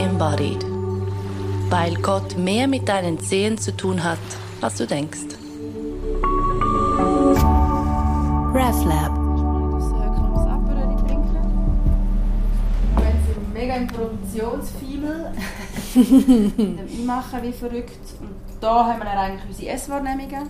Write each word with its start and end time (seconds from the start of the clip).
embodied. 0.00 0.64
Weil 1.68 1.94
Gott 1.96 2.36
mehr 2.36 2.66
mit 2.66 2.88
deinen 2.88 3.20
Zehen 3.20 3.58
zu 3.58 3.76
tun 3.76 4.02
hat, 4.02 4.18
als 4.60 4.76
du 4.76 4.86
denkst. 4.86 5.36
RefLab. 8.52 9.20
mega 13.52 13.76
im 13.76 13.86
Produktionsfieber. 13.88 15.32
machen 17.06 17.42
wie 17.42 17.52
verrückt. 17.52 17.98
Und 18.20 18.30
da 18.60 18.86
haben 18.86 19.00
wir 19.00 19.04
dann 19.04 19.18
eigentlich 19.18 19.48
unsere 19.48 19.72
Esswahrnehmungen. 19.72 20.48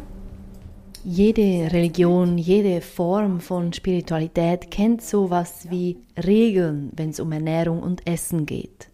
Jede 1.03 1.73
Religion, 1.73 2.37
jede 2.37 2.83
Form 2.83 3.41
von 3.41 3.73
Spiritualität 3.73 4.71
kennt 4.71 5.01
sowas 5.01 5.67
wie 5.71 5.97
Regeln, 6.23 6.91
wenn 6.95 7.09
es 7.09 7.21
um 7.21 7.33
Ernährung 7.33 7.83
und 7.83 8.07
Essen 8.07 8.45
geht. 8.45 8.90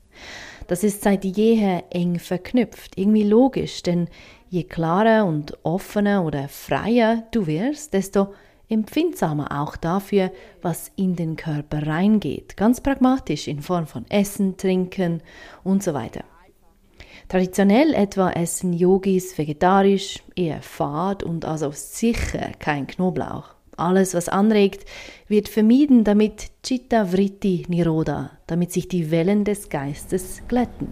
Das 0.67 0.83
ist 0.83 1.03
seit 1.03 1.25
jeher 1.25 1.85
eng 1.91 2.19
verknüpft, 2.19 2.99
irgendwie 2.99 3.23
logisch, 3.23 3.83
denn 3.83 4.09
je 4.49 4.65
klarer 4.65 5.27
und 5.27 5.57
offener 5.65 6.25
oder 6.25 6.49
freier 6.49 7.25
du 7.31 7.47
wirst, 7.47 7.93
desto 7.93 8.35
empfindsamer 8.69 9.63
auch 9.63 9.77
dafür, 9.77 10.33
was 10.63 10.91
in 10.97 11.15
den 11.15 11.37
Körper 11.37 11.87
reingeht, 11.87 12.57
ganz 12.57 12.81
pragmatisch 12.81 13.47
in 13.47 13.61
Form 13.61 13.87
von 13.87 14.05
Essen, 14.09 14.57
Trinken 14.57 15.23
und 15.63 15.83
so 15.83 15.95
weiter. 15.95 16.25
Traditionell 17.29 17.93
etwa 17.95 18.31
essen 18.31 18.73
Yogis 18.73 19.37
vegetarisch, 19.37 20.23
eher 20.37 20.63
fad 20.63 21.25
und 21.25 21.45
also 21.45 21.71
sicher 21.73 22.53
kein 22.59 22.87
Knoblauch. 22.87 23.56
Alles, 23.77 24.15
was 24.15 24.29
anregt, 24.29 24.85
wird 25.29 25.49
vermieden, 25.49 26.05
damit 26.05 26.51
Chitta 26.63 27.13
Vritti 27.13 27.65
Niroda, 27.69 28.31
damit 28.47 28.73
sich 28.73 28.89
die 28.89 29.11
Wellen 29.11 29.45
des 29.45 29.69
Geistes 29.69 30.43
glätten. 30.49 30.89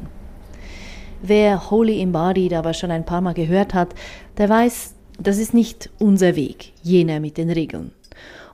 Wer 1.23 1.71
Holy 1.71 2.01
Embodied 2.01 2.53
aber 2.53 2.75
schon 2.75 2.91
ein 2.91 3.07
paar 3.07 3.21
Mal 3.21 3.35
gehört 3.35 3.75
hat, 3.75 3.95
der 4.37 4.49
weiß, 4.49 4.95
das 5.19 5.39
ist 5.39 5.55
nicht 5.55 5.91
unser 5.99 6.37
Weg, 6.37 6.73
jener 6.83 7.21
mit 7.21 7.39
den 7.39 7.51
Regeln. 7.51 7.93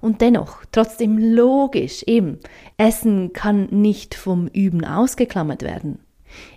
Und 0.00 0.20
dennoch, 0.20 0.64
trotzdem 0.72 1.18
logisch, 1.18 2.02
eben, 2.04 2.38
Essen 2.76 3.32
kann 3.32 3.68
nicht 3.70 4.14
vom 4.14 4.46
Üben 4.48 4.84
ausgeklammert 4.84 5.62
werden 5.62 5.98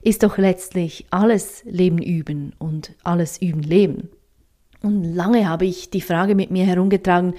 ist 0.02 0.24
doch 0.24 0.38
letztlich 0.38 1.06
alles 1.10 1.64
Leben 1.66 2.02
üben 2.02 2.54
und 2.60 2.94
alles 3.04 3.42
üben 3.42 3.64
leben. 3.64 4.10
Und 4.84 5.16
lange 5.16 5.48
habe 5.48 5.66
ich 5.66 5.90
die 5.92 6.02
Frage 6.02 6.36
mit 6.36 6.52
mir 6.52 6.66
herumgetragen, 6.66 7.36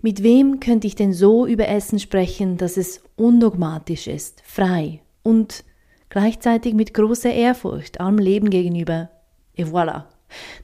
mit 0.00 0.22
wem 0.22 0.58
könnte 0.58 0.86
ich 0.86 0.94
denn 0.94 1.12
so 1.12 1.46
über 1.46 1.68
Essen 1.68 1.98
sprechen, 1.98 2.56
dass 2.56 2.78
es 2.78 3.02
undogmatisch 3.14 4.06
ist, 4.06 4.42
frei 4.42 5.00
und 5.22 5.64
gleichzeitig 6.08 6.72
mit 6.72 6.94
großer 6.94 7.30
Ehrfurcht 7.30 8.00
allem 8.00 8.16
Leben 8.16 8.48
gegenüber. 8.48 9.10
Et 9.54 9.66
voilà. 9.68 10.04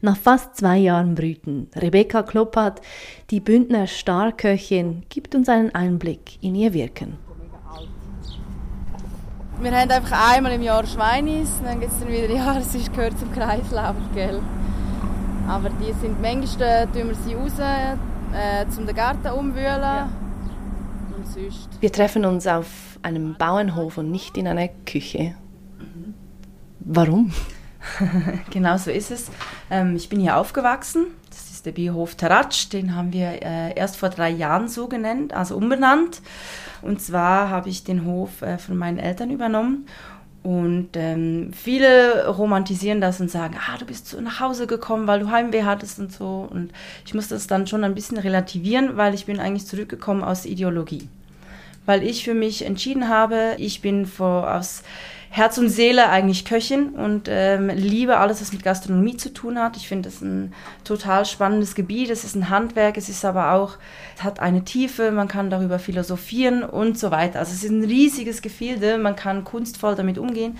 Nach 0.00 0.16
fast 0.16 0.56
zwei 0.56 0.78
Jahren 0.78 1.14
Brüten, 1.14 1.68
Rebecca 1.76 2.22
Kloppert, 2.22 2.80
die 3.30 3.40
Bündner 3.40 3.86
Starköchin, 3.86 5.02
gibt 5.10 5.34
uns 5.34 5.50
einen 5.50 5.74
Einblick 5.74 6.42
in 6.42 6.54
ihr 6.54 6.72
Wirken. 6.72 7.18
Wir 9.60 9.72
haben 9.72 9.90
einfach 9.90 10.34
einmal 10.34 10.52
im 10.52 10.62
Jahr 10.62 10.86
Schweinis, 10.86 11.50
dann 11.62 11.80
gibt 11.80 11.92
es 11.92 11.98
dann 11.98 12.08
wieder, 12.08 12.30
ja, 12.30 12.56
es 12.58 12.92
gehört 12.92 13.18
zum 13.18 13.30
Kreislauf, 13.32 13.96
gell. 14.14 14.40
Aber 15.48 15.68
die 15.68 15.92
sind, 16.00 16.20
manchmal 16.22 16.86
tun 16.86 17.08
wir 17.08 17.14
sie 17.14 17.34
raus, 17.34 17.52
äh, 17.58 18.66
zum 18.70 18.86
den 18.86 18.96
Garten 18.96 19.28
umwühlen. 19.28 19.80
Ja. 19.80 20.08
Und 21.16 21.26
sonst. 21.26 21.68
Wir 21.80 21.92
treffen 21.92 22.24
uns 22.24 22.46
auf 22.46 22.98
einem 23.02 23.34
Bauernhof 23.34 23.98
und 23.98 24.10
nicht 24.10 24.36
in 24.38 24.48
einer 24.48 24.68
Küche. 24.68 25.34
Mhm. 25.78 26.14
Warum? 26.80 27.32
genau 28.50 28.76
so 28.78 28.90
ist 28.90 29.10
es. 29.10 29.30
Ähm, 29.70 29.96
ich 29.96 30.08
bin 30.08 30.20
hier 30.20 30.36
aufgewachsen. 30.36 31.06
Das 31.28 31.50
ist 31.50 31.66
der 31.66 31.72
Biohof 31.72 32.14
Taratsch. 32.14 32.70
Den 32.70 32.94
haben 32.96 33.12
wir 33.12 33.42
äh, 33.42 33.74
erst 33.74 33.96
vor 33.96 34.08
drei 34.08 34.30
Jahren 34.30 34.68
so 34.68 34.88
genannt, 34.88 35.34
also 35.34 35.56
umbenannt. 35.56 36.22
Und 36.82 37.00
zwar 37.00 37.50
habe 37.50 37.68
ich 37.68 37.84
den 37.84 38.04
Hof 38.04 38.42
äh, 38.42 38.58
von 38.58 38.76
meinen 38.76 38.98
Eltern 38.98 39.30
übernommen. 39.30 39.86
Und 40.44 40.90
ähm, 40.92 41.52
viele 41.54 42.28
romantisieren 42.28 43.00
das 43.00 43.18
und 43.18 43.30
sagen, 43.30 43.56
ah, 43.66 43.78
du 43.78 43.86
bist 43.86 44.08
so 44.08 44.20
nach 44.20 44.40
Hause 44.40 44.66
gekommen, 44.66 45.06
weil 45.06 45.20
du 45.20 45.30
Heimweh 45.30 45.62
hattest 45.62 45.98
und 45.98 46.12
so. 46.12 46.46
Und 46.50 46.70
ich 47.06 47.14
muss 47.14 47.28
das 47.28 47.46
dann 47.46 47.66
schon 47.66 47.82
ein 47.82 47.94
bisschen 47.94 48.18
relativieren, 48.18 48.98
weil 48.98 49.14
ich 49.14 49.24
bin 49.24 49.40
eigentlich 49.40 49.66
zurückgekommen 49.66 50.22
aus 50.22 50.44
Ideologie. 50.44 51.08
Weil 51.86 52.02
ich 52.02 52.24
für 52.24 52.34
mich 52.34 52.66
entschieden 52.66 53.08
habe, 53.08 53.54
ich 53.56 53.80
bin 53.80 54.04
vor, 54.04 54.54
aus 54.54 54.82
Herz 55.36 55.58
und 55.58 55.68
Seele 55.68 56.10
eigentlich 56.10 56.44
Köchin 56.44 56.90
und 56.90 57.26
ähm, 57.28 57.68
liebe 57.68 58.18
alles, 58.18 58.40
was 58.40 58.52
mit 58.52 58.62
Gastronomie 58.62 59.16
zu 59.16 59.32
tun 59.32 59.58
hat. 59.58 59.76
Ich 59.76 59.88
finde 59.88 60.08
es 60.08 60.20
ein 60.20 60.54
total 60.84 61.26
spannendes 61.26 61.74
Gebiet. 61.74 62.08
Es 62.10 62.22
ist 62.22 62.36
ein 62.36 62.50
Handwerk, 62.50 62.96
es 62.96 63.08
ist 63.08 63.24
aber 63.24 63.50
auch, 63.50 63.78
es 64.16 64.22
hat 64.22 64.38
eine 64.38 64.62
Tiefe, 64.62 65.10
man 65.10 65.26
kann 65.26 65.50
darüber 65.50 65.80
philosophieren 65.80 66.62
und 66.62 67.00
so 67.00 67.10
weiter. 67.10 67.40
Also 67.40 67.50
es 67.50 67.64
ist 67.64 67.70
ein 67.72 67.82
riesiges 67.82 68.42
Gefilde, 68.42 68.96
man 68.96 69.16
kann 69.16 69.42
kunstvoll 69.42 69.96
damit 69.96 70.18
umgehen. 70.18 70.56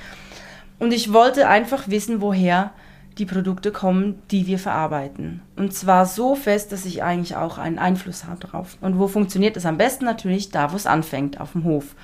Und 0.80 0.92
ich 0.92 1.12
wollte 1.12 1.46
einfach 1.46 1.86
wissen, 1.86 2.20
woher 2.20 2.72
die 3.18 3.26
Produkte 3.26 3.70
kommen, 3.70 4.20
die 4.30 4.46
wir 4.46 4.58
verarbeiten. 4.58 5.40
Und 5.56 5.72
zwar 5.72 6.04
so 6.06 6.34
fest, 6.34 6.72
dass 6.72 6.84
ich 6.84 7.02
eigentlich 7.02 7.36
auch 7.36 7.58
einen 7.58 7.78
Einfluss 7.78 8.24
habe 8.24 8.40
darauf. 8.40 8.76
Und 8.80 8.98
wo 8.98 9.06
funktioniert 9.06 9.56
es 9.56 9.66
am 9.66 9.78
besten? 9.78 10.04
Natürlich 10.04 10.50
da, 10.50 10.72
wo 10.72 10.76
es 10.76 10.86
anfängt, 10.86 11.40
auf 11.40 11.52
dem 11.52 11.64
Hof. 11.64 11.94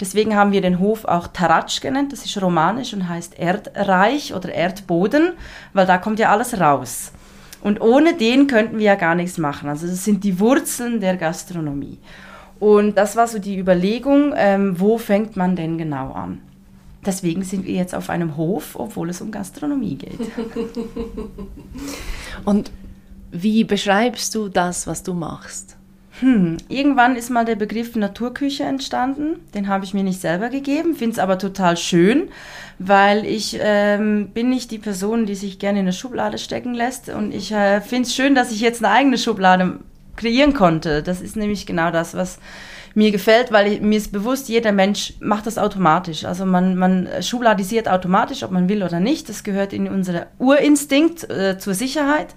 Deswegen 0.00 0.34
haben 0.34 0.52
wir 0.52 0.60
den 0.60 0.80
Hof 0.80 1.04
auch 1.04 1.28
Taratsch 1.28 1.80
genannt. 1.80 2.12
Das 2.12 2.24
ist 2.24 2.40
romanisch 2.42 2.92
und 2.94 3.08
heißt 3.08 3.38
Erdreich 3.38 4.34
oder 4.34 4.52
Erdboden, 4.52 5.32
weil 5.72 5.86
da 5.86 5.98
kommt 5.98 6.18
ja 6.18 6.30
alles 6.30 6.58
raus. 6.58 7.12
Und 7.60 7.80
ohne 7.80 8.14
den 8.14 8.48
könnten 8.48 8.78
wir 8.78 8.86
ja 8.86 8.94
gar 8.96 9.14
nichts 9.14 9.38
machen. 9.38 9.68
Also 9.68 9.86
das 9.86 10.04
sind 10.04 10.24
die 10.24 10.40
Wurzeln 10.40 11.00
der 11.00 11.16
Gastronomie. 11.16 11.98
Und 12.58 12.96
das 12.96 13.16
war 13.16 13.28
so 13.28 13.38
die 13.38 13.58
Überlegung, 13.58 14.32
ähm, 14.36 14.80
wo 14.80 14.98
fängt 14.98 15.36
man 15.36 15.56
denn 15.56 15.78
genau 15.78 16.12
an? 16.12 16.40
Deswegen 17.06 17.44
sind 17.44 17.64
wir 17.66 17.74
jetzt 17.74 17.94
auf 17.94 18.10
einem 18.10 18.36
Hof, 18.36 18.74
obwohl 18.74 19.08
es 19.10 19.20
um 19.20 19.30
Gastronomie 19.30 19.96
geht. 19.96 20.18
Und 22.44 22.72
wie 23.30 23.64
beschreibst 23.64 24.34
du 24.34 24.48
das, 24.48 24.86
was 24.86 25.02
du 25.02 25.14
machst? 25.14 25.76
Hm, 26.20 26.56
irgendwann 26.68 27.14
ist 27.14 27.28
mal 27.28 27.44
der 27.44 27.56
Begriff 27.56 27.94
Naturküche 27.94 28.64
entstanden. 28.64 29.40
Den 29.54 29.68
habe 29.68 29.84
ich 29.84 29.92
mir 29.92 30.02
nicht 30.02 30.20
selber 30.20 30.48
gegeben, 30.48 30.94
finde 30.94 31.12
es 31.12 31.18
aber 31.18 31.38
total 31.38 31.76
schön, 31.76 32.28
weil 32.78 33.26
ich 33.26 33.58
ähm, 33.60 34.30
bin 34.32 34.48
nicht 34.48 34.70
die 34.70 34.78
Person, 34.78 35.26
die 35.26 35.34
sich 35.34 35.58
gerne 35.58 35.80
in 35.80 35.84
eine 35.84 35.92
Schublade 35.92 36.38
stecken 36.38 36.72
lässt. 36.72 37.10
Und 37.10 37.34
ich 37.34 37.52
äh, 37.52 37.82
finde 37.82 38.04
es 38.04 38.14
schön, 38.14 38.34
dass 38.34 38.50
ich 38.50 38.60
jetzt 38.60 38.82
eine 38.82 38.94
eigene 38.94 39.18
Schublade 39.18 39.78
kreieren 40.16 40.54
konnte. 40.54 41.02
Das 41.02 41.20
ist 41.20 41.36
nämlich 41.36 41.66
genau 41.66 41.90
das, 41.90 42.14
was 42.14 42.38
mir 42.96 43.10
gefällt, 43.10 43.52
weil 43.52 43.70
ich, 43.70 43.80
mir 43.82 43.98
ist 43.98 44.10
bewusst, 44.10 44.48
jeder 44.48 44.72
Mensch 44.72 45.12
macht 45.20 45.46
das 45.46 45.58
automatisch. 45.58 46.24
Also 46.24 46.46
man, 46.46 46.76
man 46.76 47.06
schubladisiert 47.20 47.88
automatisch, 47.88 48.42
ob 48.42 48.50
man 48.50 48.70
will 48.70 48.82
oder 48.82 49.00
nicht. 49.00 49.28
Das 49.28 49.44
gehört 49.44 49.74
in 49.74 49.86
unser 49.86 50.28
Urinstinkt 50.38 51.28
äh, 51.28 51.58
zur 51.58 51.74
Sicherheit. 51.74 52.28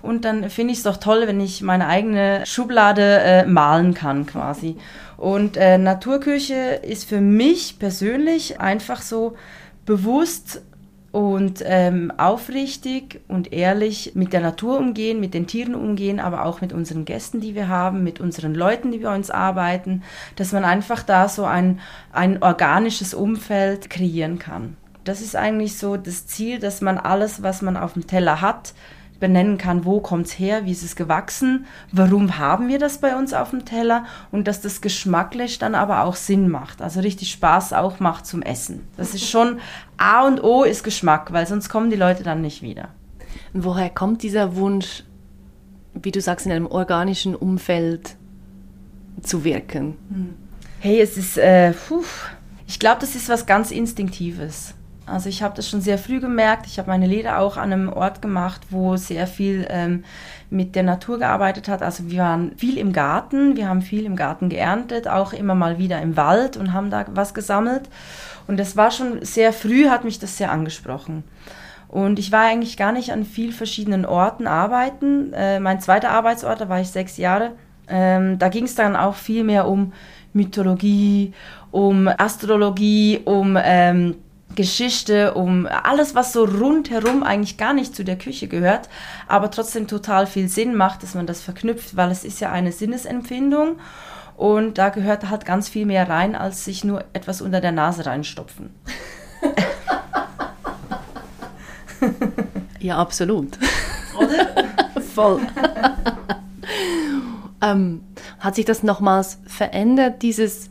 Und 0.00 0.24
dann 0.24 0.48
finde 0.48 0.72
ich 0.72 0.78
es 0.78 0.84
doch 0.84 0.96
toll, 0.96 1.24
wenn 1.26 1.38
ich 1.38 1.60
meine 1.60 1.86
eigene 1.86 2.46
Schublade 2.46 3.02
äh, 3.02 3.46
malen 3.46 3.92
kann 3.92 4.24
quasi. 4.24 4.76
Und 5.18 5.58
äh, 5.58 5.76
Naturküche 5.76 6.80
ist 6.82 7.06
für 7.06 7.20
mich 7.20 7.78
persönlich 7.78 8.58
einfach 8.58 9.02
so 9.02 9.36
bewusst 9.84 10.62
und 11.16 11.62
ähm, 11.64 12.12
aufrichtig 12.18 13.22
und 13.26 13.50
ehrlich 13.50 14.12
mit 14.14 14.34
der 14.34 14.42
Natur 14.42 14.76
umgehen, 14.76 15.18
mit 15.18 15.32
den 15.32 15.46
Tieren 15.46 15.74
umgehen, 15.74 16.20
aber 16.20 16.44
auch 16.44 16.60
mit 16.60 16.74
unseren 16.74 17.06
Gästen, 17.06 17.40
die 17.40 17.54
wir 17.54 17.68
haben, 17.68 18.04
mit 18.04 18.20
unseren 18.20 18.54
Leuten, 18.54 18.92
die 18.92 18.98
bei 18.98 19.14
uns 19.14 19.30
arbeiten, 19.30 20.02
dass 20.36 20.52
man 20.52 20.66
einfach 20.66 21.02
da 21.02 21.30
so 21.30 21.46
ein, 21.46 21.80
ein 22.12 22.42
organisches 22.42 23.14
Umfeld 23.14 23.88
kreieren 23.88 24.38
kann. 24.38 24.76
Das 25.04 25.22
ist 25.22 25.36
eigentlich 25.36 25.78
so 25.78 25.96
das 25.96 26.26
Ziel, 26.26 26.58
dass 26.58 26.82
man 26.82 26.98
alles, 26.98 27.42
was 27.42 27.62
man 27.62 27.78
auf 27.78 27.94
dem 27.94 28.06
Teller 28.06 28.42
hat, 28.42 28.74
benennen 29.20 29.58
kann, 29.58 29.84
wo 29.84 30.00
kommt 30.00 30.26
es 30.26 30.38
her, 30.38 30.64
wie 30.64 30.72
ist 30.72 30.82
es 30.82 30.96
gewachsen, 30.96 31.66
warum 31.92 32.38
haben 32.38 32.68
wir 32.68 32.78
das 32.78 32.98
bei 32.98 33.16
uns 33.16 33.32
auf 33.32 33.50
dem 33.50 33.64
Teller 33.64 34.04
und 34.30 34.46
dass 34.46 34.60
das 34.60 34.80
geschmacklich 34.80 35.58
dann 35.58 35.74
aber 35.74 36.04
auch 36.04 36.16
Sinn 36.16 36.48
macht, 36.48 36.82
also 36.82 37.00
richtig 37.00 37.30
Spaß 37.30 37.72
auch 37.72 38.00
macht 38.00 38.26
zum 38.26 38.42
Essen. 38.42 38.86
Das 38.96 39.14
ist 39.14 39.28
schon 39.28 39.58
A 39.96 40.26
und 40.26 40.42
O 40.42 40.64
ist 40.64 40.84
Geschmack, 40.84 41.32
weil 41.32 41.46
sonst 41.46 41.68
kommen 41.68 41.90
die 41.90 41.96
Leute 41.96 42.22
dann 42.22 42.42
nicht 42.42 42.62
wieder. 42.62 42.88
Woher 43.52 43.90
kommt 43.90 44.22
dieser 44.22 44.56
Wunsch, 44.56 45.04
wie 45.94 46.12
du 46.12 46.20
sagst, 46.20 46.46
in 46.46 46.52
einem 46.52 46.66
organischen 46.66 47.34
Umfeld 47.34 48.16
zu 49.22 49.44
wirken? 49.44 49.96
Hm. 50.10 50.34
Hey, 50.80 51.00
es 51.00 51.16
ist, 51.16 51.38
äh, 51.38 51.72
ich 52.66 52.78
glaube, 52.78 53.00
das 53.00 53.14
ist 53.14 53.28
was 53.28 53.46
ganz 53.46 53.70
Instinktives. 53.70 54.74
Also 55.06 55.28
ich 55.28 55.42
habe 55.42 55.54
das 55.54 55.68
schon 55.68 55.80
sehr 55.80 55.98
früh 55.98 56.18
gemerkt. 56.18 56.66
Ich 56.66 56.78
habe 56.78 56.90
meine 56.90 57.06
Lehre 57.06 57.38
auch 57.38 57.56
an 57.56 57.72
einem 57.72 57.92
Ort 57.92 58.20
gemacht, 58.20 58.60
wo 58.70 58.96
sehr 58.96 59.28
viel 59.28 59.64
ähm, 59.70 60.04
mit 60.50 60.74
der 60.74 60.82
Natur 60.82 61.18
gearbeitet 61.18 61.68
hat. 61.68 61.82
Also 61.82 62.10
wir 62.10 62.22
waren 62.22 62.56
viel 62.56 62.76
im 62.76 62.92
Garten, 62.92 63.56
wir 63.56 63.68
haben 63.68 63.82
viel 63.82 64.04
im 64.04 64.16
Garten 64.16 64.48
geerntet, 64.48 65.06
auch 65.06 65.32
immer 65.32 65.54
mal 65.54 65.78
wieder 65.78 66.02
im 66.02 66.16
Wald 66.16 66.56
und 66.56 66.72
haben 66.72 66.90
da 66.90 67.04
was 67.08 67.34
gesammelt. 67.34 67.88
Und 68.48 68.58
das 68.58 68.76
war 68.76 68.90
schon 68.90 69.24
sehr 69.24 69.52
früh, 69.52 69.88
hat 69.88 70.04
mich 70.04 70.18
das 70.18 70.36
sehr 70.36 70.50
angesprochen. 70.50 71.22
Und 71.88 72.18
ich 72.18 72.32
war 72.32 72.42
eigentlich 72.42 72.76
gar 72.76 72.90
nicht 72.90 73.12
an 73.12 73.24
viel 73.24 73.52
verschiedenen 73.52 74.04
Orten 74.04 74.48
arbeiten. 74.48 75.32
Äh, 75.32 75.60
mein 75.60 75.80
zweiter 75.80 76.10
Arbeitsort, 76.10 76.60
da 76.60 76.68
war 76.68 76.80
ich 76.80 76.88
sechs 76.88 77.16
Jahre. 77.16 77.52
Ähm, 77.88 78.40
da 78.40 78.48
ging 78.48 78.64
es 78.64 78.74
dann 78.74 78.96
auch 78.96 79.14
viel 79.14 79.44
mehr 79.44 79.68
um 79.68 79.92
Mythologie, 80.32 81.32
um 81.70 82.08
Astrologie, 82.08 83.20
um 83.24 83.56
ähm, 83.62 84.16
Geschichte, 84.56 85.34
um 85.34 85.66
alles, 85.66 86.16
was 86.16 86.32
so 86.32 86.44
rundherum 86.44 87.22
eigentlich 87.22 87.56
gar 87.56 87.72
nicht 87.72 87.94
zu 87.94 88.02
der 88.04 88.18
Küche 88.18 88.48
gehört, 88.48 88.88
aber 89.28 89.50
trotzdem 89.52 89.86
total 89.86 90.26
viel 90.26 90.48
Sinn 90.48 90.74
macht, 90.74 91.04
dass 91.04 91.14
man 91.14 91.26
das 91.26 91.40
verknüpft, 91.40 91.96
weil 91.96 92.10
es 92.10 92.24
ist 92.24 92.40
ja 92.40 92.50
eine 92.50 92.72
Sinnesempfindung 92.72 93.76
und 94.36 94.78
da 94.78 94.88
gehört 94.88 95.30
halt 95.30 95.44
ganz 95.44 95.68
viel 95.68 95.86
mehr 95.86 96.08
rein, 96.08 96.34
als 96.34 96.64
sich 96.64 96.82
nur 96.84 97.04
etwas 97.12 97.40
unter 97.40 97.60
der 97.60 97.72
Nase 97.72 98.06
reinstopfen. 98.06 98.70
ja, 102.80 102.98
absolut. 102.98 103.58
Oder? 104.18 104.64
Voll. 105.14 105.40
ähm, 107.62 108.02
hat 108.40 108.54
sich 108.54 108.64
das 108.64 108.82
nochmals 108.82 109.38
verändert, 109.46 110.22
dieses 110.22 110.70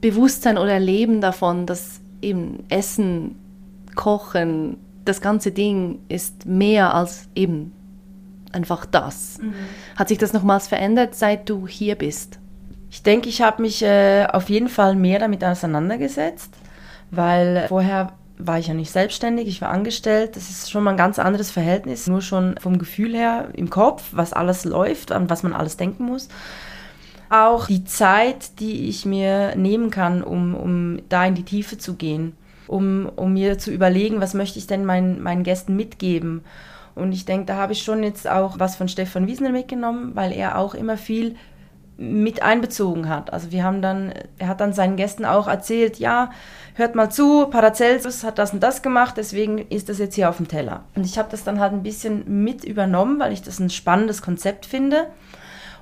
Bewusstsein 0.00 0.58
oder 0.58 0.72
Erleben 0.72 1.20
davon, 1.20 1.66
dass 1.66 2.00
eben 2.24 2.64
Essen, 2.68 3.36
Kochen, 3.94 4.78
das 5.04 5.20
ganze 5.20 5.52
Ding 5.52 6.00
ist 6.08 6.46
mehr 6.46 6.94
als 6.94 7.28
eben 7.34 7.72
einfach 8.52 8.86
das. 8.86 9.38
Mhm. 9.38 9.54
Hat 9.96 10.08
sich 10.08 10.18
das 10.18 10.32
nochmals 10.32 10.68
verändert, 10.68 11.14
seit 11.14 11.48
du 11.48 11.66
hier 11.66 11.96
bist? 11.96 12.38
Ich 12.90 13.02
denke, 13.02 13.28
ich 13.28 13.42
habe 13.42 13.62
mich 13.62 13.82
äh, 13.82 14.26
auf 14.26 14.48
jeden 14.48 14.68
Fall 14.68 14.94
mehr 14.94 15.18
damit 15.18 15.44
auseinandergesetzt, 15.44 16.54
weil 17.10 17.66
vorher 17.68 18.12
war 18.38 18.58
ich 18.58 18.68
ja 18.68 18.74
nicht 18.74 18.90
selbstständig, 18.90 19.48
ich 19.48 19.60
war 19.60 19.70
angestellt. 19.70 20.36
Das 20.36 20.50
ist 20.50 20.70
schon 20.70 20.84
mal 20.84 20.92
ein 20.92 20.96
ganz 20.96 21.18
anderes 21.18 21.50
Verhältnis, 21.50 22.06
nur 22.06 22.20
schon 22.20 22.56
vom 22.60 22.78
Gefühl 22.78 23.14
her 23.14 23.48
im 23.54 23.70
Kopf, 23.70 24.04
was 24.12 24.32
alles 24.32 24.64
läuft, 24.64 25.12
an 25.12 25.30
was 25.30 25.42
man 25.42 25.52
alles 25.52 25.76
denken 25.76 26.04
muss. 26.04 26.28
Auch 27.34 27.66
die 27.66 27.84
Zeit, 27.84 28.60
die 28.60 28.88
ich 28.88 29.04
mir 29.04 29.56
nehmen 29.56 29.90
kann, 29.90 30.22
um, 30.22 30.54
um 30.54 31.02
da 31.08 31.26
in 31.26 31.34
die 31.34 31.42
Tiefe 31.42 31.76
zu 31.78 31.94
gehen, 31.94 32.36
um, 32.68 33.10
um 33.16 33.32
mir 33.32 33.58
zu 33.58 33.72
überlegen, 33.72 34.20
was 34.20 34.34
möchte 34.34 34.60
ich 34.60 34.68
denn 34.68 34.84
meinen, 34.84 35.20
meinen 35.20 35.42
Gästen 35.42 35.74
mitgeben. 35.74 36.44
Und 36.94 37.10
ich 37.10 37.24
denke, 37.24 37.46
da 37.46 37.56
habe 37.56 37.72
ich 37.72 37.82
schon 37.82 38.04
jetzt 38.04 38.30
auch 38.30 38.60
was 38.60 38.76
von 38.76 38.86
Stefan 38.86 39.26
Wiesner 39.26 39.50
mitgenommen, 39.50 40.12
weil 40.14 40.30
er 40.30 40.58
auch 40.58 40.74
immer 40.74 40.96
viel 40.96 41.34
mit 41.96 42.40
einbezogen 42.40 43.08
hat. 43.08 43.32
Also 43.32 43.50
wir 43.50 43.64
haben 43.64 43.82
dann, 43.82 44.12
er 44.38 44.46
hat 44.46 44.60
dann 44.60 44.72
seinen 44.72 44.94
Gästen 44.94 45.24
auch 45.24 45.48
erzählt, 45.48 45.98
ja, 45.98 46.30
hört 46.74 46.94
mal 46.94 47.10
zu, 47.10 47.46
Paracelsus 47.46 48.22
hat 48.22 48.38
das 48.38 48.52
und 48.52 48.62
das 48.62 48.80
gemacht, 48.80 49.14
deswegen 49.16 49.58
ist 49.58 49.88
das 49.88 49.98
jetzt 49.98 50.14
hier 50.14 50.28
auf 50.28 50.36
dem 50.36 50.46
Teller. 50.46 50.84
Und 50.94 51.04
ich 51.04 51.18
habe 51.18 51.30
das 51.32 51.42
dann 51.42 51.58
halt 51.58 51.72
ein 51.72 51.82
bisschen 51.82 52.44
mit 52.44 52.64
übernommen, 52.64 53.18
weil 53.18 53.32
ich 53.32 53.42
das 53.42 53.58
ein 53.58 53.70
spannendes 53.70 54.22
Konzept 54.22 54.66
finde. 54.66 55.08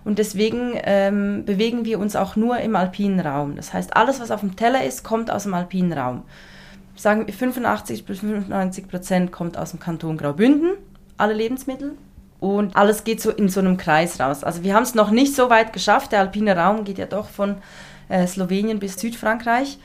Und 0.04 0.18
deswegen 0.18 0.72
ähm, 0.82 1.44
bewegen 1.44 1.84
wir 1.84 1.98
uns 1.98 2.16
auch 2.16 2.34
nur 2.36 2.58
im 2.58 2.74
alpinen 2.74 3.20
Raum. 3.20 3.56
Das 3.56 3.72
heißt, 3.72 3.96
alles, 3.96 4.20
was 4.20 4.30
auf 4.30 4.40
dem 4.40 4.56
Teller 4.56 4.84
ist, 4.84 5.04
kommt 5.04 5.30
aus 5.30 5.44
dem 5.44 5.54
alpinen 5.54 5.92
Raum. 5.92 6.22
Sagen 6.96 7.26
wir 7.26 7.34
85 7.34 8.04
bis 8.04 8.20
95 8.20 8.88
Prozent 8.88 9.32
kommt 9.32 9.56
aus 9.56 9.70
dem 9.70 9.80
Kanton 9.80 10.16
Graubünden, 10.16 10.72
alle 11.16 11.34
Lebensmittel. 11.34 11.92
Und 12.40 12.74
alles 12.74 13.04
geht 13.04 13.20
so 13.20 13.30
in 13.30 13.48
so 13.48 13.60
einem 13.60 13.76
Kreis 13.76 14.18
raus. 14.18 14.42
Also 14.42 14.64
wir 14.64 14.74
haben 14.74 14.82
es 14.82 14.96
noch 14.96 15.10
nicht 15.10 15.36
so 15.36 15.48
weit 15.48 15.72
geschafft. 15.72 16.10
Der 16.10 16.18
alpine 16.18 16.56
Raum 16.56 16.82
geht 16.82 16.98
ja 16.98 17.06
doch 17.06 17.28
von 17.28 17.56
äh, 18.08 18.26
Slowenien 18.26 18.80
bis 18.80 18.94
Südfrankreich. 18.98 19.78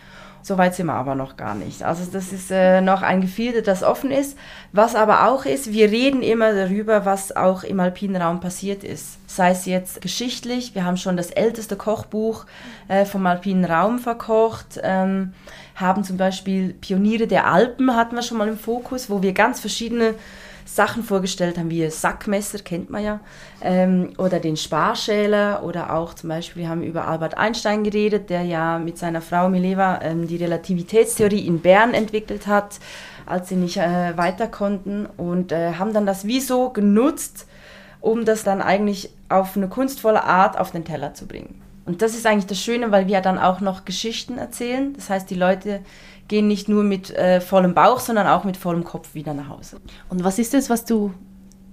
So 0.48 0.58
weit 0.58 0.76
sind 0.76 0.86
wir 0.86 0.94
aber 0.94 1.14
noch 1.14 1.36
gar 1.36 1.56
nicht. 1.56 1.84
Also 1.84 2.10
das 2.10 2.32
ist 2.32 2.52
äh, 2.52 2.80
noch 2.80 3.02
ein 3.02 3.20
Gefilde, 3.20 3.62
das 3.62 3.84
offen 3.84 4.12
ist. 4.12 4.38
Was 4.72 4.96
aber 4.96 5.28
auch 5.28 5.44
ist, 5.44 5.74
wir 5.74 5.92
reden 5.92 6.22
immer 6.22 6.54
darüber, 6.54 7.04
was 7.04 7.36
auch 7.36 7.66
im 7.66 7.82
alpinen 7.82 8.22
Raum 8.22 8.40
passiert 8.40 8.86
ist. 8.86 9.18
Sei 9.28 9.52
es 9.52 9.66
jetzt 9.66 10.00
geschichtlich, 10.00 10.74
wir 10.74 10.86
haben 10.86 10.96
schon 10.96 11.18
das 11.18 11.32
älteste 11.32 11.76
Kochbuch 11.76 12.46
äh, 12.88 13.04
vom 13.04 13.26
alpinen 13.26 13.66
Raum 13.66 14.00
verkocht, 14.00 14.80
ähm, 14.84 15.34
haben 15.76 16.06
zum 16.06 16.16
Beispiel 16.16 16.74
Pioniere 16.76 17.28
der 17.28 17.48
Alpen 17.48 17.94
hatten 17.94 18.16
wir 18.16 18.22
schon 18.22 18.38
mal 18.38 18.48
im 18.48 18.58
Fokus, 18.58 19.10
wo 19.10 19.22
wir 19.22 19.34
ganz 19.34 19.60
verschiedene 19.60 20.14
Sachen 20.68 21.02
vorgestellt 21.02 21.58
haben, 21.58 21.70
wie 21.70 21.84
ein 21.84 21.92
Sackmesser, 21.92 22.60
kennt 22.60 22.90
man 22.90 23.04
ja, 23.04 23.20
ähm, 23.62 24.14
oder 24.18 24.40
den 24.40 24.58
Sparschäler 24.58 25.64
oder 25.64 25.94
auch 25.94 26.14
zum 26.14 26.30
Beispiel, 26.30 26.64
wir 26.64 26.70
haben 26.70 26.84
über 26.84 27.08
Albert 27.08 27.38
Einstein 27.38 27.84
geredet, 27.84 28.30
der 28.30 28.44
ja 28.44 28.78
mit 28.78 28.98
seiner 28.98 29.22
Frau 29.22 29.50
Mileva 29.50 30.02
ähm, 30.02 30.28
die 30.28 30.36
Relativitätstheorie 30.36 31.48
in 31.48 31.62
Bern 31.62 31.94
entwickelt 31.94 32.48
hat, 32.48 32.80
als 33.26 33.50
sie 33.50 33.56
nicht 33.56 33.78
äh, 33.78 34.18
weiter 34.18 34.48
konnten 34.48 35.06
und 35.18 35.54
äh, 35.54 35.74
haben 35.76 35.94
dann 35.94 36.06
das 36.06 36.26
wie 36.26 36.42
so 36.42 36.70
genutzt, 36.70 37.48
um 38.02 38.26
das 38.26 38.44
dann 38.44 38.62
eigentlich 38.62 39.10
auf 39.30 39.56
eine 39.56 39.70
kunstvolle 39.70 40.24
Art 40.24 40.60
auf 40.60 40.72
den 40.72 40.84
Teller 40.84 41.14
zu 41.14 41.28
bringen. 41.28 41.62
Und 41.86 42.02
das 42.02 42.16
ist 42.16 42.26
eigentlich 42.26 42.48
das 42.48 42.60
Schöne, 42.60 42.92
weil 42.92 43.08
wir 43.08 43.22
dann 43.22 43.40
auch 43.40 43.62
noch 43.62 43.86
Geschichten 43.86 44.38
erzählen. 44.38 44.94
Das 44.94 45.10
heißt, 45.10 45.30
die 45.30 45.36
Leute 45.36 45.80
gehen 46.28 46.48
nicht 46.48 46.70
nur 46.70 46.84
mit 46.84 47.12
äh, 47.12 47.42
vollem 47.42 47.74
Bauch, 47.74 48.00
sondern 48.00 48.28
auch 48.28 48.44
mit 48.44 48.58
vollem 48.58 48.84
Kopf 48.84 49.16
wieder 49.16 49.34
nach 49.34 49.50
Hause. 49.50 49.80
Und 50.10 50.24
was 50.24 50.40
ist 50.40 50.54
es, 50.54 50.70
was 50.70 50.86
du 50.86 51.14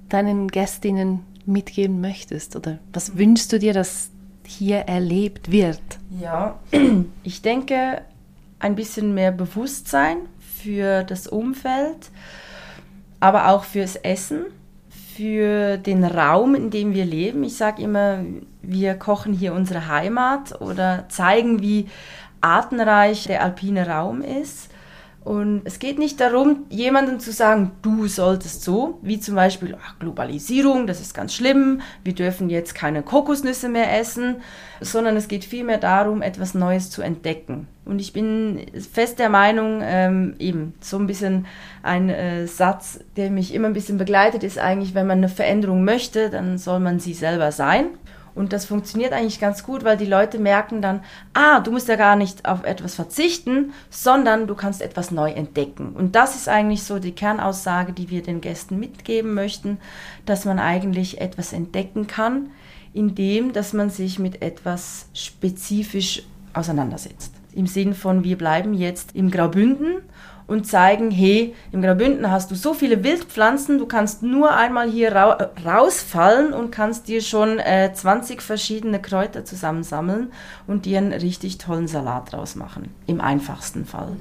deinen 0.08 0.48
Gästinnen 0.48 1.20
mitgeben 1.46 2.00
möchtest? 2.00 2.56
Oder 2.56 2.78
was 2.92 3.16
wünschst 3.16 3.52
du 3.52 3.58
dir, 3.58 3.72
dass 3.72 4.10
hier 4.46 4.78
erlebt 4.80 5.50
wird? 5.50 5.80
Ja, 6.20 6.58
ich 7.22 7.42
denke, 7.42 8.02
ein 8.58 8.74
bisschen 8.74 9.14
mehr 9.14 9.32
Bewusstsein 9.32 10.18
für 10.38 11.02
das 11.04 11.26
Umfeld, 11.26 12.10
aber 13.20 13.48
auch 13.48 13.64
fürs 13.64 13.96
Essen, 13.96 14.46
für 15.16 15.78
den 15.78 16.04
Raum, 16.04 16.54
in 16.54 16.70
dem 16.70 16.92
wir 16.92 17.04
leben. 17.04 17.44
Ich 17.44 17.56
sage 17.56 17.82
immer, 17.82 18.24
wir 18.62 18.94
kochen 18.94 19.32
hier 19.32 19.54
unsere 19.54 19.86
Heimat 19.86 20.60
oder 20.60 21.04
zeigen, 21.08 21.62
wie 21.62 21.86
artenreich 22.44 23.24
der 23.24 23.42
alpine 23.42 23.88
Raum 23.88 24.20
ist. 24.22 24.70
Und 25.24 25.62
es 25.64 25.78
geht 25.78 25.98
nicht 25.98 26.20
darum, 26.20 26.66
jemandem 26.68 27.18
zu 27.18 27.32
sagen, 27.32 27.70
du 27.80 28.06
solltest 28.08 28.62
so, 28.62 28.98
wie 29.00 29.18
zum 29.18 29.34
Beispiel 29.34 29.74
ach, 29.82 29.98
Globalisierung, 29.98 30.86
das 30.86 31.00
ist 31.00 31.14
ganz 31.14 31.32
schlimm, 31.32 31.80
wir 32.04 32.14
dürfen 32.14 32.50
jetzt 32.50 32.74
keine 32.74 33.02
Kokosnüsse 33.02 33.70
mehr 33.70 33.98
essen, 33.98 34.36
sondern 34.82 35.16
es 35.16 35.26
geht 35.26 35.46
vielmehr 35.46 35.78
darum, 35.78 36.20
etwas 36.20 36.52
Neues 36.52 36.90
zu 36.90 37.00
entdecken. 37.00 37.68
Und 37.86 38.02
ich 38.02 38.12
bin 38.12 38.66
fest 38.92 39.18
der 39.18 39.30
Meinung, 39.30 39.80
ähm, 39.82 40.34
eben 40.38 40.74
so 40.80 40.98
ein 40.98 41.06
bisschen 41.06 41.46
ein 41.82 42.10
äh, 42.10 42.46
Satz, 42.46 43.00
der 43.16 43.30
mich 43.30 43.54
immer 43.54 43.68
ein 43.68 43.74
bisschen 43.74 43.96
begleitet, 43.96 44.42
ist 44.42 44.58
eigentlich, 44.58 44.94
wenn 44.94 45.06
man 45.06 45.18
eine 45.18 45.30
Veränderung 45.30 45.84
möchte, 45.84 46.28
dann 46.28 46.58
soll 46.58 46.80
man 46.80 47.00
sie 47.00 47.14
selber 47.14 47.50
sein. 47.50 47.86
Und 48.34 48.52
das 48.52 48.64
funktioniert 48.64 49.12
eigentlich 49.12 49.38
ganz 49.38 49.62
gut, 49.62 49.84
weil 49.84 49.96
die 49.96 50.06
Leute 50.06 50.38
merken 50.38 50.82
dann, 50.82 51.02
ah, 51.34 51.60
du 51.60 51.70
musst 51.70 51.88
ja 51.88 51.96
gar 51.96 52.16
nicht 52.16 52.46
auf 52.46 52.64
etwas 52.64 52.94
verzichten, 52.94 53.72
sondern 53.90 54.46
du 54.46 54.54
kannst 54.54 54.82
etwas 54.82 55.10
neu 55.10 55.30
entdecken. 55.30 55.92
Und 55.94 56.16
das 56.16 56.34
ist 56.34 56.48
eigentlich 56.48 56.82
so 56.82 56.98
die 56.98 57.12
Kernaussage, 57.12 57.92
die 57.92 58.10
wir 58.10 58.22
den 58.22 58.40
Gästen 58.40 58.78
mitgeben 58.80 59.34
möchten, 59.34 59.78
dass 60.26 60.44
man 60.44 60.58
eigentlich 60.58 61.20
etwas 61.20 61.52
entdecken 61.52 62.06
kann, 62.06 62.50
indem 62.92 63.52
dass 63.52 63.72
man 63.72 63.90
sich 63.90 64.18
mit 64.18 64.42
etwas 64.42 65.06
spezifisch 65.14 66.22
auseinandersetzt. 66.54 67.32
Im 67.52 67.66
Sinn 67.66 67.94
von, 67.94 68.24
wir 68.24 68.36
bleiben 68.36 68.74
jetzt 68.74 69.14
im 69.14 69.30
Graubünden 69.30 70.02
und 70.46 70.66
zeigen, 70.66 71.10
hey, 71.10 71.54
im 71.72 71.82
Graubünden 71.82 72.30
hast 72.30 72.50
du 72.50 72.54
so 72.54 72.74
viele 72.74 73.02
Wildpflanzen, 73.02 73.78
du 73.78 73.86
kannst 73.86 74.22
nur 74.22 74.54
einmal 74.54 74.90
hier 74.90 75.12
ra 75.14 75.50
rausfallen 75.64 76.52
und 76.52 76.70
kannst 76.70 77.08
dir 77.08 77.22
schon 77.22 77.58
äh, 77.58 77.92
20 77.92 78.42
verschiedene 78.42 79.00
Kräuter 79.00 79.44
zusammensammeln 79.44 80.32
und 80.66 80.84
dir 80.84 80.98
einen 80.98 81.12
richtig 81.12 81.58
tollen 81.58 81.88
Salat 81.88 82.32
draus 82.32 82.56
machen, 82.56 82.90
im 83.06 83.20
einfachsten 83.20 83.86
Fall. 83.86 84.16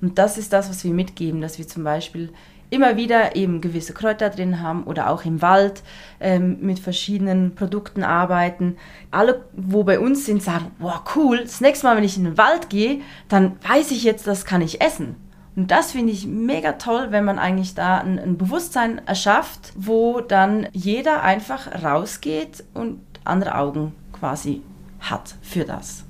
Und 0.00 0.18
das 0.18 0.38
ist 0.38 0.52
das, 0.52 0.70
was 0.70 0.82
wir 0.84 0.92
mitgeben, 0.92 1.40
dass 1.40 1.58
wir 1.58 1.68
zum 1.68 1.84
Beispiel 1.84 2.32
immer 2.70 2.96
wieder 2.96 3.36
eben 3.36 3.60
gewisse 3.60 3.92
Kräuter 3.92 4.30
drin 4.30 4.62
haben 4.62 4.84
oder 4.84 5.10
auch 5.10 5.24
im 5.24 5.42
Wald 5.42 5.82
ähm, 6.20 6.58
mit 6.60 6.78
verschiedenen 6.78 7.54
Produkten 7.54 8.04
arbeiten. 8.04 8.76
Alle, 9.10 9.44
wo 9.52 9.84
bei 9.84 9.98
uns 9.98 10.24
sind, 10.24 10.42
sagen, 10.42 10.70
wow, 10.78 11.02
cool, 11.16 11.40
das 11.40 11.60
nächste 11.60 11.86
Mal, 11.86 11.96
wenn 11.96 12.04
ich 12.04 12.16
in 12.16 12.24
den 12.24 12.38
Wald 12.38 12.70
gehe, 12.70 13.00
dann 13.28 13.56
weiß 13.68 13.90
ich 13.90 14.04
jetzt, 14.04 14.26
das 14.26 14.44
kann 14.44 14.62
ich 14.62 14.80
essen. 14.80 15.16
Und 15.56 15.70
das 15.70 15.92
finde 15.92 16.12
ich 16.12 16.26
mega 16.26 16.72
toll, 16.72 17.08
wenn 17.10 17.24
man 17.24 17.38
eigentlich 17.38 17.74
da 17.74 17.98
ein, 17.98 18.18
ein, 18.18 18.38
Bewusstsein 18.38 19.00
erschafft, 19.06 19.72
wo 19.76 20.20
dann 20.20 20.68
jeder 20.72 21.22
einfach 21.22 21.82
rausgeht 21.82 22.64
und 22.72 23.00
andere 23.24 23.56
Augen 23.56 23.92
quasi 24.12 24.62
hat 25.00 25.34
für 25.42 25.64
das. 25.64 26.04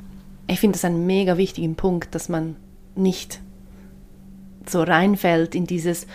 Ich 0.47 0.61
finde 0.61 0.77
das 0.77 0.85
einen 0.85 1.07
mega 1.07 1.37
wichtigen 1.37 1.75
Punkt, 1.75 2.15
dass 2.15 2.29
man 2.29 2.57
nicht 2.95 3.41
so 4.67 4.83
reinfällt 4.83 5.55
in 5.55 5.67
dieses, 5.67 6.07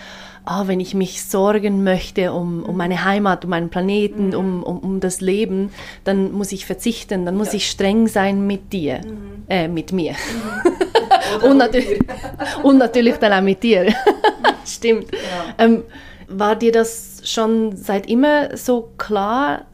oh, 0.45 0.67
wenn 0.67 0.79
ich 0.79 0.93
mich 0.93 1.23
sorgen 1.23 1.83
möchte 1.83 2.31
um, 2.31 2.63
um 2.63 2.77
meine 2.77 3.03
Heimat, 3.03 3.43
um 3.43 3.49
meinen 3.49 3.69
Planeten, 3.69 4.27
mhm. 4.27 4.33
um, 4.33 4.63
um, 4.63 4.79
um 4.79 4.99
das 4.99 5.21
Leben, 5.21 5.71
dann 6.03 6.31
muss 6.31 6.51
ich 6.51 6.65
verzichten, 6.65 7.25
dann 7.25 7.35
muss 7.35 7.49
ja. 7.49 7.55
ich 7.55 7.69
streng 7.69 8.07
sein 8.07 8.45
mit 8.45 8.71
dir, 8.71 8.99
mhm. 8.99 9.43
äh, 9.49 9.67
mit 9.67 9.91
mir. 9.91 10.11
Mhm. 10.11 10.71
und, 11.41 11.57
natürlich, 11.57 11.99
und 12.63 12.77
natürlich 12.79 13.15
dann 13.17 13.33
auch 13.33 13.41
mit 13.41 13.63
dir. 13.63 13.93
Stimmt. 14.65 15.11
Ja. 15.11 15.65
Ähm, 15.65 15.83
war 16.27 16.55
dir 16.55 16.71
das 16.71 17.21
schon 17.23 17.75
seit 17.75 18.09
immer 18.09 18.55
so 18.57 18.91
klar, 18.97 19.65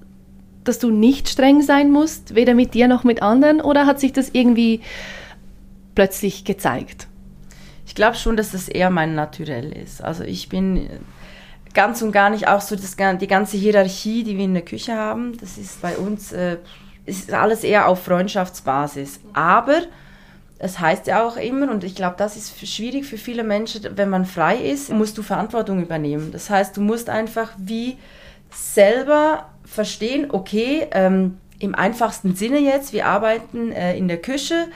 dass 0.64 0.80
du 0.80 0.92
nicht 0.92 1.30
streng 1.30 1.62
sein 1.62 1.92
musst, 1.92 2.36
weder 2.36 2.54
mit 2.54 2.74
dir 2.74 2.88
noch 2.88 3.04
mit 3.04 3.22
anderen, 3.22 3.62
oder 3.62 3.86
hat 3.86 4.00
sich 4.00 4.14
das 4.14 4.30
irgendwie 4.34 4.82
plötzlich 5.96 6.46
gezeigt? 6.46 7.08
Ich 7.86 7.96
glaube 7.96 8.16
schon, 8.16 8.38
dass 8.38 8.52
das 8.52 8.70
eher 8.70 8.90
mein 8.90 9.16
Naturell 9.16 9.72
ist. 9.72 10.04
Also 10.04 10.24
ich 10.24 10.50
bin 10.50 10.90
ganz 11.74 12.02
und 12.02 12.12
gar 12.12 12.30
nicht 12.30 12.48
auch 12.48 12.62
so 12.62 12.76
das, 12.76 12.96
die 12.96 13.28
ganze 13.28 13.58
Hierarchie, 13.58 14.24
die 14.24 14.38
wir 14.38 14.46
in 14.46 14.54
der 14.54 14.64
Küche 14.64 14.96
haben. 14.96 15.38
Das 15.40 15.58
ist 15.58 15.82
bei 15.82 15.98
uns 15.98 16.32
äh, 16.32 16.58
ist 17.06 17.34
alles 17.34 17.64
eher 17.64 17.88
auf 17.88 18.04
Freundschaftsbasis. 18.04 19.20
Aber 19.34 19.82
es 20.64 20.80
heißt 20.80 21.08
ja 21.08 21.26
auch 21.26 21.38
immer, 21.38 21.72
und 21.72 21.84
ich 21.84 21.96
glaube, 21.96 22.16
das 22.20 22.38
ist 22.38 22.68
schwierig 22.68 23.06
für 23.08 23.18
viele 23.18 23.44
Menschen, 23.44 23.98
wenn 23.98 24.12
man 24.12 24.26
frei 24.26 24.58
ist, 24.58 24.92
musst 24.92 25.18
du 25.18 25.24
Verantwortung 25.24 25.82
übernehmen. 25.82 26.32
Das 26.32 26.52
heißt, 26.52 26.78
du 26.78 26.82
musst 26.82 27.10
einfach 27.10 27.50
wie 27.58 27.98
selber 28.52 29.50
verstehen, 29.66 30.28
okay, 30.30 30.88
ähm, 30.92 31.40
im 31.58 31.74
einfachsten 31.74 32.36
Sinne 32.36 32.60
jetzt, 32.60 32.94
wir 32.94 33.08
arbeiten 33.08 33.72
äh, 33.72 33.98
in 33.98 34.08
der 34.08 34.22
Küche, 34.22 34.68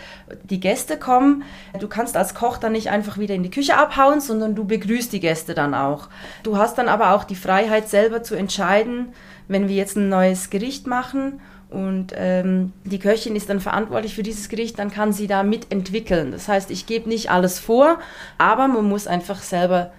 die 0.44 0.60
Gäste 0.60 0.98
kommen. 0.98 1.44
Du 1.80 1.88
kannst 1.88 2.18
als 2.18 2.34
Koch 2.34 2.58
dann 2.58 2.72
nicht 2.72 2.89
einfach 2.89 3.20
wieder 3.20 3.36
in 3.36 3.44
die 3.44 3.51
Küche 3.51 3.77
abhauen, 3.77 4.22
sondern 4.22 4.56
du 4.56 4.65
begrüßt 4.65 5.13
die 5.13 5.20
Gäste 5.20 5.54
dann 5.54 5.75
auch. 5.75 6.10
Du 6.42 6.58
hast 6.58 6.80
dann 6.80 6.88
aber 6.88 7.13
auch 7.13 7.25
die 7.25 7.36
Freiheit 7.36 7.89
selber 7.89 8.24
zu 8.24 8.34
entscheiden, 8.34 9.13
wenn 9.48 9.68
wir 9.68 9.75
jetzt 9.75 9.98
ein 9.98 10.10
neues 10.10 10.50
Gericht 10.50 10.88
machen 10.88 11.42
und 11.69 12.13
ähm, 12.15 12.74
die 12.84 13.00
Köchin 13.00 13.36
ist 13.36 13.50
dann 13.50 13.60
verantwortlich 13.60 14.15
für 14.15 14.24
dieses 14.24 14.50
Gericht, 14.50 14.79
dann 14.79 14.91
kann 14.91 15.13
sie 15.13 15.27
da 15.27 15.43
mitentwickeln. 15.43 16.31
Das 16.31 16.48
heißt, 16.48 16.72
ich 16.72 16.86
gebe 16.86 17.10
nicht 17.10 17.31
alles 17.31 17.60
vor, 17.60 18.00
aber 18.38 18.67
man 18.67 18.86
muss 18.86 19.07
einfach 19.07 19.41
selber 19.41 19.91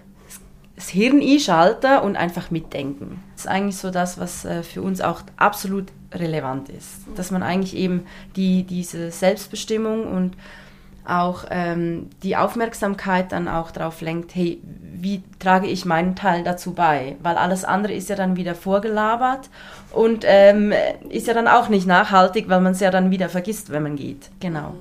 das 0.75 0.89
Hirn 0.89 1.21
einschalten 1.21 1.99
und 1.99 2.15
einfach 2.15 2.51
mitdenken. 2.51 3.23
Das 3.33 3.45
ist 3.45 3.51
eigentlich 3.51 3.77
so 3.77 3.89
das, 3.89 4.19
was 4.19 4.45
äh, 4.45 4.63
für 4.63 4.81
uns 4.81 5.01
auch 5.01 5.21
absolut 5.35 5.87
relevant 6.13 6.69
ist. 6.69 7.05
Dass 7.15 7.31
man 7.31 7.43
eigentlich 7.43 7.75
eben 7.75 8.05
die, 8.35 8.63
diese 8.63 9.11
Selbstbestimmung 9.11 10.05
und 10.05 10.37
auch 11.07 11.45
ähm, 11.49 12.09
die 12.21 12.35
Aufmerksamkeit 12.35 13.31
dann 13.31 13.47
auch 13.47 13.71
darauf 13.71 14.01
lenkt, 14.01 14.35
hey, 14.35 14.61
wie 14.99 15.23
trage 15.39 15.67
ich 15.67 15.85
meinen 15.85 16.15
Teil 16.15 16.43
dazu 16.43 16.73
bei? 16.73 17.15
Weil 17.21 17.37
alles 17.37 17.63
andere 17.63 17.93
ist 17.93 18.09
ja 18.09 18.15
dann 18.15 18.35
wieder 18.35 18.55
vorgelabert 18.55 19.49
und 19.91 20.23
ähm, 20.27 20.73
ist 21.09 21.27
ja 21.27 21.33
dann 21.33 21.47
auch 21.47 21.69
nicht 21.69 21.87
nachhaltig, 21.87 22.49
weil 22.49 22.61
man 22.61 22.73
es 22.73 22.79
ja 22.79 22.91
dann 22.91 23.11
wieder 23.11 23.29
vergisst, 23.29 23.71
wenn 23.71 23.83
man 23.83 23.95
geht. 23.95 24.29
Genau. 24.39 24.75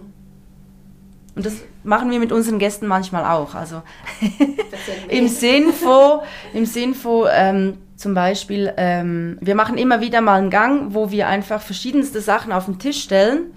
Und 1.34 1.44
das 1.44 1.54
machen 1.84 2.10
wir 2.10 2.18
mit 2.18 2.32
unseren 2.32 2.58
Gästen 2.58 2.86
manchmal 2.86 3.24
auch. 3.24 3.54
Also 3.54 3.82
im 5.08 5.28
Sinn 5.28 5.72
von, 5.72 6.20
im 6.54 6.64
Sinn 6.64 6.94
von 6.94 7.28
ähm, 7.30 7.78
zum 7.96 8.14
Beispiel, 8.14 8.72
ähm, 8.76 9.38
wir 9.40 9.54
machen 9.54 9.78
immer 9.78 10.00
wieder 10.00 10.20
mal 10.20 10.38
einen 10.38 10.50
Gang, 10.50 10.94
wo 10.94 11.10
wir 11.10 11.28
einfach 11.28 11.60
verschiedenste 11.60 12.20
Sachen 12.20 12.52
auf 12.52 12.64
den 12.64 12.78
Tisch 12.78 13.02
stellen. 13.02 13.52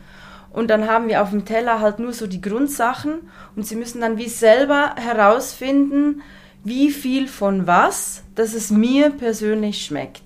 Und 0.51 0.69
dann 0.69 0.89
haben 0.89 1.07
wir 1.07 1.21
auf 1.21 1.29
dem 1.29 1.45
Teller 1.45 1.79
halt 1.79 1.99
nur 1.99 2.11
so 2.11 2.25
die 2.25 2.41
Grundsachen 2.41 3.29
und 3.55 3.67
sie 3.67 3.75
müssen 3.75 4.01
dann 4.01 4.17
wie 4.17 4.29
selber 4.29 4.95
herausfinden, 4.95 6.21
wie 6.63 6.89
viel 6.89 7.27
von 7.27 7.67
was, 7.67 8.23
dass 8.35 8.53
es 8.53 8.71
mir 8.71 9.11
persönlich 9.11 9.85
schmeckt. 9.85 10.23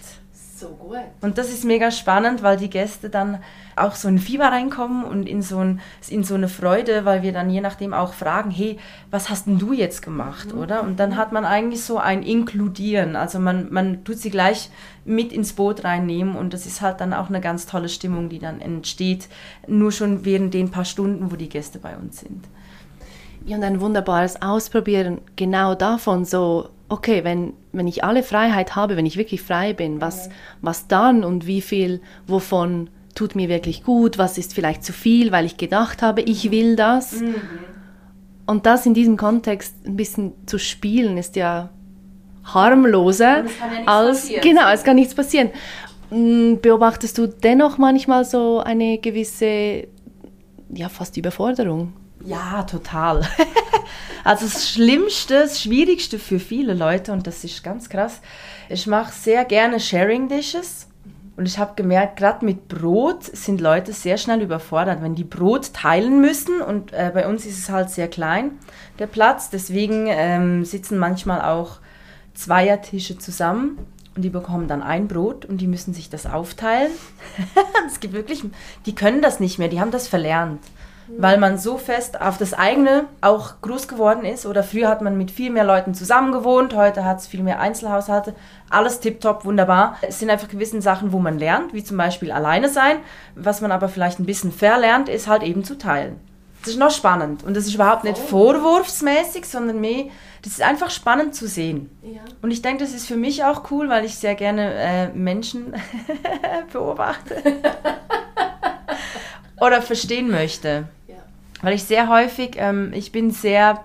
So 0.64 0.70
gut. 0.70 0.98
Und 1.20 1.38
das 1.38 1.50
ist 1.50 1.66
mega 1.66 1.92
spannend, 1.92 2.42
weil 2.42 2.56
die 2.56 2.70
Gäste 2.70 3.10
dann 3.10 3.40
auch 3.76 3.96
so 3.96 4.08
ein 4.08 4.18
Fieber 4.18 4.46
reinkommen 4.46 5.04
und 5.04 5.28
in 5.28 5.42
so, 5.42 5.60
ein, 5.60 5.82
in 6.08 6.24
so 6.24 6.36
eine 6.36 6.48
Freude, 6.48 7.04
weil 7.04 7.22
wir 7.22 7.34
dann 7.34 7.50
je 7.50 7.60
nachdem 7.60 7.94
auch 7.94 8.14
fragen, 8.14 8.50
hey, 8.50 8.80
was 9.12 9.30
hast 9.30 9.46
denn 9.46 9.60
du 9.60 9.74
jetzt 9.74 10.02
gemacht, 10.02 10.54
mhm. 10.54 10.62
oder? 10.62 10.84
Und 10.84 11.02
dann 11.02 11.18
hat 11.18 11.34
man 11.34 11.44
eigentlich 11.44 11.84
so 11.84 11.98
ein 11.98 12.24
Inkludieren, 12.24 13.18
also 13.18 13.40
man, 13.40 13.74
man 13.74 14.06
tut 14.06 14.20
sie 14.20 14.30
gleich 14.30 14.70
mit 15.04 15.34
ins 15.34 15.52
Boot 15.52 15.84
reinnehmen 15.84 16.38
und 16.38 16.54
das 16.54 16.66
ist 16.66 16.80
halt 16.80 17.02
dann 17.02 17.14
auch 17.14 17.28
eine 17.28 17.42
ganz 17.42 17.66
tolle 17.66 17.90
Stimmung, 17.90 18.30
die 18.30 18.40
dann 18.40 18.62
entsteht, 18.62 19.28
nur 19.68 19.92
schon 19.92 20.24
während 20.24 20.54
den 20.54 20.72
paar 20.72 20.86
Stunden, 20.86 21.30
wo 21.30 21.36
die 21.36 21.50
Gäste 21.50 21.78
bei 21.78 21.98
uns 21.98 22.22
sind. 22.22 22.46
Ja, 23.46 23.58
und 23.58 23.64
ein 23.66 23.82
wunderbares 23.82 24.42
Ausprobieren 24.42 25.20
genau 25.36 25.76
davon, 25.76 26.24
so, 26.24 26.70
okay, 26.94 27.24
wenn, 27.24 27.54
wenn 27.72 27.88
ich 27.88 28.04
alle 28.04 28.22
Freiheit 28.22 28.76
habe, 28.76 28.96
wenn 28.96 29.06
ich 29.08 29.18
wirklich 29.18 29.42
frei 29.42 29.74
bin, 29.74 30.00
was, 30.00 30.30
was 30.62 30.88
dann 30.88 31.24
und 31.24 31.48
wie 31.48 31.62
viel 31.62 32.02
wovon 32.28 32.90
tut 33.16 33.36
mir 33.36 33.50
wirklich 33.50 33.84
gut, 33.84 34.18
was 34.20 34.38
ist 34.38 34.54
vielleicht 34.54 34.84
zu 34.84 34.94
viel, 34.94 35.32
weil 35.32 35.46
ich 35.46 35.58
gedacht 35.58 36.04
habe, 36.04 36.22
ich 36.22 36.52
will 36.52 36.76
das. 36.76 37.22
Mhm. 37.22 37.36
Und 38.46 38.66
das 38.66 38.86
in 38.86 38.94
diesem 38.94 39.18
Kontext 39.18 39.76
ein 39.86 39.96
bisschen 39.96 40.34
zu 40.46 40.60
spielen, 40.60 41.18
ist 41.18 41.36
ja 41.36 41.70
harmloser 42.44 43.46
ja 43.46 43.46
als 43.86 44.22
passieren. 44.22 44.42
genau, 44.44 44.70
es 44.72 44.84
kann 44.84 44.96
nichts 44.96 45.16
passieren. 45.16 45.50
Mm, 46.12 46.56
beobachtest 46.62 47.18
du 47.18 47.28
dennoch 47.28 47.78
manchmal 47.80 48.26
so 48.26 48.60
eine 48.60 49.00
gewisse, 49.00 49.88
ja, 50.74 50.90
fast 50.90 51.18
Überforderung? 51.18 51.94
Ja, 52.26 52.64
total. 52.64 53.22
also 54.24 54.46
das 54.46 54.70
Schlimmste, 54.70 55.42
das 55.42 55.62
Schwierigste 55.62 56.20
für 56.20 56.40
viele 56.40 56.74
Leute, 56.74 57.12
und 57.12 57.28
das 57.28 57.44
ist 57.44 57.64
ganz 57.64 57.90
krass, 57.90 58.22
ich 58.70 58.88
mache 58.88 59.12
sehr 59.14 59.46
gerne 59.46 59.80
Sharing 59.80 60.30
Dishes. 60.30 60.88
Und 61.36 61.48
ich 61.48 61.58
habe 61.58 61.74
gemerkt, 61.76 62.18
gerade 62.18 62.46
mit 62.46 62.68
Brot 62.68 63.24
sind 63.24 63.60
Leute 63.60 63.92
sehr 63.92 64.18
schnell 64.18 64.42
überfordert, 64.42 65.02
wenn 65.02 65.16
die 65.16 65.24
Brot 65.24 65.74
teilen 65.74 66.22
müssen. 66.22 66.62
Und 66.62 66.94
äh, 66.94 67.10
bei 67.12 67.28
uns 67.28 67.48
ist 67.48 67.58
es 67.58 67.70
halt 67.70 67.90
sehr 67.90 68.08
klein, 68.08 68.52
der 69.00 69.08
Platz. 69.08 69.50
Deswegen 69.50 70.06
ähm, 70.10 70.64
sitzen 70.64 71.00
manchmal 71.00 71.42
auch 71.42 71.80
Zweiertische 72.36 73.18
zusammen 73.18 73.80
und 74.16 74.22
die 74.22 74.30
bekommen 74.30 74.68
dann 74.68 74.84
ein 74.84 75.08
Brot 75.08 75.44
und 75.46 75.58
die 75.58 75.66
müssen 75.66 75.96
sich 75.96 76.12
das 76.12 76.28
aufteilen. 76.28 76.92
es 77.88 78.00
gibt 78.00 78.14
wirklich, 78.14 78.44
die 78.86 78.94
können 78.94 79.24
das 79.24 79.40
nicht 79.40 79.58
mehr, 79.58 79.70
die 79.70 79.80
haben 79.80 79.92
das 79.92 80.08
verlernt 80.08 80.62
weil 81.08 81.38
man 81.38 81.58
so 81.58 81.78
fest 81.78 82.20
auf 82.22 82.38
das 82.38 82.54
eigene 82.54 83.06
auch 83.22 83.62
groß 83.62 83.88
geworden 83.88 84.26
ist. 84.26 84.46
Oder 84.46 84.64
früher 84.64 84.88
hat 84.88 85.02
man 85.02 85.18
mit 85.18 85.32
viel 85.32 85.52
mehr 85.52 85.64
Leuten 85.64 85.94
zusammen 85.94 86.32
gewohnt, 86.32 86.76
heute 86.76 87.06
hat 87.06 87.20
es 87.20 87.28
viel 87.28 87.44
mehr 87.44 87.60
Einzelhaushalte. 87.60 88.36
Alles 88.70 89.00
tipptopp, 89.00 89.46
wunderbar. 89.46 89.98
Es 90.02 90.20
sind 90.20 90.30
einfach 90.30 90.48
gewisse 90.48 90.82
Sachen, 90.82 91.12
wo 91.12 91.20
man 91.20 91.38
lernt, 91.40 91.74
wie 91.74 91.84
zum 91.84 91.98
Beispiel 91.98 92.32
alleine 92.32 92.70
sein. 92.70 92.98
Was 93.36 93.62
man 93.62 93.72
aber 93.72 93.90
vielleicht 93.90 94.20
ein 94.20 94.26
bisschen 94.26 94.52
verlernt, 94.52 95.10
ist 95.10 95.28
halt 95.28 95.44
eben 95.44 95.64
zu 95.64 95.78
teilen. 95.78 96.20
Das 96.62 96.72
ist 96.72 96.80
noch 96.80 96.92
spannend 96.92 97.44
und 97.44 97.58
das 97.58 97.66
ist 97.66 97.76
überhaupt 97.76 98.06
nicht 98.06 98.18
vorwurfsmäßig, 98.18 99.46
sondern 99.46 99.82
mehr, 99.82 100.06
das 100.44 100.54
ist 100.54 100.62
einfach 100.62 100.92
spannend 100.92 101.36
zu 101.36 101.46
sehen. 101.46 101.90
Ja. 102.02 102.22
Und 102.42 102.52
ich 102.52 102.62
denke, 102.62 102.86
das 102.86 102.94
ist 102.94 103.06
für 103.06 103.18
mich 103.18 103.44
auch 103.44 103.70
cool, 103.70 103.90
weil 103.90 104.06
ich 104.06 104.16
sehr 104.16 104.36
gerne 104.36 104.74
äh, 104.74 105.08
Menschen 105.10 105.74
beobachte 106.72 107.36
oder 109.60 109.82
verstehen 109.82 110.30
möchte. 110.30 110.88
Ja. 111.08 111.16
Weil 111.62 111.76
ich 111.76 111.84
sehr 111.84 112.10
häufig, 112.10 112.52
ähm, 112.58 112.92
ich 112.94 113.12
bin 113.12 113.32
sehr, 113.32 113.84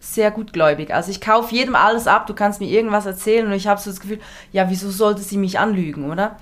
sehr 0.00 0.30
gutgläubig. 0.30 0.92
Also 0.94 1.10
ich 1.10 1.20
kaufe 1.20 1.54
jedem 1.54 1.74
alles 1.74 2.06
ab, 2.06 2.26
du 2.26 2.34
kannst 2.34 2.60
mir 2.60 2.68
irgendwas 2.68 3.06
erzählen 3.06 3.46
und 3.46 3.52
ich 3.52 3.66
habe 3.66 3.80
so 3.80 3.90
das 3.90 4.00
Gefühl, 4.00 4.20
ja, 4.52 4.68
wieso 4.70 4.90
sollte 4.90 5.22
sie 5.22 5.38
mich 5.38 5.58
anlügen, 5.58 6.10
oder? 6.10 6.36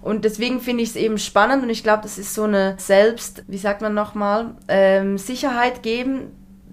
Und 0.00 0.24
deswegen 0.24 0.60
finde 0.60 0.84
ich 0.84 0.90
es 0.90 0.96
eben 0.96 1.18
spannend 1.18 1.64
und 1.64 1.70
ich 1.70 1.82
glaube, 1.82 2.02
das 2.02 2.18
ist 2.18 2.32
so 2.34 2.44
eine 2.44 2.76
Selbst, 2.78 3.42
wie 3.48 3.58
sagt 3.58 3.82
man 3.82 3.94
nochmal, 3.94 4.54
ähm, 4.68 5.18
Sicherheit 5.18 5.82
geben, 5.82 6.30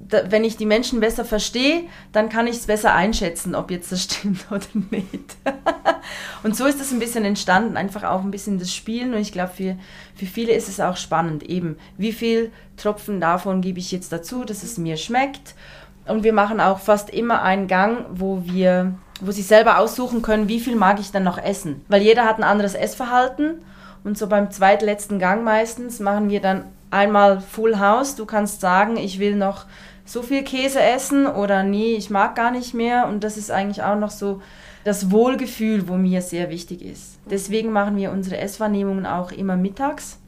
wenn 0.09 0.43
ich 0.43 0.57
die 0.57 0.65
Menschen 0.65 0.99
besser 0.99 1.25
verstehe, 1.25 1.83
dann 2.11 2.29
kann 2.29 2.47
ich 2.47 2.57
es 2.57 2.67
besser 2.67 2.93
einschätzen, 2.93 3.55
ob 3.55 3.71
jetzt 3.71 3.91
das 3.91 4.03
stimmt 4.03 4.45
oder 4.51 4.65
nicht. 4.91 5.35
und 6.43 6.55
so 6.55 6.65
ist 6.65 6.79
das 6.79 6.91
ein 6.91 6.99
bisschen 6.99 7.25
entstanden, 7.25 7.77
einfach 7.77 8.03
auch 8.03 8.21
ein 8.21 8.31
bisschen 8.31 8.59
das 8.59 8.73
Spielen. 8.73 9.13
Und 9.13 9.21
ich 9.21 9.31
glaube, 9.31 9.51
für, 9.55 9.77
für 10.15 10.25
viele 10.25 10.53
ist 10.53 10.69
es 10.69 10.79
auch 10.79 10.97
spannend, 10.97 11.43
eben, 11.43 11.77
wie 11.97 12.13
viel 12.13 12.51
Tropfen 12.77 13.19
davon 13.19 13.61
gebe 13.61 13.79
ich 13.79 13.91
jetzt 13.91 14.11
dazu, 14.11 14.43
dass 14.43 14.63
es 14.63 14.77
mir 14.77 14.97
schmeckt. 14.97 15.55
Und 16.07 16.23
wir 16.23 16.33
machen 16.33 16.59
auch 16.59 16.79
fast 16.79 17.09
immer 17.09 17.41
einen 17.41 17.67
Gang, 17.67 18.05
wo 18.11 18.43
wir, 18.45 18.93
wo 19.21 19.31
sie 19.31 19.41
selber 19.41 19.79
aussuchen 19.79 20.21
können, 20.21 20.47
wie 20.47 20.59
viel 20.59 20.75
mag 20.75 20.99
ich 20.99 21.11
dann 21.11 21.23
noch 21.23 21.39
essen. 21.39 21.83
Weil 21.87 22.03
jeder 22.03 22.25
hat 22.25 22.37
ein 22.37 22.43
anderes 22.43 22.75
Essverhalten. 22.75 23.63
Und 24.03 24.19
so 24.19 24.27
beim 24.27 24.51
zweitletzten 24.51 25.17
Gang 25.17 25.43
meistens 25.43 25.99
machen 25.99 26.29
wir 26.29 26.41
dann 26.41 26.65
einmal 26.91 27.41
Full 27.41 27.79
House. 27.79 28.15
Du 28.15 28.25
kannst 28.25 28.61
sagen, 28.61 28.97
ich 28.97 29.17
will 29.17 29.35
noch 29.35 29.65
so 30.05 30.21
viel 30.21 30.43
Käse 30.43 30.81
essen 30.81 31.25
oder 31.25 31.63
nee, 31.63 31.95
ich 31.95 32.09
mag 32.09 32.35
gar 32.35 32.51
nicht 32.51 32.73
mehr. 32.73 33.07
Und 33.07 33.23
das 33.23 33.37
ist 33.37 33.51
eigentlich 33.51 33.83
auch 33.83 33.97
noch 33.97 34.11
so 34.11 34.41
das 34.83 35.09
Wohlgefühl, 35.09 35.87
wo 35.87 35.97
mir 35.97 36.21
sehr 36.21 36.49
wichtig 36.51 36.83
ist. 36.83 37.17
Deswegen 37.29 37.71
machen 37.71 37.97
wir 37.97 38.11
unsere 38.11 38.37
Esswahrnehmungen 38.37 39.07
auch 39.07 39.31
immer 39.31 39.57
mittags, 39.57 40.19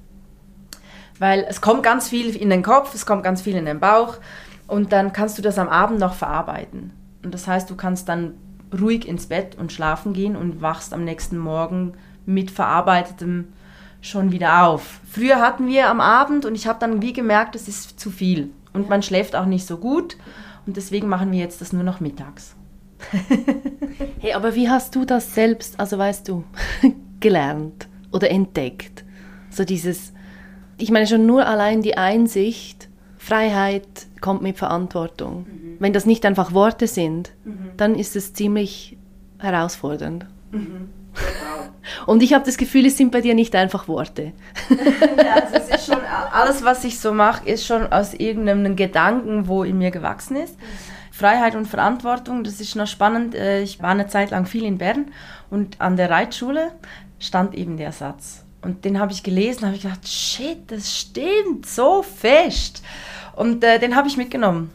weil 1.19 1.45
es 1.47 1.61
kommt 1.61 1.83
ganz 1.83 2.09
viel 2.09 2.35
in 2.35 2.49
den 2.49 2.63
Kopf, 2.63 2.95
es 2.95 3.05
kommt 3.05 3.23
ganz 3.23 3.43
viel 3.43 3.55
in 3.55 3.65
den 3.65 3.79
Bauch. 3.79 4.17
Und 4.65 4.91
dann 4.91 5.13
kannst 5.13 5.37
du 5.37 5.41
das 5.41 5.59
am 5.59 5.69
Abend 5.69 5.99
noch 5.99 6.15
verarbeiten. 6.15 6.91
Und 7.23 7.33
das 7.33 7.47
heißt, 7.47 7.69
du 7.69 7.75
kannst 7.75 8.09
dann 8.09 8.33
ruhig 8.77 9.07
ins 9.07 9.27
Bett 9.27 9.55
und 9.57 9.71
schlafen 9.71 10.11
gehen 10.11 10.35
und 10.35 10.61
wachst 10.61 10.93
am 10.93 11.05
nächsten 11.05 11.37
Morgen 11.37 11.93
mit 12.25 12.51
verarbeitetem 12.51 13.53
schon 14.01 14.31
wieder 14.31 14.65
auf. 14.65 14.99
Früher 15.09 15.39
hatten 15.39 15.67
wir 15.67 15.87
am 15.87 16.01
Abend 16.01 16.45
und 16.45 16.55
ich 16.55 16.67
habe 16.67 16.79
dann 16.79 17.01
wie 17.01 17.13
gemerkt, 17.13 17.55
es 17.55 17.67
ist 17.67 17.99
zu 17.99 18.11
viel 18.11 18.51
und 18.77 18.89
man 18.89 19.01
schläft 19.01 19.35
auch 19.35 19.47
nicht 19.47 19.65
so 19.65 19.77
gut 19.77 20.17
und 20.67 20.77
deswegen 20.77 21.07
machen 21.07 21.31
wir 21.31 21.39
jetzt 21.39 21.61
das 21.61 21.73
nur 21.73 21.83
noch 21.83 21.99
mittags. 21.99 22.55
hey, 24.19 24.33
aber 24.33 24.53
wie 24.55 24.69
hast 24.69 24.95
du 24.95 25.03
das 25.03 25.33
selbst, 25.33 25.79
also 25.79 25.97
weißt 25.97 26.27
du, 26.27 26.43
gelernt 27.19 27.87
oder 28.11 28.29
entdeckt? 28.29 29.03
So 29.49 29.65
dieses, 29.65 30.13
ich 30.77 30.91
meine 30.91 31.07
schon 31.07 31.25
nur 31.25 31.47
allein 31.47 31.81
die 31.81 31.97
Einsicht, 31.97 32.87
Freiheit 33.17 34.07
kommt 34.21 34.43
mit 34.43 34.57
Verantwortung. 34.57 35.39
Mhm. 35.39 35.77
Wenn 35.79 35.93
das 35.93 36.05
nicht 36.05 36.25
einfach 36.25 36.53
Worte 36.53 36.87
sind, 36.87 37.31
mhm. 37.43 37.71
dann 37.75 37.95
ist 37.95 38.15
es 38.15 38.33
ziemlich 38.33 38.97
herausfordernd. 39.39 40.27
Mhm. 40.51 40.89
Und 42.05 42.23
ich 42.23 42.33
habe 42.33 42.45
das 42.45 42.57
Gefühl, 42.57 42.85
es 42.85 42.97
sind 42.97 43.11
bei 43.11 43.21
dir 43.21 43.33
nicht 43.33 43.55
einfach 43.55 43.87
Worte. 43.87 44.33
ja, 45.17 45.35
also 45.35 45.55
es 45.55 45.69
ist 45.69 45.85
schon, 45.87 46.01
alles, 46.31 46.63
was 46.63 46.83
ich 46.83 46.99
so 46.99 47.13
mache, 47.13 47.47
ist 47.49 47.65
schon 47.65 47.91
aus 47.91 48.13
irgendeinem 48.13 48.75
Gedanken, 48.75 49.47
wo 49.47 49.63
in 49.63 49.77
mir 49.77 49.91
gewachsen 49.91 50.37
ist. 50.37 50.57
Freiheit 51.11 51.55
und 51.55 51.65
Verantwortung, 51.65 52.43
das 52.43 52.59
ist 52.59 52.75
noch 52.75 52.87
spannend. 52.87 53.33
Äh, 53.35 53.61
ich 53.61 53.81
war 53.81 53.89
eine 53.89 54.07
Zeit 54.07 54.31
lang 54.31 54.45
viel 54.45 54.63
in 54.63 54.77
Bern 54.77 55.11
und 55.49 55.81
an 55.81 55.97
der 55.97 56.09
Reitschule 56.09 56.71
stand 57.19 57.55
eben 57.55 57.77
der 57.77 57.91
Satz. 57.91 58.43
Und 58.61 58.85
den 58.85 58.99
habe 58.99 59.11
ich 59.11 59.23
gelesen, 59.23 59.65
habe 59.65 59.75
ich 59.75 59.81
gedacht, 59.81 60.07
shit, 60.07 60.69
das 60.69 60.95
stimmt 60.95 61.65
so 61.65 62.03
fest. 62.03 62.83
Und 63.35 63.63
äh, 63.63 63.79
den 63.79 63.95
habe 63.95 64.07
ich 64.07 64.17
mitgenommen. 64.17 64.71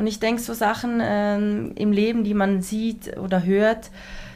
Und 0.00 0.06
ich 0.06 0.18
denke, 0.18 0.40
so 0.40 0.54
Sachen 0.54 0.98
äh, 0.98 1.36
im 1.36 1.92
Leben, 1.92 2.24
die 2.24 2.32
man 2.32 2.62
sieht 2.62 3.18
oder 3.18 3.44
hört, 3.44 3.90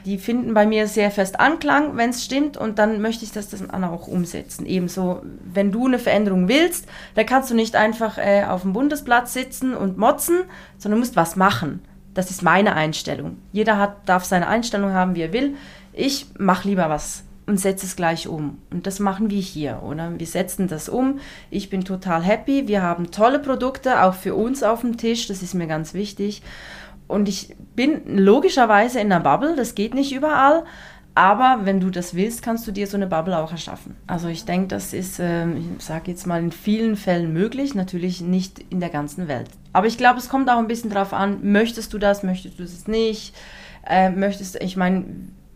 die 0.04 0.18
finden 0.18 0.52
bei 0.52 0.66
mir 0.66 0.86
sehr 0.88 1.10
fest 1.10 1.40
Anklang, 1.40 1.96
wenn 1.96 2.10
es 2.10 2.22
stimmt, 2.22 2.58
und 2.58 2.78
dann 2.78 3.00
möchte 3.00 3.24
ich 3.24 3.32
das 3.32 3.48
dann 3.48 3.84
auch 3.84 4.06
umsetzen. 4.06 4.66
Ebenso, 4.66 5.22
wenn 5.42 5.72
du 5.72 5.86
eine 5.86 5.98
Veränderung 5.98 6.48
willst, 6.48 6.86
dann 7.14 7.24
kannst 7.24 7.50
du 7.50 7.54
nicht 7.54 7.76
einfach 7.76 8.18
äh, 8.18 8.44
auf 8.44 8.60
dem 8.60 8.74
Bundesplatz 8.74 9.32
sitzen 9.32 9.74
und 9.74 9.96
motzen, 9.96 10.42
sondern 10.76 11.00
musst 11.00 11.16
was 11.16 11.34
machen. 11.34 11.80
Das 12.12 12.30
ist 12.30 12.42
meine 12.42 12.74
Einstellung. 12.74 13.38
Jeder 13.52 13.78
hat, 13.78 14.06
darf 14.06 14.24
seine 14.26 14.48
Einstellung 14.48 14.92
haben, 14.92 15.14
wie 15.14 15.22
er 15.22 15.32
will. 15.32 15.54
Ich 15.94 16.26
mache 16.36 16.68
lieber 16.68 16.90
was 16.90 17.24
und 17.46 17.58
setze 17.58 17.86
es 17.86 17.96
gleich 17.96 18.26
um. 18.28 18.58
Und 18.70 18.86
das 18.86 19.00
machen 19.00 19.30
wir 19.30 19.40
hier, 19.40 19.82
oder? 19.82 20.18
Wir 20.18 20.26
setzen 20.26 20.68
das 20.68 20.88
um. 20.88 21.20
Ich 21.50 21.70
bin 21.70 21.84
total 21.84 22.22
happy. 22.22 22.68
Wir 22.68 22.82
haben 22.82 23.10
tolle 23.10 23.38
Produkte, 23.38 24.02
auch 24.02 24.14
für 24.14 24.34
uns 24.34 24.62
auf 24.62 24.80
dem 24.80 24.96
Tisch. 24.96 25.26
Das 25.26 25.42
ist 25.42 25.54
mir 25.54 25.66
ganz 25.66 25.94
wichtig. 25.94 26.42
Und 27.06 27.28
ich 27.28 27.54
bin 27.74 28.16
logischerweise 28.18 29.00
in 29.00 29.12
einer 29.12 29.22
Bubble, 29.22 29.56
das 29.56 29.74
geht 29.74 29.94
nicht 29.94 30.14
überall. 30.14 30.64
Aber 31.16 31.60
wenn 31.62 31.78
du 31.78 31.90
das 31.90 32.14
willst, 32.14 32.42
kannst 32.42 32.66
du 32.66 32.72
dir 32.72 32.88
so 32.88 32.96
eine 32.96 33.06
Bubble 33.06 33.38
auch 33.38 33.52
erschaffen. 33.52 33.94
Also 34.08 34.26
ich 34.26 34.46
denke, 34.46 34.68
das 34.68 34.92
ist, 34.92 35.20
äh, 35.20 35.46
ich 35.48 35.84
sage 35.84 36.10
jetzt 36.10 36.26
mal, 36.26 36.42
in 36.42 36.50
vielen 36.50 36.96
Fällen 36.96 37.32
möglich, 37.32 37.74
natürlich 37.76 38.20
nicht 38.20 38.58
in 38.70 38.80
der 38.80 38.88
ganzen 38.88 39.28
Welt. 39.28 39.48
Aber 39.72 39.86
ich 39.86 39.96
glaube, 39.96 40.18
es 40.18 40.28
kommt 40.28 40.50
auch 40.50 40.58
ein 40.58 40.66
bisschen 40.66 40.90
darauf 40.90 41.12
an, 41.12 41.38
möchtest 41.42 41.92
du 41.92 41.98
das, 41.98 42.24
möchtest 42.24 42.58
du 42.58 42.64
das 42.64 42.88
nicht, 42.88 43.32
äh, 43.86 44.10
möchtest, 44.10 44.60
ich 44.60 44.76
meine, 44.76 45.04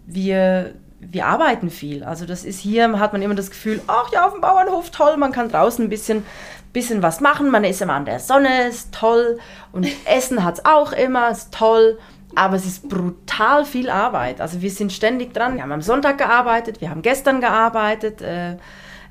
wir, 0.06 0.74
wir 1.00 1.26
arbeiten 1.26 1.70
viel. 1.70 2.04
Also 2.04 2.26
das 2.26 2.44
ist 2.44 2.58
hier, 2.58 2.98
hat 2.98 3.12
man 3.12 3.22
immer 3.22 3.34
das 3.34 3.50
Gefühl, 3.50 3.80
ach 3.86 4.10
ja, 4.12 4.26
auf 4.26 4.32
dem 4.32 4.40
Bauernhof 4.40 4.90
toll, 4.90 5.16
man 5.16 5.32
kann 5.32 5.48
draußen 5.48 5.84
ein 5.84 5.90
bisschen 5.90 6.24
bisschen 6.72 7.02
was 7.02 7.20
machen. 7.20 7.50
Man 7.50 7.64
ist 7.64 7.80
immer 7.82 7.94
an 7.94 8.04
der 8.04 8.20
Sonne, 8.20 8.68
ist 8.68 8.92
toll. 8.94 9.38
Und 9.72 9.86
Essen 10.04 10.44
hat 10.44 10.58
es 10.58 10.64
auch 10.64 10.92
immer, 10.92 11.30
ist 11.30 11.52
toll. 11.52 11.98
Aber 12.34 12.56
es 12.56 12.66
ist 12.66 12.88
brutal 12.88 13.64
viel 13.64 13.90
Arbeit. 13.90 14.40
Also 14.40 14.60
wir 14.60 14.70
sind 14.70 14.92
ständig 14.92 15.32
dran. 15.32 15.54
Wir 15.54 15.62
haben 15.62 15.72
am 15.72 15.82
Sonntag 15.82 16.18
gearbeitet, 16.18 16.80
wir 16.80 16.90
haben 16.90 17.02
gestern 17.02 17.40
gearbeitet. 17.40 18.20
Äh, 18.20 18.56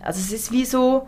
also 0.04 0.20
es 0.20 0.32
ist 0.32 0.52
wie 0.52 0.66
so, 0.66 1.08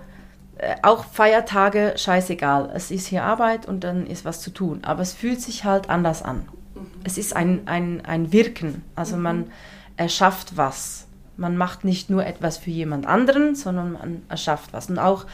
äh, 0.57 0.75
auch 0.81 1.05
Feiertage, 1.05 1.93
scheißegal. 1.95 2.71
Es 2.73 2.91
ist 2.91 3.07
hier 3.07 3.23
Arbeit 3.23 3.67
und 3.67 3.83
dann 3.83 4.07
ist 4.07 4.25
was 4.25 4.41
zu 4.41 4.49
tun. 4.49 4.79
Aber 4.83 5.01
es 5.01 5.13
fühlt 5.13 5.41
sich 5.41 5.65
halt 5.65 5.89
anders 5.89 6.23
an. 6.23 6.49
Es 7.03 7.17
ist 7.17 7.35
ein, 7.35 7.67
ein, 7.67 8.03
ein 8.05 8.33
Wirken. 8.33 8.83
Also 8.95 9.15
man 9.15 9.51
erschafft 9.99 10.55
was. 10.55 11.05
Man 11.37 11.57
macht 11.57 11.83
nicht 11.83 12.09
nur 12.09 12.25
etwas 12.25 12.57
für 12.57 12.71
jemand 12.71 13.05
anderen, 13.05 13.53
sondern 13.53 13.93
man 13.93 14.21
erschafft 14.29 14.73
was. 14.73 14.89
Und 14.89 14.97
auch 14.97 15.25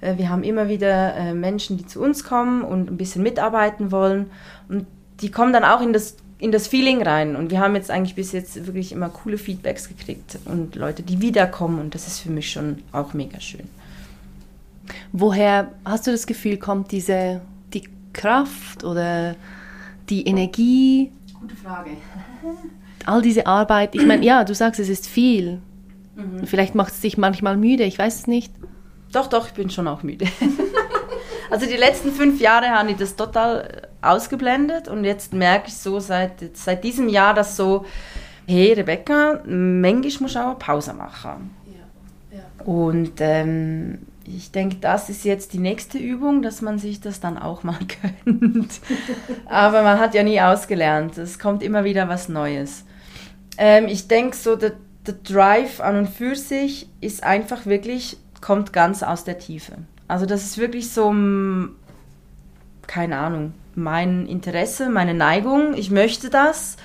äh, 0.00 0.18
wir 0.18 0.28
haben 0.28 0.42
immer 0.42 0.68
wieder 0.68 1.14
äh, 1.14 1.34
Menschen, 1.34 1.76
die 1.76 1.86
zu 1.86 2.00
uns 2.00 2.24
kommen 2.24 2.62
und 2.62 2.90
ein 2.90 2.96
bisschen 2.96 3.22
mitarbeiten 3.22 3.92
wollen. 3.92 4.30
Und 4.68 4.86
die 5.20 5.30
kommen 5.30 5.52
dann 5.52 5.64
auch 5.64 5.80
in 5.80 5.92
das, 5.92 6.16
in 6.38 6.50
das 6.50 6.66
Feeling 6.66 7.02
rein. 7.02 7.36
Und 7.36 7.50
wir 7.50 7.60
haben 7.60 7.76
jetzt 7.76 7.90
eigentlich 7.90 8.16
bis 8.16 8.32
jetzt 8.32 8.66
wirklich 8.66 8.92
immer 8.92 9.08
coole 9.08 9.38
Feedbacks 9.38 9.88
gekriegt 9.88 10.38
und 10.44 10.74
Leute, 10.74 11.02
die 11.02 11.20
wiederkommen. 11.20 11.78
Und 11.78 11.94
das 11.94 12.08
ist 12.08 12.18
für 12.18 12.30
mich 12.30 12.50
schon 12.50 12.82
auch 12.90 13.14
mega 13.14 13.40
schön. 13.40 13.68
Woher 15.12 15.72
hast 15.84 16.06
du 16.06 16.10
das 16.10 16.26
Gefühl, 16.26 16.56
kommt 16.56 16.90
diese 16.90 17.40
die 17.72 17.88
Kraft 18.12 18.82
oder 18.82 19.36
die 20.08 20.26
Energie? 20.26 21.12
Gute 21.38 21.54
Frage. 21.54 21.90
All 23.08 23.22
diese 23.22 23.46
Arbeit, 23.46 23.94
ich 23.94 24.04
meine, 24.04 24.24
ja, 24.24 24.44
du 24.44 24.54
sagst, 24.54 24.78
es 24.78 24.90
ist 24.90 25.08
viel. 25.08 25.62
Mhm. 26.14 26.46
Vielleicht 26.46 26.74
macht 26.74 26.92
es 26.92 27.00
dich 27.00 27.16
manchmal 27.16 27.56
müde, 27.56 27.84
ich 27.84 27.98
weiß 27.98 28.16
es 28.16 28.26
nicht. 28.26 28.52
Doch, 29.12 29.28
doch, 29.28 29.46
ich 29.46 29.54
bin 29.54 29.70
schon 29.70 29.88
auch 29.88 30.02
müde. 30.02 30.26
also 31.50 31.64
die 31.64 31.76
letzten 31.76 32.12
fünf 32.12 32.38
Jahre 32.38 32.68
habe 32.68 32.90
ich 32.90 32.98
das 32.98 33.16
total 33.16 33.88
ausgeblendet 34.02 34.88
und 34.88 35.04
jetzt 35.04 35.32
merke 35.32 35.68
ich 35.68 35.76
so 35.76 36.00
seit, 36.00 36.54
seit 36.54 36.84
diesem 36.84 37.08
Jahr, 37.08 37.32
dass 37.32 37.56
so, 37.56 37.86
hey 38.46 38.74
Rebecca, 38.74 39.40
manchmal 39.46 40.22
musst 40.22 40.34
du 40.34 40.40
auch 40.40 40.46
eine 40.48 40.54
Pause 40.56 40.92
machen. 40.92 41.50
Ja, 42.30 42.38
ja. 42.38 42.64
Und 42.66 43.12
ähm, 43.20 44.00
ich 44.24 44.52
denke, 44.52 44.76
das 44.82 45.08
ist 45.08 45.24
jetzt 45.24 45.54
die 45.54 45.58
nächste 45.58 45.96
Übung, 45.96 46.42
dass 46.42 46.60
man 46.60 46.78
sich 46.78 47.00
das 47.00 47.20
dann 47.20 47.38
auch 47.38 47.62
mal 47.62 47.78
gönnt. 48.24 48.80
Aber 49.46 49.82
man 49.82 49.98
hat 49.98 50.14
ja 50.14 50.22
nie 50.22 50.42
ausgelernt. 50.42 51.16
Es 51.16 51.38
kommt 51.38 51.62
immer 51.62 51.84
wieder 51.84 52.06
was 52.08 52.28
Neues. 52.28 52.84
Ähm, 53.58 53.88
ich 53.88 54.08
denke 54.08 54.36
so, 54.36 54.56
der, 54.56 54.72
der 55.06 55.14
Drive 55.24 55.80
an 55.80 55.96
und 55.96 56.08
für 56.08 56.36
sich 56.36 56.88
ist 57.00 57.22
einfach 57.24 57.66
wirklich 57.66 58.16
kommt 58.40 58.72
ganz 58.72 59.02
aus 59.02 59.24
der 59.24 59.38
Tiefe. 59.38 59.72
Also 60.06 60.24
das 60.24 60.44
ist 60.44 60.58
wirklich 60.58 60.90
so, 60.90 61.10
keine 62.86 63.18
Ahnung, 63.18 63.52
mein 63.74 64.26
Interesse, 64.26 64.88
meine 64.88 65.12
Neigung. 65.12 65.74
Ich 65.74 65.90
möchte 65.90 66.30
das 66.30 66.76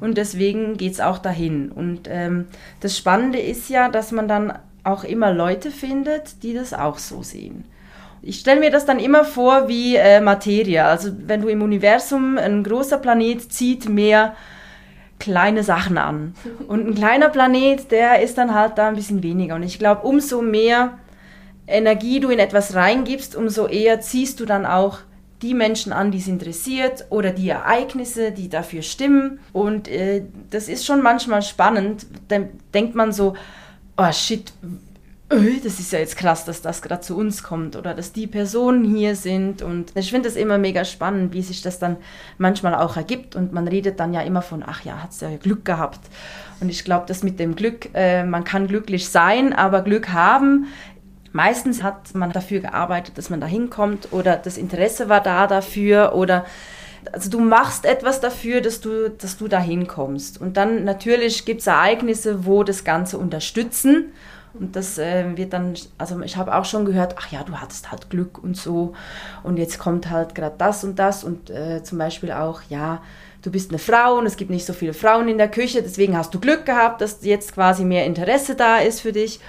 und 0.00 0.18
deswegen 0.18 0.76
geht 0.76 0.92
es 0.92 1.00
auch 1.00 1.18
dahin. 1.18 1.70
Und 1.70 2.08
ähm, 2.10 2.46
das 2.80 2.96
Spannende 2.96 3.38
ist 3.38 3.70
ja, 3.70 3.88
dass 3.88 4.12
man 4.12 4.28
dann 4.28 4.58
auch 4.84 5.04
immer 5.04 5.32
Leute 5.32 5.70
findet, 5.70 6.42
die 6.42 6.54
das 6.54 6.74
auch 6.74 6.98
so 6.98 7.22
sehen. 7.22 7.64
Ich 8.22 8.40
stelle 8.40 8.60
mir 8.60 8.70
das 8.70 8.84
dann 8.84 8.98
immer 8.98 9.24
vor 9.24 9.68
wie 9.68 9.96
äh, 9.96 10.20
Materie. 10.20 10.84
Also 10.84 11.10
wenn 11.26 11.42
du 11.42 11.48
im 11.48 11.62
Universum, 11.62 12.38
ein 12.38 12.64
großer 12.64 12.98
Planet 12.98 13.52
zieht 13.52 13.88
mehr 13.88 14.34
kleine 15.18 15.62
Sachen 15.62 15.98
an. 15.98 16.34
Und 16.68 16.86
ein 16.86 16.94
kleiner 16.94 17.28
Planet, 17.28 17.90
der 17.90 18.22
ist 18.22 18.38
dann 18.38 18.54
halt 18.54 18.78
da 18.78 18.88
ein 18.88 18.96
bisschen 18.96 19.22
weniger. 19.22 19.54
Und 19.54 19.62
ich 19.62 19.78
glaube, 19.78 20.06
umso 20.06 20.42
mehr 20.42 20.98
Energie 21.66 22.20
du 22.20 22.30
in 22.30 22.38
etwas 22.38 22.74
reingibst, 22.74 23.34
umso 23.34 23.66
eher 23.66 24.00
ziehst 24.00 24.40
du 24.40 24.46
dann 24.46 24.66
auch 24.66 24.98
die 25.42 25.54
Menschen 25.54 25.92
an, 25.92 26.10
die 26.10 26.18
es 26.18 26.28
interessiert 26.28 27.06
oder 27.10 27.30
die 27.30 27.48
Ereignisse, 27.48 28.32
die 28.32 28.48
dafür 28.48 28.82
stimmen. 28.82 29.38
Und 29.52 29.88
äh, 29.88 30.22
das 30.50 30.68
ist 30.68 30.86
schon 30.86 31.02
manchmal 31.02 31.42
spannend. 31.42 32.06
Dann 32.28 32.48
denkt 32.72 32.94
man 32.94 33.12
so, 33.12 33.34
oh 33.98 34.12
shit, 34.12 34.52
öh, 35.30 35.60
das 35.62 35.80
ist 35.80 35.92
ja 35.92 35.98
jetzt 35.98 36.16
krass, 36.16 36.44
dass 36.44 36.62
das 36.62 36.82
gerade 36.82 37.00
zu 37.00 37.16
uns 37.16 37.42
kommt 37.42 37.76
oder 37.76 37.94
dass 37.94 38.12
die 38.12 38.26
Personen 38.26 38.84
hier 38.84 39.16
sind. 39.16 39.62
Und 39.62 39.92
ich 39.94 40.10
finde 40.10 40.28
das 40.28 40.36
immer 40.36 40.58
mega 40.58 40.84
spannend, 40.84 41.32
wie 41.32 41.42
sich 41.42 41.62
das 41.62 41.78
dann 41.78 41.96
manchmal 42.38 42.74
auch 42.74 42.96
ergibt. 42.96 43.36
Und 43.36 43.52
man 43.52 43.68
redet 43.68 44.00
dann 44.00 44.14
ja 44.14 44.22
immer 44.22 44.42
von, 44.42 44.62
ach 44.66 44.84
ja, 44.84 45.02
hat 45.02 45.10
es 45.10 45.20
ja 45.20 45.36
Glück 45.36 45.64
gehabt. 45.64 46.00
Und 46.60 46.68
ich 46.68 46.84
glaube, 46.84 47.06
dass 47.06 47.22
mit 47.22 47.38
dem 47.38 47.56
Glück, 47.56 47.90
äh, 47.94 48.24
man 48.24 48.44
kann 48.44 48.66
glücklich 48.66 49.08
sein, 49.08 49.52
aber 49.52 49.82
Glück 49.82 50.10
haben 50.10 50.66
Meistens 51.36 51.82
hat 51.82 52.14
man 52.14 52.32
dafür 52.32 52.60
gearbeitet, 52.60 53.18
dass 53.18 53.28
man 53.28 53.42
da 53.42 53.46
hinkommt 53.46 54.08
oder 54.10 54.36
das 54.36 54.56
Interesse 54.56 55.10
war 55.10 55.20
da 55.20 55.46
dafür 55.46 56.14
oder 56.14 56.46
also 57.12 57.28
du 57.28 57.40
machst 57.40 57.84
etwas 57.84 58.20
dafür, 58.22 58.62
dass 58.62 58.80
du, 58.80 59.10
dass 59.10 59.36
du 59.36 59.46
da 59.46 59.60
hinkommst. 59.60 60.40
Und 60.40 60.56
dann 60.56 60.84
natürlich 60.84 61.44
gibt 61.44 61.60
es 61.60 61.66
Ereignisse, 61.66 62.46
wo 62.46 62.62
das 62.62 62.84
Ganze 62.84 63.18
unterstützen. 63.18 64.14
Und 64.58 64.76
das 64.76 64.98
äh, 64.98 65.36
wird 65.36 65.52
dann, 65.52 65.74
also 65.98 66.20
ich 66.22 66.36
habe 66.36 66.54
auch 66.54 66.64
schon 66.64 66.84
gehört, 66.84 67.16
ach 67.18 67.30
ja, 67.30 67.42
du 67.44 67.56
hattest 67.56 67.90
halt 67.90 68.10
Glück 68.10 68.42
und 68.42 68.56
so. 68.56 68.94
Und 69.42 69.56
jetzt 69.56 69.78
kommt 69.78 70.10
halt 70.10 70.34
gerade 70.34 70.56
das 70.58 70.84
und 70.84 70.98
das. 70.98 71.24
Und 71.24 71.50
äh, 71.50 71.82
zum 71.82 71.98
Beispiel 71.98 72.32
auch, 72.32 72.62
ja, 72.68 73.02
du 73.42 73.50
bist 73.50 73.70
eine 73.70 73.78
Frau 73.78 74.18
und 74.18 74.26
es 74.26 74.36
gibt 74.36 74.50
nicht 74.50 74.66
so 74.66 74.72
viele 74.72 74.94
Frauen 74.94 75.28
in 75.28 75.38
der 75.38 75.48
Küche, 75.48 75.82
deswegen 75.82 76.16
hast 76.16 76.34
du 76.34 76.40
Glück 76.40 76.66
gehabt, 76.66 77.00
dass 77.00 77.24
jetzt 77.24 77.54
quasi 77.54 77.84
mehr 77.84 78.04
Interesse 78.04 78.54
da 78.54 78.78
ist 78.78 79.00
für 79.00 79.12
dich. 79.12 79.40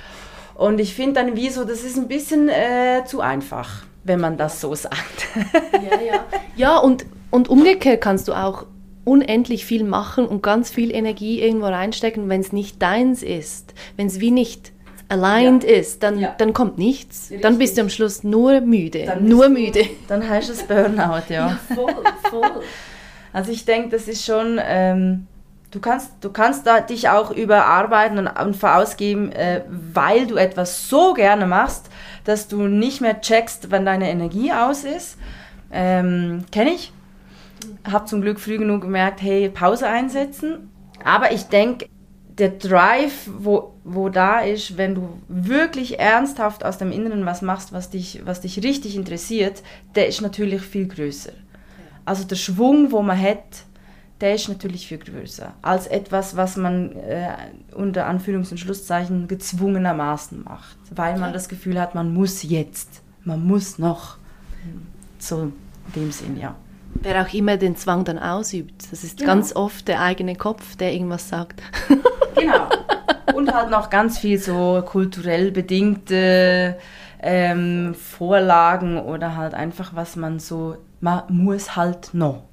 Und 0.54 0.80
ich 0.80 0.94
finde 0.94 1.14
dann 1.14 1.36
wie 1.36 1.50
so, 1.50 1.64
das 1.64 1.84
ist 1.84 1.98
ein 1.98 2.08
bisschen 2.08 2.50
äh, 2.50 3.04
zu 3.06 3.22
einfach. 3.22 3.84
wenn 4.08 4.20
man 4.20 4.38
das 4.38 4.62
so 4.62 4.74
sagt. 4.74 5.28
Ja, 5.74 6.02
ja. 6.02 6.26
ja 6.56 6.78
und, 6.78 7.06
und 7.30 7.50
umgekehrt 7.50 8.02
kannst 8.02 8.28
du 8.28 8.34
auch 8.34 8.66
unendlich 9.04 9.66
viel 9.66 9.84
machen 9.84 10.26
und 10.26 10.42
ganz 10.44 10.70
viel 10.70 10.94
Energie 10.94 11.42
irgendwo 11.42 11.68
reinstecken, 11.68 12.28
wenn 12.30 12.42
es 12.42 12.52
nicht 12.52 12.82
deins 12.82 13.24
ist, 13.24 13.74
wenn 13.96 14.08
es 14.08 14.20
wie 14.20 14.32
nicht 14.32 14.72
aligned 15.10 15.64
ja. 15.64 15.70
ist, 15.70 16.04
dann, 16.04 16.20
ja. 16.20 16.36
dann 16.38 16.54
kommt 16.54 16.78
nichts. 16.78 17.24
Richtig. 17.24 17.42
Dann 17.42 17.58
bist 17.58 17.78
du 17.78 17.82
am 17.82 17.90
Schluss 17.90 18.24
nur 18.24 18.62
müde. 18.62 19.06
Dann 19.06 19.28
nur 19.28 19.50
müde. 19.50 19.86
Dann 20.08 20.28
heißt 20.28 20.50
es 20.50 20.64
Burnout, 20.64 21.24
ja. 21.30 21.58
ja 21.70 21.76
voll, 21.76 22.04
voll. 22.30 22.64
Also 23.34 23.52
ich 23.52 23.66
denke, 23.66 23.90
das 23.90 24.08
ist 24.08 24.26
schon, 24.26 24.60
ähm, 24.64 25.28
du 25.72 25.80
kannst, 25.80 26.12
du 26.22 26.32
kannst 26.32 26.66
da 26.66 26.82
dich 26.82 27.10
auch 27.10 27.32
überarbeiten 27.32 28.18
und, 28.18 28.28
und 28.28 28.56
verausgeben, 28.56 29.32
äh, 29.32 29.64
weil 29.70 30.28
du 30.28 30.36
etwas 30.36 30.90
so 30.90 31.14
gerne 31.14 31.46
machst, 31.46 31.90
dass 32.24 32.48
du 32.48 32.64
nicht 32.64 33.02
mehr 33.02 33.22
checkst, 33.22 33.72
wann 33.72 33.86
deine 33.86 34.10
Energie 34.10 34.52
aus 34.52 34.84
ist. 34.84 35.18
Ähm, 35.72 36.46
Kenne 36.52 36.72
ich. 36.72 36.92
Habe 37.90 38.06
zum 38.06 38.22
Glück 38.22 38.40
früh 38.40 38.58
genug 38.58 38.82
gemerkt, 38.82 39.22
hey, 39.22 39.50
Pause 39.50 39.88
einsetzen. 39.88 40.70
Aber 41.04 41.32
ich 41.32 41.44
denke, 41.44 41.88
der 42.38 42.50
Drive, 42.50 43.30
wo, 43.40 43.74
wo 43.90 44.10
da 44.10 44.40
ist, 44.40 44.78
wenn 44.78 44.96
du 44.96 45.18
wirklich 45.30 46.00
ernsthaft 46.00 46.66
aus 46.66 46.78
dem 46.78 46.92
Inneren 46.92 47.26
was 47.26 47.42
machst, 47.42 47.72
was 47.72 47.90
dich, 47.90 48.22
was 48.26 48.42
dich 48.42 48.62
richtig 48.64 48.96
interessiert, 48.96 49.64
der 49.96 50.08
ist 50.08 50.22
natürlich 50.22 50.62
viel 50.62 50.88
größer. 50.88 51.32
Also 52.04 52.26
der 52.26 52.36
Schwung, 52.36 52.92
wo 52.92 53.02
man 53.02 53.20
hat, 53.20 53.64
der 54.20 54.36
ist 54.36 54.50
natürlich 54.50 54.88
viel 54.88 54.98
größer 54.98 55.54
als 55.62 55.88
etwas, 55.88 56.36
was 56.36 56.58
man 56.58 56.92
äh, 56.98 57.30
unter 57.74 58.10
Anführungs- 58.10 58.52
und 58.52 58.58
Schlusszeichen 58.58 59.28
gezwungenermaßen 59.28 60.44
macht, 60.44 60.78
weil 60.92 61.18
man 61.18 61.32
das 61.32 61.48
Gefühl 61.48 61.80
hat, 61.80 61.96
man 61.96 62.14
muss 62.14 62.44
jetzt, 62.44 63.02
man 63.24 63.46
muss 63.46 63.80
noch. 63.80 64.18
So 65.20 65.44
in 65.44 65.54
dem 65.96 66.12
Sinn, 66.12 66.38
ja. 66.38 66.56
Wer 66.96 67.22
auch 67.22 67.34
immer 67.34 67.58
den 67.58 67.76
Zwang 67.76 68.04
dann 68.04 68.20
ausübt, 68.20 68.92
das 68.92 69.04
ist 69.04 69.18
genau. 69.18 69.34
ganz 69.34 69.56
oft 69.56 69.88
der 69.88 70.02
eigene 70.02 70.36
Kopf, 70.36 70.76
der 70.76 70.94
irgendwas 70.94 71.30
sagt. 71.30 71.62
Genau. 72.36 72.70
Und 73.34 73.54
halt 73.54 73.70
noch 73.70 73.90
ganz 73.90 74.18
viel 74.18 74.40
so 74.40 74.82
kulturell 74.86 75.52
bedingte 75.52 76.78
ähm, 77.22 77.94
Vorlagen 77.96 79.00
oder 79.00 79.36
halt 79.36 79.54
einfach, 79.54 79.96
was 79.96 80.16
man 80.16 80.40
so, 80.40 80.78
man 81.02 81.24
muss 81.30 81.76
halt 81.76 82.14
noch. 82.14 82.44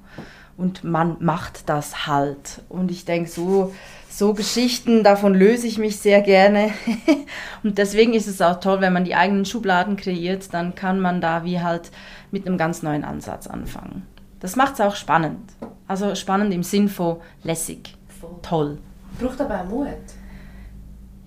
Und 0.57 0.83
man 0.83 1.17
macht 1.19 1.69
das 1.69 2.07
halt. 2.07 2.61
Und 2.69 2.89
ich 2.89 3.05
denke, 3.05 3.29
so, 3.29 3.73
so 4.09 4.33
Geschichten, 4.33 5.03
davon 5.03 5.33
löse 5.33 5.67
ich 5.67 5.77
mich 5.77 5.99
sehr 5.99 6.21
gerne. 6.21 6.71
und 7.63 7.77
deswegen 7.77 8.13
ist 8.13 8.27
es 8.27 8.41
auch 8.41 8.59
toll, 8.59 8.79
wenn 8.79 8.93
man 8.93 9.05
die 9.05 9.15
eigenen 9.15 9.45
Schubladen 9.45 9.97
kreiert, 9.97 10.53
dann 10.53 10.73
kann 10.73 10.99
man 10.99 11.19
da 11.19 11.43
wie 11.43 11.59
halt 11.59 11.91
mit 12.31 12.47
einem 12.47 12.57
ganz 12.57 12.83
neuen 12.83 13.03
Ansatz 13.03 13.47
anfangen. 13.47 14.03
Das 14.39 14.55
macht 14.55 14.75
es 14.75 14.81
auch 14.81 14.95
spannend. 14.95 15.51
Also 15.87 16.15
spannend 16.15 16.53
im 16.53 16.63
Sinn 16.63 16.87
von 16.87 17.17
lässig, 17.43 17.95
toll. 18.41 18.77
Braucht 19.19 19.41
aber 19.41 19.61
auch 19.61 19.65
Mut. 19.65 19.87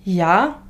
Ja, 0.03 0.61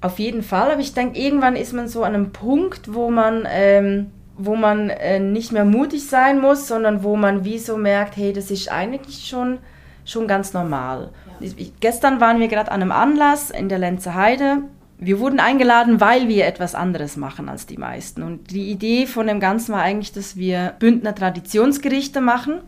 auf 0.00 0.18
jeden 0.18 0.42
Fall. 0.42 0.70
Aber 0.70 0.80
ich 0.80 0.94
denke, 0.94 1.18
irgendwann 1.18 1.56
ist 1.56 1.72
man 1.72 1.88
so 1.88 2.04
an 2.04 2.14
einem 2.14 2.30
Punkt, 2.30 2.94
wo 2.94 3.10
man, 3.10 3.46
ähm, 3.50 4.10
wo 4.36 4.54
man 4.54 4.90
äh, 4.90 5.18
nicht 5.18 5.52
mehr 5.52 5.64
mutig 5.64 6.06
sein 6.06 6.40
muss, 6.40 6.68
sondern 6.68 7.02
wo 7.02 7.16
man 7.16 7.44
wie 7.44 7.58
so 7.58 7.76
merkt, 7.76 8.16
hey, 8.16 8.32
das 8.32 8.50
ist 8.50 8.70
eigentlich 8.70 9.26
schon, 9.26 9.58
schon 10.04 10.28
ganz 10.28 10.52
normal. 10.52 11.10
Ja. 11.40 11.48
Ich, 11.56 11.80
gestern 11.80 12.20
waren 12.20 12.38
wir 12.38 12.48
gerade 12.48 12.70
an 12.70 12.82
einem 12.82 12.92
Anlass 12.92 13.50
in 13.50 13.68
der 13.68 13.78
Lenzer 13.78 14.14
Heide. 14.14 14.58
Wir 15.00 15.20
wurden 15.20 15.40
eingeladen, 15.40 16.00
weil 16.00 16.28
wir 16.28 16.46
etwas 16.46 16.74
anderes 16.74 17.16
machen 17.16 17.48
als 17.48 17.66
die 17.66 17.76
meisten. 17.76 18.22
Und 18.22 18.50
die 18.50 18.70
Idee 18.70 19.06
von 19.06 19.26
dem 19.26 19.40
Ganzen 19.40 19.72
war 19.72 19.82
eigentlich, 19.82 20.12
dass 20.12 20.36
wir 20.36 20.74
Bündner 20.78 21.14
Traditionsgerichte 21.14 22.20
machen. 22.20 22.60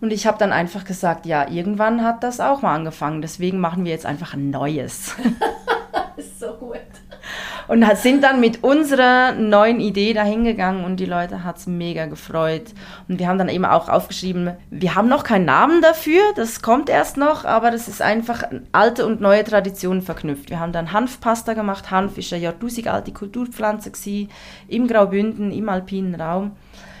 Und 0.00 0.12
ich 0.12 0.26
habe 0.26 0.38
dann 0.38 0.52
einfach 0.52 0.84
gesagt, 0.84 1.26
ja, 1.26 1.48
irgendwann 1.48 2.04
hat 2.04 2.22
das 2.22 2.40
auch 2.40 2.62
mal 2.62 2.74
angefangen. 2.74 3.22
Deswegen 3.22 3.58
machen 3.58 3.84
wir 3.84 3.92
jetzt 3.92 4.06
einfach 4.06 4.34
ein 4.34 4.50
neues. 4.50 5.16
so 6.38 6.52
gut. 6.54 6.78
Und 7.68 7.84
sind 7.98 8.24
dann 8.24 8.40
mit 8.40 8.64
unserer 8.64 9.32
neuen 9.32 9.78
Idee 9.78 10.14
dahingegangen 10.14 10.84
und 10.84 10.96
die 10.96 11.04
Leute 11.04 11.44
hat 11.44 11.58
es 11.58 11.66
mega 11.66 12.06
gefreut. 12.06 12.72
Und 13.08 13.18
wir 13.18 13.28
haben 13.28 13.36
dann 13.36 13.50
eben 13.50 13.66
auch 13.66 13.90
aufgeschrieben, 13.90 14.52
wir 14.70 14.94
haben 14.94 15.08
noch 15.08 15.22
keinen 15.22 15.44
Namen 15.44 15.82
dafür, 15.82 16.22
das 16.34 16.62
kommt 16.62 16.88
erst 16.88 17.18
noch, 17.18 17.44
aber 17.44 17.70
das 17.70 17.86
ist 17.86 18.00
einfach 18.00 18.44
alte 18.72 19.04
und 19.04 19.20
neue 19.20 19.44
Traditionen 19.44 20.00
verknüpft. 20.00 20.48
Wir 20.48 20.60
haben 20.60 20.72
dann 20.72 20.92
Hanfpasta 20.92 21.52
gemacht. 21.52 21.90
Hanf 21.90 22.16
ist 22.16 22.30
ja 22.30 22.38
jahrtausend 22.38 22.88
alte 22.88 23.12
Kulturpflanze 23.12 23.90
gewesen, 23.90 24.30
im 24.66 24.86
Graubünden, 24.88 25.52
im 25.52 25.68
alpinen 25.68 26.18
Raum 26.18 26.52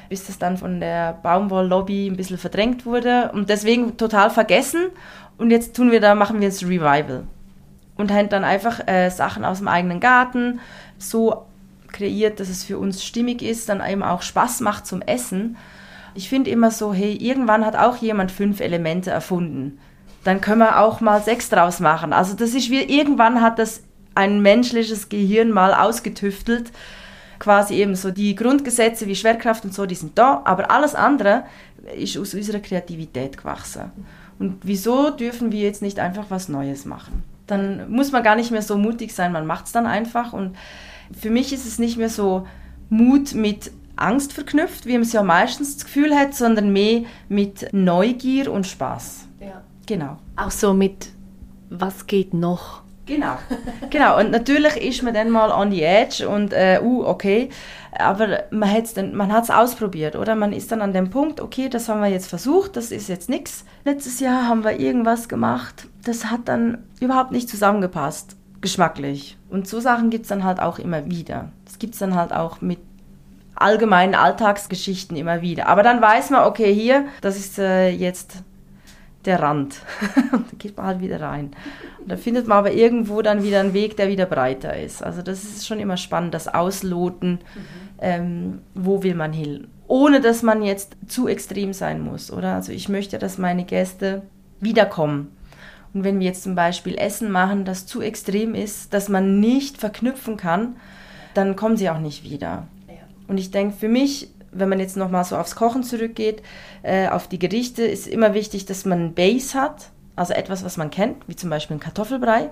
bis 0.08 0.26
das 0.26 0.38
dann 0.38 0.56
von 0.56 0.80
der 0.80 1.14
Baumwolllobby 1.22 2.08
ein 2.08 2.16
bisschen 2.16 2.38
verdrängt 2.38 2.86
wurde 2.86 3.30
und 3.32 3.48
deswegen 3.48 3.96
total 3.96 4.30
vergessen. 4.30 4.86
Und 5.36 5.50
jetzt 5.50 5.76
tun 5.76 5.90
wir 5.90 6.00
da, 6.00 6.14
machen 6.14 6.40
wir 6.40 6.48
jetzt 6.48 6.64
Revival. 6.64 7.24
Und 7.96 8.12
haben 8.12 8.28
dann 8.28 8.44
einfach 8.44 8.86
äh, 8.86 9.10
Sachen 9.10 9.44
aus 9.44 9.58
dem 9.58 9.68
eigenen 9.68 10.00
Garten 10.00 10.60
so 10.98 11.44
kreiert, 11.92 12.40
dass 12.40 12.48
es 12.48 12.64
für 12.64 12.78
uns 12.78 13.04
stimmig 13.04 13.42
ist, 13.42 13.68
dann 13.68 13.82
eben 13.84 14.02
auch 14.02 14.22
Spaß 14.22 14.60
macht 14.60 14.86
zum 14.86 15.02
Essen. 15.02 15.56
Ich 16.14 16.28
finde 16.28 16.50
immer 16.50 16.70
so, 16.70 16.92
hey, 16.92 17.16
irgendwann 17.16 17.64
hat 17.64 17.76
auch 17.76 17.96
jemand 17.96 18.30
fünf 18.30 18.60
Elemente 18.60 19.10
erfunden. 19.10 19.78
Dann 20.24 20.40
können 20.40 20.60
wir 20.60 20.80
auch 20.80 21.00
mal 21.00 21.22
sechs 21.22 21.48
draus 21.48 21.80
machen. 21.80 22.12
Also 22.12 22.34
das 22.34 22.54
ist 22.54 22.70
wie, 22.70 22.82
irgendwann 22.82 23.40
hat 23.40 23.58
das 23.58 23.82
ein 24.14 24.42
menschliches 24.42 25.08
Gehirn 25.08 25.50
mal 25.50 25.74
ausgetüftelt 25.74 26.72
quasi 27.38 27.74
eben 27.74 27.94
so 27.94 28.10
die 28.10 28.34
Grundgesetze 28.34 29.06
wie 29.06 29.14
Schwerkraft 29.14 29.64
und 29.64 29.74
so, 29.74 29.86
die 29.86 29.94
sind 29.94 30.18
da, 30.18 30.42
aber 30.44 30.70
alles 30.70 30.94
andere 30.94 31.44
ist 31.96 32.16
aus 32.18 32.34
unserer 32.34 32.60
Kreativität 32.60 33.36
gewachsen. 33.36 33.92
Und 34.38 34.58
wieso 34.62 35.10
dürfen 35.10 35.52
wir 35.52 35.60
jetzt 35.60 35.82
nicht 35.82 35.98
einfach 35.98 36.26
was 36.28 36.48
Neues 36.48 36.84
machen? 36.84 37.22
Dann 37.46 37.90
muss 37.90 38.12
man 38.12 38.22
gar 38.22 38.36
nicht 38.36 38.50
mehr 38.50 38.62
so 38.62 38.76
mutig 38.76 39.14
sein, 39.14 39.32
man 39.32 39.46
macht 39.46 39.66
es 39.66 39.72
dann 39.72 39.86
einfach. 39.86 40.32
Und 40.32 40.56
für 41.18 41.30
mich 41.30 41.52
ist 41.52 41.66
es 41.66 41.78
nicht 41.78 41.96
mehr 41.96 42.10
so 42.10 42.46
Mut 42.90 43.34
mit 43.34 43.72
Angst 43.96 44.32
verknüpft, 44.32 44.86
wie 44.86 44.92
man 44.92 45.02
es 45.02 45.12
ja 45.12 45.22
meistens 45.22 45.76
das 45.76 45.84
Gefühl 45.86 46.14
hat, 46.14 46.34
sondern 46.34 46.72
mehr 46.72 47.02
mit 47.28 47.72
Neugier 47.72 48.52
und 48.52 48.66
Spaß. 48.66 49.26
Ja. 49.40 49.62
Genau. 49.86 50.18
Auch 50.36 50.50
so 50.50 50.72
mit, 50.72 51.08
was 51.70 52.06
geht 52.06 52.34
noch? 52.34 52.82
Genau, 53.08 53.38
genau. 53.90 54.18
Und 54.18 54.30
natürlich 54.30 54.76
ist 54.76 55.02
man 55.02 55.14
dann 55.14 55.30
mal 55.30 55.50
on 55.50 55.70
the 55.72 55.82
edge 55.82 56.28
und, 56.28 56.52
äh, 56.52 56.78
uh, 56.82 57.04
okay, 57.06 57.48
aber 57.98 58.44
man, 58.50 58.70
hat's 58.70 58.92
dann, 58.92 59.14
man 59.14 59.32
hat 59.32 59.44
es 59.44 59.50
ausprobiert, 59.50 60.14
oder? 60.14 60.36
Man 60.36 60.52
ist 60.52 60.70
dann 60.70 60.82
an 60.82 60.92
dem 60.92 61.08
Punkt, 61.08 61.40
okay, 61.40 61.70
das 61.70 61.88
haben 61.88 62.02
wir 62.02 62.08
jetzt 62.08 62.28
versucht, 62.28 62.76
das 62.76 62.92
ist 62.92 63.08
jetzt 63.08 63.30
nichts. 63.30 63.64
Letztes 63.84 64.20
Jahr 64.20 64.46
haben 64.46 64.62
wir 64.62 64.78
irgendwas 64.78 65.28
gemacht, 65.28 65.88
das 66.04 66.26
hat 66.26 66.42
dann 66.44 66.84
überhaupt 67.00 67.32
nicht 67.32 67.48
zusammengepasst, 67.48 68.36
geschmacklich. 68.60 69.38
Und 69.48 69.66
so 69.66 69.80
Sachen 69.80 70.10
gibt 70.10 70.24
es 70.24 70.28
dann 70.28 70.44
halt 70.44 70.60
auch 70.60 70.78
immer 70.78 71.06
wieder. 71.06 71.50
Das 71.64 71.78
gibt 71.78 71.94
es 71.94 72.00
dann 72.00 72.14
halt 72.14 72.32
auch 72.32 72.60
mit 72.60 72.78
allgemeinen 73.54 74.14
Alltagsgeschichten 74.14 75.16
immer 75.16 75.40
wieder. 75.40 75.66
Aber 75.66 75.82
dann 75.82 76.00
weiß 76.00 76.30
man, 76.30 76.44
okay, 76.44 76.72
hier, 76.72 77.06
das 77.22 77.38
ist 77.38 77.58
äh, 77.58 77.88
jetzt 77.88 78.42
der 79.28 79.40
Rand. 79.40 79.82
da 80.32 80.40
geht 80.58 80.76
man 80.76 80.86
halt 80.86 81.00
wieder 81.00 81.20
rein. 81.20 81.52
Und 82.00 82.10
da 82.10 82.16
findet 82.16 82.48
man 82.48 82.58
aber 82.58 82.72
irgendwo 82.72 83.22
dann 83.22 83.42
wieder 83.44 83.60
einen 83.60 83.74
Weg, 83.74 83.96
der 83.96 84.08
wieder 84.08 84.26
breiter 84.26 84.76
ist. 84.76 85.02
Also 85.02 85.22
das 85.22 85.44
ist 85.44 85.66
schon 85.66 85.78
immer 85.78 85.96
spannend, 85.96 86.34
das 86.34 86.48
Ausloten, 86.48 87.32
mhm. 87.32 87.38
ähm, 88.00 88.58
wo 88.74 89.02
will 89.02 89.14
man 89.14 89.32
hin. 89.32 89.68
Ohne 89.86 90.20
dass 90.20 90.42
man 90.42 90.62
jetzt 90.62 90.96
zu 91.06 91.28
extrem 91.28 91.72
sein 91.72 92.00
muss, 92.00 92.32
oder? 92.32 92.54
Also 92.54 92.72
ich 92.72 92.88
möchte, 92.88 93.18
dass 93.18 93.38
meine 93.38 93.64
Gäste 93.64 94.22
wiederkommen. 94.60 95.28
Und 95.94 96.04
wenn 96.04 96.18
wir 96.20 96.26
jetzt 96.26 96.42
zum 96.42 96.54
Beispiel 96.54 96.96
Essen 96.98 97.30
machen, 97.30 97.64
das 97.64 97.86
zu 97.86 98.02
extrem 98.02 98.54
ist, 98.54 98.92
dass 98.92 99.08
man 99.08 99.40
nicht 99.40 99.78
verknüpfen 99.78 100.36
kann, 100.36 100.76
dann 101.34 101.56
kommen 101.56 101.76
sie 101.76 101.88
auch 101.88 102.00
nicht 102.00 102.24
wieder. 102.24 102.66
Und 103.28 103.38
ich 103.38 103.50
denke, 103.50 103.76
für 103.76 103.88
mich 103.88 104.30
wenn 104.52 104.68
man 104.68 104.80
jetzt 104.80 104.96
nochmal 104.96 105.24
so 105.24 105.36
aufs 105.36 105.56
Kochen 105.56 105.82
zurückgeht, 105.82 106.42
äh, 106.82 107.08
auf 107.08 107.28
die 107.28 107.38
Gerichte, 107.38 107.82
ist 107.82 108.06
immer 108.06 108.34
wichtig, 108.34 108.66
dass 108.66 108.84
man 108.84 109.06
ein 109.06 109.14
Base 109.14 109.58
hat, 109.60 109.90
also 110.16 110.34
etwas, 110.34 110.64
was 110.64 110.76
man 110.76 110.90
kennt, 110.90 111.28
wie 111.28 111.36
zum 111.36 111.50
Beispiel 111.50 111.76
ein 111.76 111.80
Kartoffelbrei. 111.80 112.50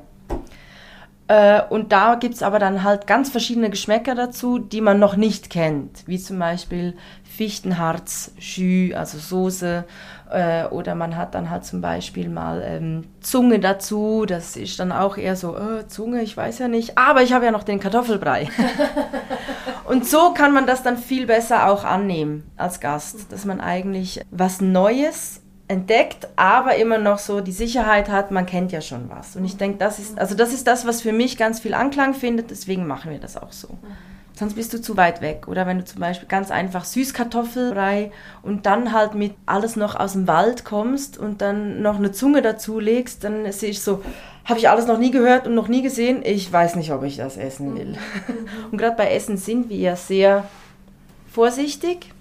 Äh, 1.29 1.63
und 1.69 1.93
da 1.93 2.15
gibt 2.15 2.35
es 2.35 2.43
aber 2.43 2.59
dann 2.59 2.85
halt 2.85 3.07
ganz 3.07 3.31
verschiedene 3.31 3.71
Geschmäcker 3.71 4.15
dazu, 4.15 4.59
die 4.59 4.81
man 4.81 4.99
noch 4.99 5.17
nicht 5.17 5.51
kennt, 5.51 6.05
wie 6.07 6.19
zum 6.19 6.39
Beispiel 6.39 6.97
Fichtenharz, 7.37 8.33
Jus, 8.39 8.95
also 8.95 9.19
Soße 9.19 9.85
äh, 10.31 10.65
oder 10.67 10.95
man 10.95 11.17
hat 11.17 11.35
dann 11.35 11.51
halt 11.51 11.65
zum 11.65 11.81
Beispiel 11.81 12.29
mal 12.29 12.63
ähm, 12.65 13.05
Zunge 13.21 13.61
dazu. 13.61 14.25
Das 14.27 14.57
ist 14.57 14.81
dann 14.81 14.91
auch 14.91 15.17
eher 15.17 15.37
so, 15.37 15.57
äh, 15.57 15.87
Zunge, 15.87 16.23
ich 16.23 16.37
weiß 16.37 16.59
ja 16.59 16.69
nicht. 16.69 16.97
Aber 16.97 17.23
ich 17.23 17.33
habe 17.33 17.45
ja 17.45 17.51
noch 17.51 17.63
den 17.63 17.79
Kartoffelbrei. 17.79 18.49
und 19.85 20.07
so 20.07 20.33
kann 20.33 20.53
man 20.53 20.67
das 20.67 20.83
dann 20.83 20.97
viel 20.97 21.27
besser 21.27 21.69
auch 21.69 21.85
annehmen 21.85 22.51
als 22.57 22.81
Gast, 22.81 23.31
dass 23.31 23.45
man 23.45 23.61
eigentlich 23.61 24.23
was 24.31 24.61
Neues 24.61 25.43
entdeckt, 25.69 26.29
aber 26.37 26.77
immer 26.77 26.99
noch 26.99 27.19
so 27.19 27.41
die 27.41 27.53
Sicherheit 27.53 28.09
hat, 28.09 28.31
man 28.31 28.47
kennt 28.47 28.73
ja 28.73 28.81
schon 28.81 29.11
was. 29.11 29.37
Und 29.37 29.45
ich 29.45 29.57
denke, 29.57 29.79
das 29.79 29.99
ist, 29.99 30.19
also 30.19 30.35
das 30.35 30.53
ist 30.53 30.67
das, 30.67 30.87
was 30.87 31.03
für 31.03 31.13
mich 31.13 31.37
ganz 31.37 31.61
viel 31.61 31.75
Anklang 31.75 32.15
findet, 32.15 32.51
deswegen 32.51 32.87
machen 32.87 33.11
wir 33.11 33.19
das 33.19 33.37
auch 33.37 33.53
so. 33.53 33.77
Sonst 34.39 34.55
bist 34.55 34.73
du 34.73 34.81
zu 34.81 34.97
weit 34.97 35.21
weg. 35.21 35.49
Oder 35.49 35.67
wenn 35.67 35.79
du 35.79 35.85
zum 35.85 36.01
Beispiel 36.01 36.29
ganz 36.29 36.51
einfach 36.51 36.85
Süßkartoffelbrei 36.85 38.13
und 38.43 38.67
dann 38.67 38.93
halt 38.93 39.15
mit 39.15 39.35
alles 39.47 39.77
noch 39.77 39.97
aus 39.97 40.13
dem 40.13 40.29
Wald 40.29 40.65
kommst 40.65 41.19
und 41.19 41.41
dann 41.41 41.83
noch 41.83 41.97
eine 41.97 42.13
Zunge 42.13 42.43
dazu 42.43 42.79
legst, 42.79 43.25
dann 43.25 43.51
sehe 43.51 43.71
ich 43.71 43.81
so, 43.81 44.03
habe 44.45 44.59
ich 44.59 44.69
alles 44.69 44.87
noch 44.87 44.99
nie 44.99 45.11
gehört 45.11 45.47
und 45.47 45.55
noch 45.55 45.69
nie 45.69 45.83
gesehen. 45.83 46.21
Ich 46.23 46.53
weiß 46.53 46.77
nicht, 46.77 46.93
ob 46.93 47.03
ich 47.03 47.17
das 47.17 47.37
essen 47.37 47.77
will. 47.77 47.97
Und 48.71 48.79
gerade 48.79 48.97
bei 48.97 49.11
Essen 49.11 49.37
sind 49.37 49.69
wir 49.71 49.77
ja 49.77 49.97
sehr 49.97 50.47
vorsichtig, 51.33 52.13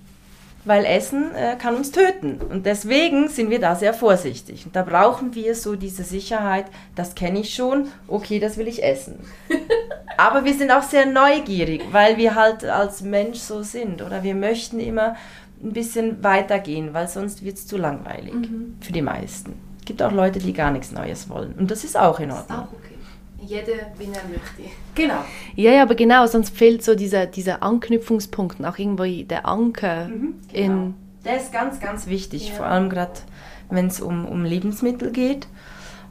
weil 0.66 0.84
Essen 0.86 1.34
äh, 1.36 1.56
kann 1.56 1.76
uns 1.76 1.92
töten. 1.92 2.40
Und 2.50 2.66
deswegen 2.66 3.30
sind 3.30 3.50
wir 3.50 3.60
da 3.60 3.76
sehr 3.76 3.94
vorsichtig. 3.94 4.66
Und 4.66 4.76
da 4.76 4.84
brauchen 4.84 5.36
wir 5.36 5.56
so 5.56 5.76
diese 5.76 6.04
Sicherheit, 6.04 6.66
das 6.96 7.16
kenne 7.16 7.40
ich 7.40 7.54
schon, 7.54 7.88
okay, 8.08 8.40
das 8.40 8.58
will 8.58 8.68
ich 8.68 8.84
essen. 8.84 9.20
Aber 10.18 10.44
wir 10.44 10.54
sind 10.54 10.72
auch 10.72 10.84
sehr 10.84 11.06
neugierig, 11.06 11.84
weil 11.92 12.18
wir 12.18 12.36
halt 12.36 12.66
als 12.66 13.02
Mensch 13.02 13.40
so 13.40 13.62
sind. 13.62 14.02
Oder 14.02 14.24
wir 14.24 14.36
möchten 14.36 14.80
immer 14.80 15.16
ein 15.64 15.74
bisschen 15.74 16.24
weitergehen, 16.24 16.94
weil 16.94 17.08
sonst 17.08 17.44
wird 17.44 17.58
es 17.58 17.68
zu 17.68 17.78
langweilig 17.78 18.34
mhm. 18.34 18.78
für 18.82 18.92
die 18.92 19.02
meisten. 19.02 19.54
Es 19.80 19.86
gibt 19.86 20.02
auch 20.02 20.12
Leute, 20.12 20.40
die 20.40 20.54
gar 20.54 20.72
nichts 20.72 20.92
Neues 20.92 21.30
wollen. 21.30 21.54
Und 21.54 21.70
das 21.70 21.84
ist 21.84 21.98
auch 21.98 22.20
in 22.20 22.32
Ordnung. 22.32 22.58
Ist 22.58 22.64
auch 22.64 22.74
okay. 22.74 22.95
Jeder, 23.46 23.74
wie 23.98 24.06
er 24.06 24.28
möchte. 24.28 24.72
Genau. 24.96 25.24
Ja, 25.56 25.72
ja, 25.72 25.82
aber 25.84 25.96
genau, 25.96 26.26
sonst 26.28 26.56
fehlt 26.56 26.84
so 26.84 26.96
dieser, 26.96 27.26
dieser 27.26 27.64
Anknüpfungspunkt, 27.64 28.64
auch 28.66 28.78
irgendwo 28.78 29.04
der 29.04 29.46
Anker 29.46 30.08
mhm, 30.08 30.36
genau. 30.52 30.74
in... 30.74 30.94
Der 31.24 31.38
ist 31.38 31.52
ganz, 31.52 31.80
ganz 31.80 32.08
wichtig, 32.08 32.50
ja. 32.50 32.56
vor 32.56 32.66
allem 32.68 32.90
gerade, 32.90 33.14
wenn 33.70 33.88
es 33.88 34.00
um, 34.00 34.26
um 34.26 34.46
Lebensmittel 34.46 35.12
geht. 35.12 35.48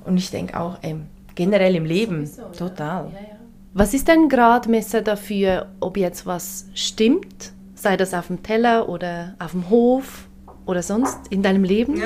Und 0.04 0.16
ich 0.16 0.30
denke 0.30 0.58
auch 0.58 0.78
ähm, 0.82 1.06
generell 1.34 1.76
im 1.76 1.84
Leben, 1.84 2.26
Sowieso, 2.26 2.66
total. 2.66 3.06
Ja. 3.12 3.20
Ja, 3.20 3.34
was 3.76 3.92
ist 3.92 4.08
dein 4.08 4.28
Gradmesser 4.28 5.02
dafür, 5.02 5.66
ob 5.80 5.96
jetzt 5.96 6.26
was 6.26 6.66
stimmt? 6.74 7.52
Sei 7.74 7.96
das 7.96 8.14
auf 8.14 8.28
dem 8.28 8.40
Teller 8.42 8.88
oder 8.88 9.34
auf 9.40 9.50
dem 9.50 9.68
Hof 9.68 10.28
oder 10.64 10.80
sonst 10.80 11.18
in 11.30 11.42
deinem 11.42 11.64
Leben? 11.64 12.00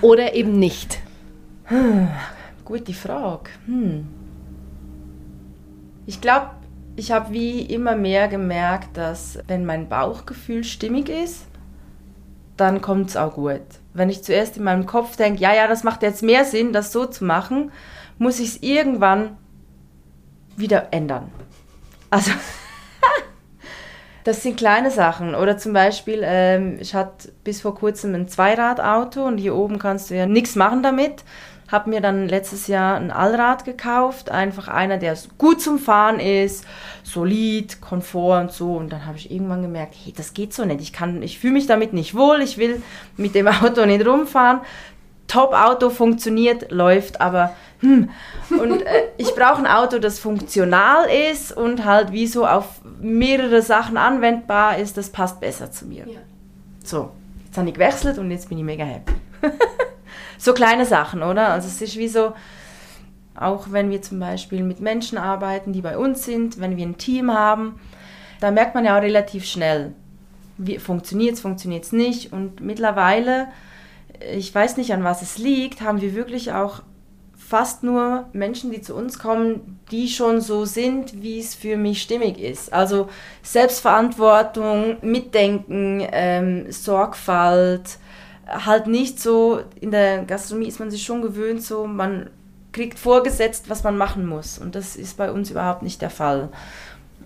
Oder 0.00 0.34
eben 0.34 0.58
nicht? 0.58 0.98
Hm, 1.66 2.08
gute 2.64 2.92
Frage. 2.92 3.50
Hm. 3.66 4.08
Ich 6.12 6.20
glaube, 6.20 6.50
ich 6.94 7.10
habe 7.10 7.32
wie 7.32 7.62
immer 7.62 7.96
mehr 7.96 8.28
gemerkt, 8.28 8.98
dass 8.98 9.38
wenn 9.46 9.64
mein 9.64 9.88
Bauchgefühl 9.88 10.62
stimmig 10.62 11.08
ist, 11.08 11.46
dann 12.58 12.82
kommt 12.82 13.08
es 13.08 13.16
auch 13.16 13.32
gut. 13.32 13.62
Wenn 13.94 14.10
ich 14.10 14.22
zuerst 14.22 14.58
in 14.58 14.64
meinem 14.64 14.84
Kopf 14.84 15.16
denke, 15.16 15.40
ja, 15.40 15.54
ja, 15.54 15.66
das 15.66 15.84
macht 15.84 16.02
jetzt 16.02 16.22
mehr 16.22 16.44
Sinn, 16.44 16.74
das 16.74 16.92
so 16.92 17.06
zu 17.06 17.24
machen, 17.24 17.72
muss 18.18 18.40
ich 18.40 18.48
es 18.48 18.62
irgendwann 18.62 19.38
wieder 20.54 20.88
ändern. 20.92 21.30
Also, 22.10 22.32
das 24.24 24.42
sind 24.42 24.58
kleine 24.58 24.90
Sachen. 24.90 25.34
Oder 25.34 25.56
zum 25.56 25.72
Beispiel, 25.72 26.20
ähm, 26.22 26.76
ich 26.78 26.94
hatte 26.94 27.32
bis 27.42 27.62
vor 27.62 27.74
kurzem 27.74 28.14
ein 28.14 28.28
Zweiradauto 28.28 29.24
und 29.24 29.38
hier 29.38 29.54
oben 29.54 29.78
kannst 29.78 30.10
du 30.10 30.14
ja 30.14 30.26
nichts 30.26 30.56
machen 30.56 30.82
damit 30.82 31.24
habe 31.72 31.90
mir 31.90 32.00
dann 32.00 32.28
letztes 32.28 32.66
Jahr 32.66 32.96
ein 32.96 33.10
Allrad 33.10 33.64
gekauft, 33.64 34.30
einfach 34.30 34.68
einer, 34.68 34.98
der 34.98 35.16
gut 35.38 35.60
zum 35.60 35.78
Fahren 35.78 36.20
ist, 36.20 36.66
solid, 37.02 37.80
Komfort 37.80 38.40
und 38.42 38.52
so. 38.52 38.74
Und 38.76 38.92
dann 38.92 39.06
habe 39.06 39.16
ich 39.16 39.30
irgendwann 39.30 39.62
gemerkt, 39.62 39.94
hey, 40.04 40.12
das 40.14 40.34
geht 40.34 40.52
so 40.52 40.64
nicht. 40.64 40.82
Ich 40.82 40.92
kann, 40.92 41.22
ich 41.22 41.38
fühle 41.38 41.54
mich 41.54 41.66
damit 41.66 41.92
nicht 41.94 42.14
wohl. 42.14 42.42
Ich 42.42 42.58
will 42.58 42.82
mit 43.16 43.34
dem 43.34 43.48
Auto 43.48 43.86
nicht 43.86 44.06
rumfahren. 44.06 44.60
Top-Auto 45.26 45.88
funktioniert, 45.88 46.70
läuft, 46.70 47.22
aber 47.22 47.54
hm. 47.80 48.10
Und 48.50 48.82
äh, 48.82 49.08
ich 49.16 49.34
brauche 49.34 49.58
ein 49.58 49.66
Auto, 49.66 49.98
das 49.98 50.18
funktional 50.18 51.06
ist 51.32 51.56
und 51.56 51.84
halt 51.84 52.12
wie 52.12 52.26
so 52.26 52.46
auf 52.46 52.80
mehrere 53.00 53.62
Sachen 53.62 53.96
anwendbar 53.96 54.78
ist. 54.78 54.96
Das 54.96 55.10
passt 55.10 55.40
besser 55.40 55.70
zu 55.72 55.86
mir. 55.86 56.06
Ja. 56.06 56.20
So, 56.84 57.10
jetzt 57.46 57.58
habe 57.58 57.68
ich 57.68 57.74
gewechselt 57.74 58.18
und 58.18 58.30
jetzt 58.30 58.48
bin 58.48 58.58
ich 58.58 58.64
mega 58.64 58.84
happy. 58.84 59.14
so 60.42 60.52
kleine 60.54 60.86
Sachen, 60.86 61.22
oder? 61.22 61.50
Also 61.50 61.68
es 61.68 61.80
ist 61.80 61.96
wie 61.96 62.08
so, 62.08 62.32
auch 63.36 63.70
wenn 63.70 63.90
wir 63.90 64.02
zum 64.02 64.18
Beispiel 64.18 64.64
mit 64.64 64.80
Menschen 64.80 65.16
arbeiten, 65.16 65.72
die 65.72 65.82
bei 65.82 65.96
uns 65.96 66.24
sind, 66.24 66.60
wenn 66.60 66.76
wir 66.76 66.84
ein 66.84 66.98
Team 66.98 67.32
haben, 67.32 67.78
da 68.40 68.50
merkt 68.50 68.74
man 68.74 68.84
ja 68.84 68.98
auch 68.98 69.02
relativ 69.02 69.44
schnell, 69.44 69.94
funktioniert 70.80 71.34
es, 71.34 71.40
funktioniert 71.40 71.84
es 71.84 71.92
nicht. 71.92 72.32
Und 72.32 72.60
mittlerweile, 72.60 73.48
ich 74.34 74.52
weiß 74.52 74.78
nicht, 74.78 74.92
an 74.92 75.04
was 75.04 75.22
es 75.22 75.38
liegt, 75.38 75.80
haben 75.80 76.00
wir 76.00 76.12
wirklich 76.12 76.52
auch 76.52 76.82
fast 77.36 77.84
nur 77.84 78.26
Menschen, 78.32 78.72
die 78.72 78.80
zu 78.80 78.96
uns 78.96 79.20
kommen, 79.20 79.78
die 79.92 80.08
schon 80.08 80.40
so 80.40 80.64
sind, 80.64 81.22
wie 81.22 81.38
es 81.38 81.54
für 81.54 81.76
mich 81.76 82.02
stimmig 82.02 82.40
ist. 82.40 82.72
Also 82.72 83.08
Selbstverantwortung, 83.44 84.96
Mitdenken, 85.02 86.04
ähm, 86.10 86.72
Sorgfalt, 86.72 87.98
halt 88.46 88.86
nicht 88.86 89.20
so, 89.20 89.60
in 89.80 89.90
der 89.90 90.24
Gastronomie 90.24 90.68
ist 90.68 90.80
man 90.80 90.90
sich 90.90 91.02
schon 91.02 91.22
gewöhnt, 91.22 91.62
so 91.62 91.86
man 91.86 92.30
kriegt 92.72 92.98
vorgesetzt, 92.98 93.68
was 93.68 93.84
man 93.84 93.96
machen 93.96 94.26
muss. 94.26 94.58
Und 94.58 94.74
das 94.74 94.96
ist 94.96 95.16
bei 95.16 95.30
uns 95.30 95.50
überhaupt 95.50 95.82
nicht 95.82 96.02
der 96.02 96.10
Fall. 96.10 96.48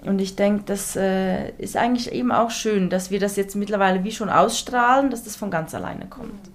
Und 0.02 0.20
ich 0.20 0.36
denke, 0.36 0.64
das 0.66 0.94
äh, 0.96 1.50
ist 1.58 1.76
eigentlich 1.76 2.12
eben 2.12 2.30
auch 2.30 2.50
schön, 2.50 2.90
dass 2.90 3.10
wir 3.10 3.18
das 3.18 3.36
jetzt 3.36 3.56
mittlerweile 3.56 4.04
wie 4.04 4.12
schon 4.12 4.28
ausstrahlen, 4.28 5.10
dass 5.10 5.24
das 5.24 5.36
von 5.36 5.50
ganz 5.50 5.74
alleine 5.74 6.06
kommt. 6.06 6.50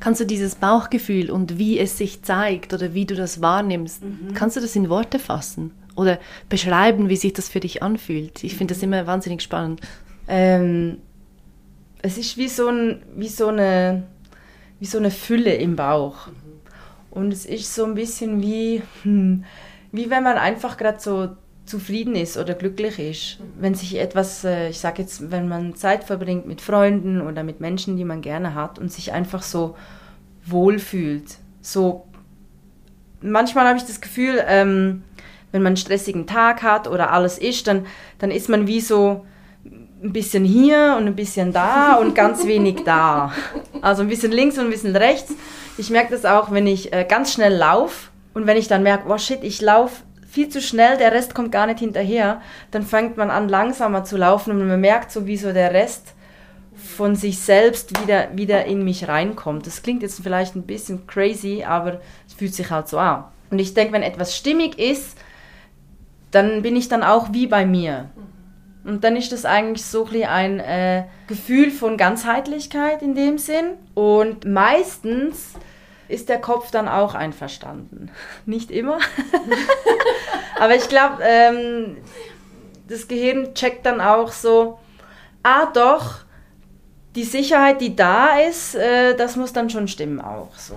Kannst 0.00 0.20
du 0.20 0.24
dieses 0.24 0.54
Bauchgefühl 0.54 1.30
und 1.30 1.58
wie 1.58 1.78
es 1.78 1.98
sich 1.98 2.22
zeigt 2.22 2.72
oder 2.72 2.94
wie 2.94 3.04
du 3.04 3.14
das 3.14 3.40
wahrnimmst, 3.40 4.02
mhm. 4.02 4.34
kannst 4.34 4.56
du 4.56 4.60
das 4.60 4.74
in 4.74 4.88
Worte 4.88 5.18
fassen 5.18 5.72
oder 5.96 6.18
beschreiben, 6.48 7.08
wie 7.08 7.16
sich 7.16 7.32
das 7.32 7.48
für 7.48 7.60
dich 7.60 7.82
anfühlt? 7.82 8.42
Ich 8.42 8.56
finde 8.56 8.74
das 8.74 8.82
immer 8.82 9.06
wahnsinnig 9.06 9.42
spannend. 9.42 9.80
Ähm, 10.26 10.98
es 12.02 12.18
ist 12.18 12.36
wie 12.36 12.48
so, 12.48 12.68
ein, 12.68 13.02
wie 13.16 13.28
so, 13.28 13.48
eine, 13.48 14.02
wie 14.80 14.86
so 14.86 14.98
eine 14.98 15.10
Fülle 15.10 15.54
im 15.54 15.76
Bauch. 15.76 16.28
Und 17.10 17.32
es 17.32 17.46
ist 17.46 17.74
so 17.74 17.84
ein 17.84 17.94
bisschen 17.94 18.42
wie, 18.42 18.82
hm, 19.02 19.44
wie 19.92 20.10
wenn 20.10 20.24
man 20.24 20.36
einfach 20.36 20.76
gerade 20.76 21.00
so 21.00 21.36
zufrieden 21.64 22.16
ist 22.16 22.36
oder 22.36 22.54
glücklich 22.54 22.98
ist. 22.98 23.38
Wenn 23.58 23.74
sich 23.74 23.98
etwas, 23.98 24.44
äh, 24.44 24.70
ich 24.70 24.80
sage 24.80 25.02
jetzt, 25.02 25.30
wenn 25.30 25.48
man 25.48 25.76
Zeit 25.76 26.04
verbringt 26.04 26.46
mit 26.46 26.60
Freunden 26.60 27.20
oder 27.20 27.44
mit 27.44 27.60
Menschen, 27.60 27.96
die 27.96 28.04
man 28.04 28.20
gerne 28.20 28.54
hat 28.54 28.78
und 28.78 28.90
sich 28.90 29.12
einfach 29.12 29.42
so 29.42 29.76
wohlfühlt. 30.44 31.36
So, 31.60 32.06
manchmal 33.20 33.68
habe 33.68 33.78
ich 33.78 33.84
das 33.84 34.00
Gefühl, 34.00 34.42
ähm, 34.46 35.04
wenn 35.52 35.62
man 35.62 35.70
einen 35.70 35.76
stressigen 35.76 36.26
Tag 36.26 36.62
hat 36.62 36.88
oder 36.88 37.12
alles 37.12 37.38
ist, 37.38 37.68
dann, 37.68 37.86
dann 38.18 38.32
ist 38.32 38.48
man 38.48 38.66
wie 38.66 38.80
so, 38.80 39.24
ein 40.02 40.12
bisschen 40.12 40.44
hier 40.44 40.96
und 40.98 41.06
ein 41.06 41.14
bisschen 41.14 41.52
da 41.52 41.94
und 41.94 42.14
ganz 42.14 42.46
wenig 42.46 42.82
da. 42.84 43.32
Also 43.80 44.02
ein 44.02 44.08
bisschen 44.08 44.32
links 44.32 44.58
und 44.58 44.64
ein 44.64 44.70
bisschen 44.70 44.96
rechts. 44.96 45.32
Ich 45.78 45.90
merke 45.90 46.12
das 46.12 46.24
auch, 46.24 46.50
wenn 46.50 46.66
ich 46.66 46.92
äh, 46.92 47.06
ganz 47.08 47.32
schnell 47.32 47.54
laufe 47.54 48.10
und 48.34 48.46
wenn 48.46 48.56
ich 48.56 48.68
dann 48.68 48.82
merke, 48.82 49.08
oh 49.08 49.18
shit, 49.18 49.42
ich 49.42 49.60
laufe 49.60 50.02
viel 50.28 50.48
zu 50.48 50.60
schnell, 50.60 50.96
der 50.96 51.12
Rest 51.12 51.34
kommt 51.34 51.52
gar 51.52 51.66
nicht 51.66 51.78
hinterher, 51.78 52.40
dann 52.70 52.82
fängt 52.82 53.16
man 53.16 53.30
an 53.30 53.48
langsamer 53.48 54.04
zu 54.04 54.16
laufen 54.16 54.50
und 54.50 54.66
man 54.66 54.80
merkt 54.80 55.12
so, 55.12 55.26
wie 55.26 55.36
der 55.36 55.72
Rest 55.72 56.14
von 56.74 57.16
sich 57.16 57.38
selbst 57.38 58.00
wieder, 58.00 58.28
wieder 58.34 58.64
in 58.64 58.82
mich 58.82 59.08
reinkommt. 59.08 59.66
Das 59.66 59.82
klingt 59.82 60.02
jetzt 60.02 60.20
vielleicht 60.22 60.56
ein 60.56 60.62
bisschen 60.62 61.06
crazy, 61.06 61.64
aber 61.64 62.00
es 62.26 62.34
fühlt 62.34 62.54
sich 62.54 62.70
halt 62.70 62.88
so 62.88 62.98
an. 62.98 63.24
Und 63.50 63.58
ich 63.58 63.74
denke, 63.74 63.92
wenn 63.92 64.02
etwas 64.02 64.36
stimmig 64.36 64.78
ist, 64.78 65.16
dann 66.30 66.62
bin 66.62 66.76
ich 66.76 66.88
dann 66.88 67.02
auch 67.02 67.32
wie 67.32 67.46
bei 67.46 67.66
mir. 67.66 68.08
Und 68.84 69.04
dann 69.04 69.16
ist 69.16 69.30
das 69.30 69.44
eigentlich 69.44 69.84
so 69.84 70.08
ein 70.26 70.58
äh, 70.58 71.04
Gefühl 71.28 71.70
von 71.70 71.96
Ganzheitlichkeit 71.96 73.02
in 73.02 73.14
dem 73.14 73.38
Sinn. 73.38 73.74
Und 73.94 74.44
meistens 74.44 75.54
ist 76.08 76.28
der 76.28 76.40
Kopf 76.40 76.70
dann 76.70 76.88
auch 76.88 77.14
einverstanden. 77.14 78.10
Nicht 78.46 78.70
immer. 78.70 78.98
Aber 80.60 80.74
ich 80.74 80.88
glaube, 80.88 81.22
ähm, 81.22 81.96
das 82.88 83.08
Gehirn 83.08 83.54
checkt 83.54 83.86
dann 83.86 84.00
auch 84.00 84.32
so, 84.32 84.78
ah 85.42 85.66
doch, 85.66 86.20
die 87.14 87.24
Sicherheit, 87.24 87.80
die 87.80 87.94
da 87.94 88.38
ist, 88.38 88.74
äh, 88.74 89.14
das 89.14 89.36
muss 89.36 89.52
dann 89.52 89.70
schon 89.70 89.86
stimmen 89.86 90.20
auch. 90.20 90.54
So. 90.56 90.74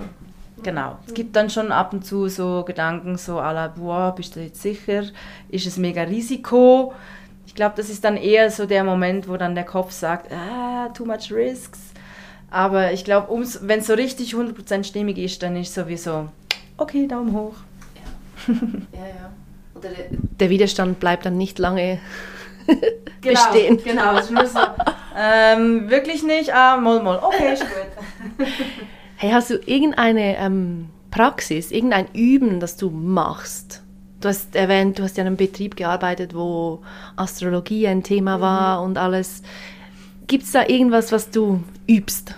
Genau. 0.63 0.97
Es 1.05 1.13
gibt 1.13 1.35
dann 1.35 1.49
schon 1.49 1.71
ab 1.71 1.93
und 1.93 2.05
zu 2.05 2.27
so 2.27 2.63
Gedanken, 2.65 3.17
so 3.17 3.39
à 3.39 3.51
la, 3.51 3.67
boah, 3.67 4.13
bist 4.15 4.35
du 4.35 4.41
jetzt 4.41 4.61
sicher? 4.61 5.03
Ist 5.49 5.67
es 5.67 5.77
mega 5.77 6.03
Risiko? 6.03 6.93
Ich 7.55 7.57
glaube, 7.57 7.75
das 7.77 7.89
ist 7.89 8.03
dann 8.03 8.17
eher 8.17 8.51
so 8.51 8.65
der 8.65 8.83
Moment, 8.83 9.29
wo 9.29 9.37
dann 9.37 9.55
der 9.55 9.63
Kopf 9.63 9.93
sagt, 9.93 10.29
ah, 10.29 10.89
too 10.89 11.05
much 11.05 11.31
risks. 11.31 11.79
Aber 12.51 12.91
ich 12.91 13.05
glaube, 13.05 13.29
wenn 13.61 13.79
es 13.79 13.87
so 13.87 13.93
richtig 13.93 14.33
100% 14.33 14.83
stimmig 14.83 15.17
ist, 15.17 15.41
dann 15.41 15.55
ist 15.55 15.73
sowieso, 15.73 16.27
okay, 16.75 17.07
Daumen 17.07 17.31
hoch. 17.31 17.53
Ja, 17.95 18.99
ja. 18.99 19.07
ja. 19.07 19.31
Oder 19.73 19.87
der, 19.87 20.05
der 20.11 20.49
Widerstand 20.49 20.99
bleibt 20.99 21.25
dann 21.25 21.37
nicht 21.37 21.57
lange 21.57 21.99
genau, 22.67 22.81
bestehen. 23.21 23.81
Genau, 23.81 24.17
es 24.17 24.29
muss 24.29 24.51
so, 24.51 24.59
ähm, 25.17 25.89
wirklich 25.89 26.23
nicht, 26.23 26.53
ah, 26.53 26.75
moll, 26.75 27.01
moll, 27.01 27.21
okay, 27.21 27.53
ist 27.53 27.61
gut. 27.61 28.47
hey, 29.15 29.31
hast 29.31 29.49
du 29.49 29.61
irgendeine 29.65 30.35
ähm, 30.39 30.89
Praxis, 31.09 31.71
irgendein 31.71 32.09
Üben, 32.11 32.59
das 32.59 32.75
du 32.75 32.89
machst, 32.89 33.81
Du 34.25 34.29
hast 34.29 34.55
erwähnt, 34.55 34.97
du 34.97 35.03
hast 35.03 35.17
ja 35.17 35.21
in 35.21 35.27
einem 35.27 35.37
Betrieb 35.37 35.75
gearbeitet, 35.75 36.33
wo 36.33 36.81
Astrologie 37.15 37.87
ein 37.87 38.01
Thema 38.01 38.41
war 38.41 38.79
mhm. 38.79 38.85
und 38.87 38.97
alles. 38.97 39.43
Gibt 40.25 40.45
es 40.45 40.51
da 40.51 40.65
irgendwas, 40.65 41.11
was 41.11 41.29
du 41.29 41.63
übst? 41.87 42.33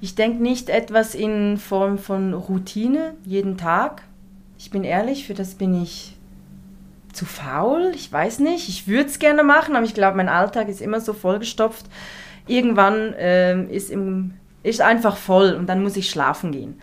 Ich 0.00 0.14
denke 0.14 0.40
nicht 0.40 0.68
etwas 0.68 1.16
in 1.16 1.56
Form 1.56 1.98
von 1.98 2.34
Routine 2.34 3.14
jeden 3.24 3.56
Tag. 3.56 4.02
Ich 4.60 4.70
bin 4.70 4.84
ehrlich, 4.84 5.26
für 5.26 5.34
das 5.34 5.56
bin 5.56 5.82
ich 5.82 6.16
zu 7.12 7.24
faul. 7.24 7.90
Ich 7.96 8.12
weiß 8.12 8.38
nicht. 8.38 8.68
Ich 8.68 8.86
würde 8.86 9.06
es 9.06 9.18
gerne 9.18 9.42
machen, 9.42 9.74
aber 9.74 9.86
ich 9.86 9.94
glaube, 9.94 10.16
mein 10.16 10.28
Alltag 10.28 10.68
ist 10.68 10.80
immer 10.80 11.00
so 11.00 11.14
vollgestopft. 11.14 11.86
Irgendwann 12.46 13.12
ähm, 13.18 13.68
ist, 13.70 13.90
im, 13.90 14.34
ist 14.62 14.80
einfach 14.80 15.16
voll 15.16 15.54
und 15.54 15.66
dann 15.66 15.82
muss 15.82 15.96
ich 15.96 16.08
schlafen 16.08 16.52
gehen. 16.52 16.80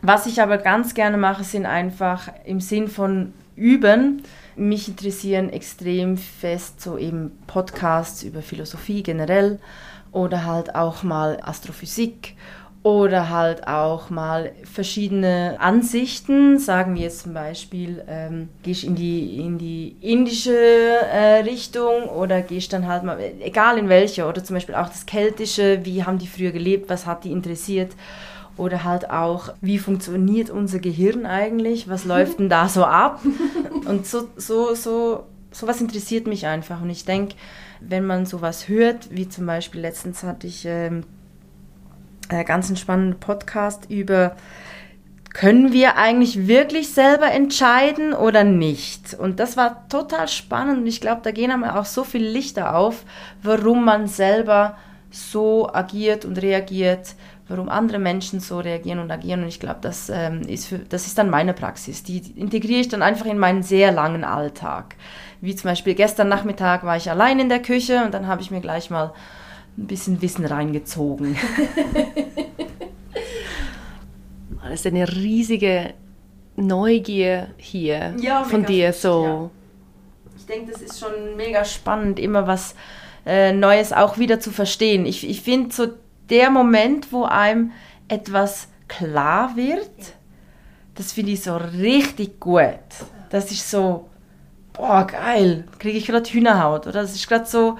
Was 0.00 0.24
ich 0.24 0.40
aber 0.40 0.56
ganz 0.56 0.94
gerne 0.94 1.18
mache, 1.18 1.44
sind 1.44 1.66
einfach 1.66 2.30
im 2.46 2.58
Sinn 2.58 2.88
von 2.88 3.34
üben. 3.56 4.22
Mich 4.56 4.88
interessieren 4.88 5.50
extrem 5.50 6.16
fest 6.16 6.80
so 6.80 6.98
eben 6.98 7.32
Podcasts 7.46 8.22
über 8.22 8.42
Philosophie 8.42 9.02
generell 9.02 9.58
oder 10.12 10.44
halt 10.44 10.74
auch 10.74 11.02
mal 11.02 11.38
Astrophysik 11.42 12.36
oder 12.82 13.30
halt 13.30 13.68
auch 13.68 14.10
mal 14.10 14.52
verschiedene 14.64 15.56
Ansichten. 15.60 16.58
Sagen 16.58 16.96
wir 16.96 17.02
jetzt 17.02 17.20
zum 17.20 17.32
Beispiel, 17.32 18.02
ähm, 18.08 18.48
gehst 18.62 18.82
in 18.82 18.96
die, 18.96 19.38
in 19.38 19.56
die 19.56 19.96
indische 20.00 20.56
äh, 20.56 21.40
Richtung 21.40 22.08
oder 22.08 22.42
gehst 22.42 22.72
dann 22.72 22.88
halt 22.88 23.04
mal, 23.04 23.18
egal 23.40 23.78
in 23.78 23.88
welche, 23.88 24.26
oder 24.26 24.42
zum 24.42 24.54
Beispiel 24.54 24.74
auch 24.74 24.88
das 24.88 25.06
Keltische, 25.06 25.80
wie 25.84 26.04
haben 26.04 26.18
die 26.18 26.26
früher 26.26 26.50
gelebt, 26.50 26.90
was 26.90 27.06
hat 27.06 27.24
die 27.24 27.30
interessiert. 27.30 27.92
Oder 28.56 28.84
halt 28.84 29.10
auch, 29.10 29.54
wie 29.60 29.78
funktioniert 29.78 30.50
unser 30.50 30.78
Gehirn 30.78 31.24
eigentlich? 31.24 31.88
Was 31.88 32.04
läuft 32.04 32.38
denn 32.38 32.48
da 32.48 32.68
so 32.68 32.84
ab? 32.84 33.20
Und 33.86 34.06
so, 34.06 34.28
so, 34.36 34.74
so, 34.74 35.24
sowas 35.50 35.80
interessiert 35.80 36.26
mich 36.26 36.46
einfach. 36.46 36.82
Und 36.82 36.90
ich 36.90 37.04
denke, 37.04 37.34
wenn 37.80 38.06
man 38.06 38.26
sowas 38.26 38.68
hört, 38.68 39.08
wie 39.10 39.28
zum 39.28 39.46
Beispiel 39.46 39.80
letztens 39.80 40.22
hatte 40.22 40.46
ich 40.46 40.64
ähm, 40.66 41.04
einen 42.28 42.44
ganz 42.44 42.78
spannenden 42.78 43.18
Podcast 43.18 43.90
über, 43.90 44.36
können 45.32 45.72
wir 45.72 45.96
eigentlich 45.96 46.46
wirklich 46.46 46.90
selber 46.90 47.30
entscheiden 47.30 48.12
oder 48.12 48.44
nicht? 48.44 49.14
Und 49.14 49.40
das 49.40 49.56
war 49.56 49.88
total 49.88 50.28
spannend 50.28 50.78
und 50.78 50.86
ich 50.86 51.00
glaube, 51.00 51.22
da 51.24 51.30
gehen 51.30 51.50
einem 51.50 51.64
auch 51.64 51.86
so 51.86 52.04
viele 52.04 52.28
Lichter 52.28 52.76
auf, 52.76 53.04
warum 53.42 53.84
man 53.84 54.06
selber 54.08 54.76
so 55.10 55.72
agiert 55.72 56.24
und 56.24 56.40
reagiert, 56.40 57.14
warum 57.52 57.68
andere 57.68 57.98
Menschen 57.98 58.40
so 58.40 58.58
reagieren 58.58 58.98
und 58.98 59.10
agieren. 59.10 59.42
Und 59.42 59.48
ich 59.48 59.60
glaube, 59.60 59.78
das, 59.82 60.10
ähm, 60.12 60.42
ist 60.42 60.66
für, 60.66 60.78
das 60.78 61.06
ist 61.06 61.18
dann 61.18 61.30
meine 61.30 61.52
Praxis. 61.52 62.02
Die 62.02 62.18
integriere 62.34 62.80
ich 62.80 62.88
dann 62.88 63.02
einfach 63.02 63.26
in 63.26 63.38
meinen 63.38 63.62
sehr 63.62 63.92
langen 63.92 64.24
Alltag. 64.24 64.96
Wie 65.40 65.54
zum 65.54 65.70
Beispiel 65.70 65.94
gestern 65.94 66.28
Nachmittag 66.28 66.84
war 66.84 66.96
ich 66.96 67.10
allein 67.10 67.38
in 67.38 67.48
der 67.48 67.60
Küche 67.60 68.04
und 68.04 68.14
dann 68.14 68.26
habe 68.26 68.42
ich 68.42 68.50
mir 68.50 68.60
gleich 68.60 68.90
mal 68.90 69.12
ein 69.76 69.86
bisschen 69.86 70.22
Wissen 70.22 70.46
reingezogen. 70.46 71.36
das 74.62 74.72
ist 74.72 74.86
eine 74.86 75.08
riesige 75.08 75.94
Neugier 76.56 77.48
hier 77.58 78.14
ja, 78.18 78.44
von 78.44 78.64
dir 78.64 78.92
so. 78.92 79.24
Ja. 79.24 79.50
Ich 80.36 80.46
denke, 80.46 80.72
das 80.72 80.80
ist 80.80 80.98
schon 80.98 81.36
mega 81.36 81.64
spannend, 81.64 82.18
immer 82.18 82.46
was 82.46 82.74
äh, 83.26 83.52
Neues 83.52 83.92
auch 83.92 84.18
wieder 84.18 84.40
zu 84.40 84.50
verstehen. 84.50 85.06
Ich, 85.06 85.28
ich 85.28 85.42
finde 85.42 85.74
so 85.74 85.88
der 86.32 86.50
Moment, 86.50 87.12
wo 87.12 87.24
einem 87.24 87.72
etwas 88.08 88.68
klar 88.88 89.54
wird, 89.54 89.90
das 90.94 91.12
finde 91.12 91.32
ich 91.32 91.42
so 91.42 91.56
richtig 91.56 92.40
gut. 92.40 92.66
Das 93.28 93.52
ist 93.52 93.70
so, 93.70 94.08
boah, 94.72 95.06
geil, 95.06 95.64
kriege 95.78 95.98
ich 95.98 96.06
gerade 96.06 96.28
Hühnerhaut. 96.28 96.86
Oder 96.86 97.02
das 97.02 97.14
ist 97.14 97.28
gerade 97.28 97.44
so, 97.44 97.78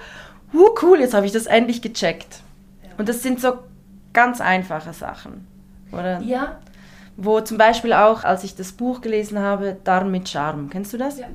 uh, 0.53 0.69
cool, 0.83 0.99
jetzt 0.99 1.15
habe 1.15 1.25
ich 1.25 1.31
das 1.31 1.47
endlich 1.47 1.81
gecheckt. 1.81 2.41
Und 2.99 3.09
das 3.09 3.23
sind 3.23 3.41
so 3.41 3.53
ganz 4.13 4.39
einfache 4.39 4.93
Sachen. 4.93 5.47
Oder? 5.91 6.21
Ja. 6.21 6.59
Wo 7.17 7.41
zum 7.41 7.57
Beispiel 7.57 7.93
auch, 7.93 8.23
als 8.23 8.43
ich 8.43 8.55
das 8.55 8.71
Buch 8.71 9.01
gelesen 9.01 9.39
habe, 9.39 9.77
Darm 9.83 10.11
mit 10.11 10.29
Charme. 10.29 10.69
Kennst 10.69 10.93
du 10.93 10.97
das? 10.97 11.19
Ja 11.19 11.27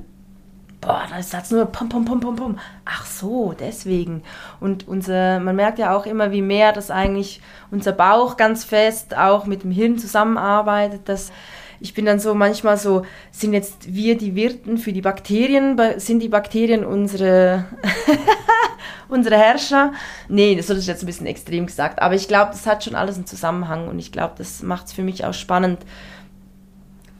boah, 0.81 1.03
da 1.09 1.17
ist 1.17 1.33
das 1.33 1.51
nur 1.51 1.65
pum, 1.65 1.89
pum, 1.89 2.05
pum, 2.05 2.19
pum, 2.19 2.35
pum. 2.35 2.59
Ach 2.85 3.05
so, 3.05 3.53
deswegen. 3.57 4.23
Und 4.59 4.87
unser, 4.87 5.39
man 5.39 5.55
merkt 5.55 5.79
ja 5.79 5.95
auch 5.95 6.05
immer, 6.05 6.31
wie 6.31 6.41
mehr 6.41 6.71
das 6.71 6.91
eigentlich 6.91 7.41
unser 7.71 7.91
Bauch 7.91 8.37
ganz 8.37 8.63
fest 8.63 9.15
auch 9.17 9.45
mit 9.45 9.63
dem 9.63 9.71
Hirn 9.71 9.97
zusammenarbeitet, 9.97 11.07
dass 11.09 11.31
ich 11.81 11.93
bin 11.93 12.05
dann 12.05 12.19
so 12.19 12.33
manchmal 12.33 12.77
so, 12.77 13.03
sind 13.31 13.53
jetzt 13.53 13.93
wir 13.93 14.17
die 14.17 14.35
Wirten 14.35 14.77
für 14.77 14.91
die 14.91 15.01
Bakterien, 15.01 15.79
sind 15.97 16.19
die 16.19 16.27
Bakterien 16.27 16.83
unsere, 16.83 17.65
unsere 19.07 19.37
Herrscher? 19.37 19.93
Nee, 20.27 20.55
das 20.55 20.69
ist 20.69 20.87
jetzt 20.87 21.03
ein 21.03 21.05
bisschen 21.05 21.25
extrem 21.25 21.65
gesagt, 21.65 22.01
aber 22.01 22.15
ich 22.15 22.27
glaube, 22.27 22.51
das 22.51 22.67
hat 22.67 22.83
schon 22.83 22.95
alles 22.95 23.15
einen 23.15 23.27
Zusammenhang 23.27 23.87
und 23.87 23.97
ich 23.97 24.11
glaube, 24.11 24.33
das 24.37 24.61
macht 24.61 24.87
es 24.87 24.93
für 24.93 25.03
mich 25.03 25.23
auch 25.23 25.33
spannend, 25.33 25.79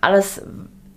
alles 0.02 0.42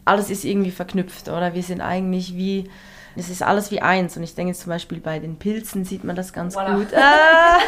alles 0.04 0.30
ist 0.30 0.44
irgendwie 0.44 0.70
verknüpft, 0.70 1.28
oder? 1.28 1.54
Wir 1.54 1.62
sind 1.62 1.80
eigentlich 1.80 2.36
wie, 2.36 2.68
es 3.16 3.28
ist 3.28 3.42
alles 3.42 3.70
wie 3.70 3.80
eins. 3.80 4.16
Und 4.16 4.22
ich 4.22 4.34
denke 4.34 4.54
zum 4.54 4.70
Beispiel 4.70 5.00
bei 5.00 5.18
den 5.18 5.36
Pilzen 5.36 5.84
sieht 5.84 6.04
man 6.04 6.16
das 6.16 6.32
ganz 6.32 6.56
voilà. 6.56 6.76
gut. 6.76 6.88
Ah, 6.94 7.58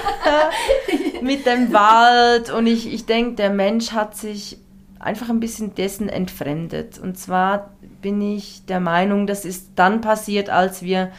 mit 1.22 1.46
dem 1.46 1.72
Wald. 1.72 2.50
Und 2.50 2.66
ich, 2.66 2.92
ich 2.92 3.06
denke, 3.06 3.36
der 3.36 3.50
Mensch 3.50 3.92
hat 3.92 4.16
sich 4.16 4.58
einfach 4.98 5.28
ein 5.28 5.40
bisschen 5.40 5.74
dessen 5.74 6.08
entfremdet. 6.08 6.98
Und 6.98 7.18
zwar 7.18 7.70
bin 8.00 8.20
ich 8.20 8.66
der 8.66 8.80
Meinung, 8.80 9.26
das 9.26 9.44
ist 9.44 9.70
dann 9.76 10.00
passiert, 10.00 10.50
als 10.50 10.82
wir 10.82 11.10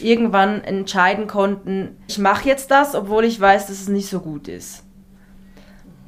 irgendwann 0.00 0.62
entscheiden 0.64 1.26
konnten, 1.26 1.96
ich 2.08 2.18
mache 2.18 2.48
jetzt 2.48 2.70
das, 2.70 2.94
obwohl 2.94 3.24
ich 3.24 3.40
weiß, 3.40 3.68
dass 3.68 3.80
es 3.80 3.88
nicht 3.88 4.08
so 4.08 4.20
gut 4.20 4.48
ist. 4.48 4.82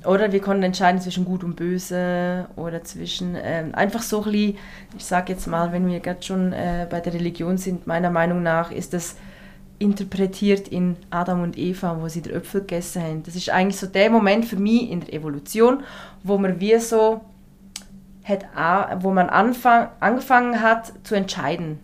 Oder 0.06 0.32
wir 0.32 0.40
konnten 0.40 0.62
entscheiden 0.62 1.00
zwischen 1.00 1.24
Gut 1.24 1.42
und 1.42 1.56
Böse 1.56 2.46
oder 2.56 2.84
zwischen 2.84 3.36
ähm, 3.42 3.74
einfach 3.74 4.02
so 4.02 4.18
ein 4.18 4.32
bisschen, 4.32 4.58
ich 4.96 5.04
sage 5.04 5.32
jetzt 5.32 5.46
mal, 5.46 5.72
wenn 5.72 5.86
wir 5.88 6.00
gerade 6.00 6.22
schon 6.22 6.52
äh, 6.52 6.86
bei 6.88 7.00
der 7.00 7.14
Religion 7.14 7.58
sind, 7.58 7.86
meiner 7.86 8.10
Meinung 8.10 8.42
nach 8.42 8.70
ist 8.70 8.92
das 8.92 9.16
interpretiert 9.78 10.68
in 10.68 10.96
Adam 11.10 11.42
und 11.42 11.58
Eva, 11.58 11.98
wo 12.00 12.08
sie 12.08 12.22
den 12.22 12.34
Äpfel 12.34 12.60
gegessen 12.62 13.02
haben. 13.02 13.22
Das 13.24 13.36
ist 13.36 13.50
eigentlich 13.50 13.78
so 13.78 13.86
der 13.86 14.10
Moment 14.10 14.46
für 14.46 14.56
mich 14.56 14.90
in 14.90 15.00
der 15.00 15.12
Evolution, 15.12 15.82
wo 16.22 16.38
man 16.38 16.60
wie 16.60 16.78
so 16.78 17.20
hat, 18.24 18.46
wo 19.02 19.10
man 19.10 19.28
anfang, 19.28 19.88
angefangen 20.00 20.62
hat 20.62 20.92
zu 21.04 21.14
entscheiden. 21.14 21.78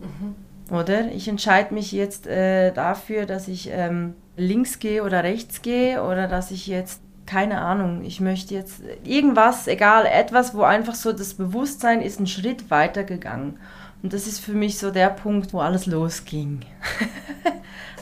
Mhm. 0.00 0.74
Oder? 0.74 1.12
Ich 1.12 1.28
entscheide 1.28 1.74
mich 1.74 1.92
jetzt 1.92 2.26
äh, 2.26 2.72
dafür, 2.72 3.26
dass 3.26 3.48
ich 3.48 3.70
ähm, 3.72 4.14
links 4.36 4.78
gehe 4.78 5.02
oder 5.02 5.24
rechts 5.24 5.62
gehe 5.62 6.02
oder 6.02 6.28
dass 6.28 6.50
ich 6.50 6.66
jetzt 6.66 7.00
keine 7.26 7.60
Ahnung, 7.60 8.04
ich 8.04 8.20
möchte 8.20 8.54
jetzt 8.54 8.80
irgendwas, 9.04 9.66
egal, 9.66 10.06
etwas, 10.06 10.54
wo 10.54 10.62
einfach 10.62 10.94
so 10.94 11.12
das 11.12 11.34
Bewusstsein 11.34 12.00
ist 12.00 12.18
einen 12.18 12.26
Schritt 12.26 12.70
weiter 12.70 13.04
gegangen. 13.04 13.58
Und 14.02 14.12
das 14.12 14.26
ist 14.26 14.40
für 14.40 14.52
mich 14.52 14.78
so 14.78 14.90
der 14.90 15.10
Punkt, 15.10 15.52
wo 15.52 15.60
alles 15.60 15.86
losging. 15.86 16.60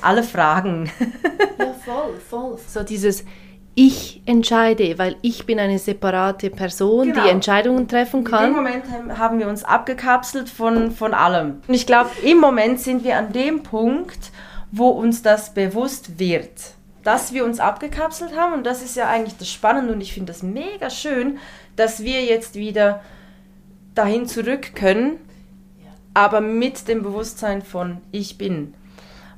Alle 0.02 0.22
Fragen. 0.22 0.90
ja, 1.58 1.72
voll, 1.82 2.18
voll. 2.28 2.58
So 2.68 2.82
dieses 2.82 3.24
ich 3.76 4.22
entscheide, 4.26 4.98
weil 4.98 5.16
ich 5.22 5.46
bin 5.46 5.58
eine 5.58 5.78
separate 5.78 6.50
Person, 6.50 7.08
genau. 7.08 7.24
die 7.24 7.28
Entscheidungen 7.28 7.88
treffen 7.88 8.22
kann. 8.22 8.44
In 8.44 8.50
dem 8.50 8.56
Moment 8.56 9.18
haben 9.18 9.38
wir 9.38 9.48
uns 9.48 9.64
abgekapselt 9.64 10.48
von, 10.48 10.92
von 10.92 11.12
allem. 11.12 11.60
Und 11.66 11.74
ich 11.74 11.86
glaube, 11.86 12.10
im 12.24 12.38
Moment 12.38 12.80
sind 12.80 13.02
wir 13.02 13.18
an 13.18 13.32
dem 13.32 13.62
Punkt, 13.62 14.30
wo 14.70 14.88
uns 14.88 15.22
das 15.22 15.54
bewusst 15.54 16.18
wird 16.18 16.74
dass 17.04 17.32
wir 17.32 17.44
uns 17.44 17.60
abgekapselt 17.60 18.36
haben 18.36 18.54
und 18.54 18.64
das 18.64 18.82
ist 18.82 18.96
ja 18.96 19.08
eigentlich 19.08 19.36
das 19.36 19.50
Spannende 19.50 19.92
und 19.92 20.00
ich 20.00 20.12
finde 20.12 20.32
das 20.32 20.42
mega 20.42 20.90
schön, 20.90 21.38
dass 21.76 22.02
wir 22.02 22.24
jetzt 22.24 22.54
wieder 22.54 23.02
dahin 23.94 24.26
zurück 24.26 24.74
können, 24.74 25.20
aber 26.14 26.40
mit 26.40 26.88
dem 26.88 27.02
Bewusstsein 27.02 27.62
von 27.62 28.00
ich 28.10 28.38
bin. 28.38 28.74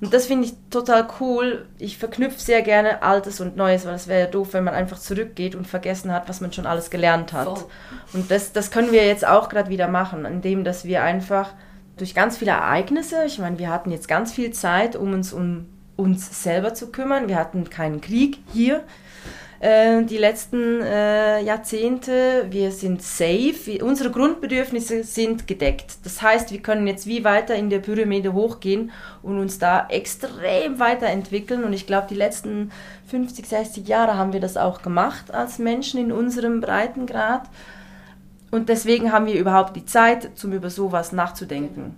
Und 0.01 0.13
das 0.13 0.27
finde 0.27 0.47
ich 0.47 0.55
total 0.71 1.09
cool. 1.21 1.67
Ich 1.79 1.97
verknüpfe 1.97 2.39
sehr 2.39 2.61
gerne 2.61 3.03
Altes 3.03 3.41
und 3.41 3.57
Neues, 3.57 3.87
weil 3.87 3.95
es 3.95 4.09
wäre 4.09 4.21
ja 4.21 4.27
doof, 4.27 4.49
wenn 4.53 4.65
man 4.65 4.75
einfach 4.75 4.99
zurückgeht 4.99 5.55
und 5.55 5.67
vergessen 5.67 6.13
hat, 6.13 6.29
was 6.29 6.43
man 6.43 6.53
schon 6.53 6.67
alles 6.67 6.91
gelernt 6.91 7.33
hat. 7.33 7.47
Voll. 7.47 7.71
Und 8.13 8.31
das, 8.31 8.53
das 8.53 8.71
können 8.71 8.93
wir 8.93 9.07
jetzt 9.07 9.27
auch 9.27 9.49
gerade 9.49 9.71
wieder 9.71 9.89
machen, 9.89 10.27
indem 10.27 10.65
dass 10.65 10.85
wir 10.85 11.03
einfach 11.03 11.55
durch 11.97 12.15
ganz 12.15 12.37
viele 12.37 12.51
Ereignisse, 12.51 13.25
ich 13.25 13.39
meine, 13.39 13.59
wir 13.59 13.71
hatten 13.71 13.91
jetzt 13.91 14.07
ganz 14.07 14.33
viel 14.33 14.51
Zeit, 14.51 14.97
um 14.97 15.15
uns 15.15 15.33
um 15.33 15.67
uns 15.97 16.43
selber 16.43 16.75
zu 16.75 16.91
kümmern. 16.91 17.29
Wir 17.29 17.37
hatten 17.37 17.69
keinen 17.71 18.01
Krieg 18.01 18.39
hier 18.53 18.85
äh, 19.61 20.05
die 20.05 20.19
letzten 20.19 20.83
äh, 20.83 21.43
Jahrzehnte. 21.43 22.47
Wir 22.51 22.71
sind 22.73 23.03
safe. 23.03 23.55
Wir, 23.65 23.85
unsere 23.85 24.11
Grundbedürfnisse 24.11 25.03
sind 25.05 25.47
gedeckt. 25.47 25.99
Das 26.05 26.21
heißt, 26.21 26.53
wir 26.53 26.61
können 26.61 26.87
jetzt 26.87 27.07
wie 27.07 27.25
weiter 27.25 27.55
in 27.55 27.71
der 27.71 27.79
Pyramide 27.79 28.33
hochgehen 28.33 28.93
und 29.23 29.39
uns 29.39 29.59
da 29.59 29.87
extrem 29.89 30.79
weiterentwickeln. 30.79 31.65
Und 31.65 31.73
ich 31.73 31.87
glaube, 31.87 32.09
die 32.09 32.15
letzten 32.15 32.71
50, 33.09 33.47
60 33.47 33.89
Jahre 33.89 34.17
haben 34.17 34.33
wir 34.33 34.41
das 34.41 34.57
auch 34.57 34.83
gemacht 34.83 35.33
als 35.33 35.59
Menschen 35.59 36.01
in 36.01 36.13
unserem 36.13 36.61
Breitengrad. 36.61 37.49
Und 38.51 38.69
deswegen 38.69 39.13
haben 39.13 39.27
wir 39.27 39.39
überhaupt 39.39 39.75
die 39.77 39.87
Zeit, 39.87 40.31
um 40.45 40.53
über 40.53 40.71
sowas 40.71 41.13
nachzudenken. 41.13 41.97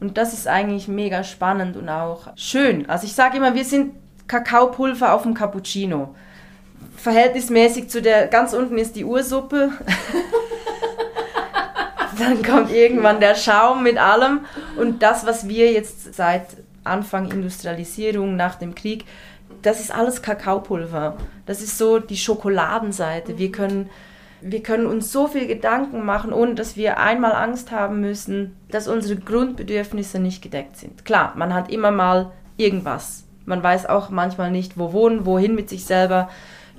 Und 0.00 0.18
das 0.18 0.32
ist 0.32 0.46
eigentlich 0.46 0.88
mega 0.88 1.24
spannend 1.24 1.76
und 1.76 1.88
auch 1.88 2.28
schön. 2.36 2.88
Also 2.88 3.06
ich 3.06 3.14
sage 3.14 3.38
immer, 3.38 3.54
wir 3.54 3.64
sind 3.64 3.94
Kakaopulver 4.26 5.14
auf 5.14 5.22
dem 5.22 5.34
Cappuccino. 5.34 6.14
Verhältnismäßig 6.96 7.88
zu 7.88 8.02
der, 8.02 8.26
ganz 8.26 8.52
unten 8.52 8.78
ist 8.78 8.96
die 8.96 9.04
Ursuppe. 9.04 9.72
Dann 12.18 12.42
kommt 12.42 12.70
irgendwann 12.72 13.20
der 13.20 13.34
Schaum 13.34 13.82
mit 13.82 13.98
allem. 13.98 14.40
Und 14.76 15.02
das, 15.02 15.26
was 15.26 15.48
wir 15.48 15.72
jetzt 15.72 16.14
seit 16.14 16.46
Anfang 16.84 17.30
Industrialisierung 17.30 18.36
nach 18.36 18.54
dem 18.56 18.74
Krieg, 18.74 19.04
das 19.62 19.80
ist 19.80 19.90
alles 19.90 20.22
Kakaopulver. 20.22 21.16
Das 21.44 21.60
ist 21.60 21.78
so 21.78 21.98
die 21.98 22.16
Schokoladenseite. 22.16 23.38
Wir 23.38 23.52
können 23.52 23.90
wir 24.40 24.62
können 24.62 24.86
uns 24.86 25.12
so 25.12 25.26
viel 25.28 25.46
Gedanken 25.46 26.04
machen, 26.04 26.32
ohne 26.32 26.54
dass 26.54 26.76
wir 26.76 26.98
einmal 26.98 27.32
Angst 27.32 27.70
haben 27.70 28.00
müssen, 28.00 28.56
dass 28.70 28.88
unsere 28.88 29.18
Grundbedürfnisse 29.18 30.18
nicht 30.18 30.42
gedeckt 30.42 30.76
sind. 30.76 31.04
Klar, 31.04 31.32
man 31.36 31.54
hat 31.54 31.70
immer 31.70 31.90
mal 31.90 32.32
irgendwas. 32.56 33.24
Man 33.44 33.62
weiß 33.62 33.86
auch 33.86 34.10
manchmal 34.10 34.50
nicht, 34.50 34.78
wo 34.78 34.92
wohnen, 34.92 35.24
wohin 35.24 35.54
mit 35.54 35.68
sich 35.68 35.84
selber. 35.84 36.28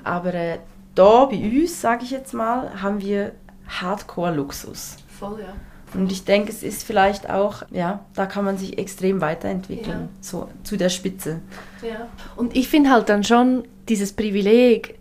Aber 0.04 0.34
äh, 0.34 0.60
da 0.96 1.26
bei 1.26 1.38
uns, 1.38 1.82
sage 1.82 2.04
ich 2.04 2.12
jetzt 2.12 2.34
mal, 2.34 2.82
haben 2.82 3.02
wir 3.02 3.34
Hardcore-Luxus. 3.68 4.98
Voll, 5.20 5.40
ja. 5.42 5.54
Und 5.94 6.12
ich 6.12 6.26
denke, 6.26 6.52
es 6.52 6.64
ist 6.64 6.84
vielleicht 6.84 7.30
auch, 7.30 7.64
ja, 7.72 8.02
da 8.14 8.26
kann 8.26 8.44
man 8.44 8.58
sich 8.58 8.78
extrem 8.78 9.22
weiterentwickeln, 9.22 10.02
ja. 10.02 10.08
so 10.20 10.50
zu 10.64 10.76
der 10.76 10.90
Spitze. 10.90 11.40
Ja. 11.82 12.08
Und 12.36 12.56
ich 12.56 12.68
finde 12.68 12.92
halt 12.92 13.08
dann 13.10 13.24
schon 13.24 13.64
dieses 13.88 14.12
Privileg, 14.12 14.97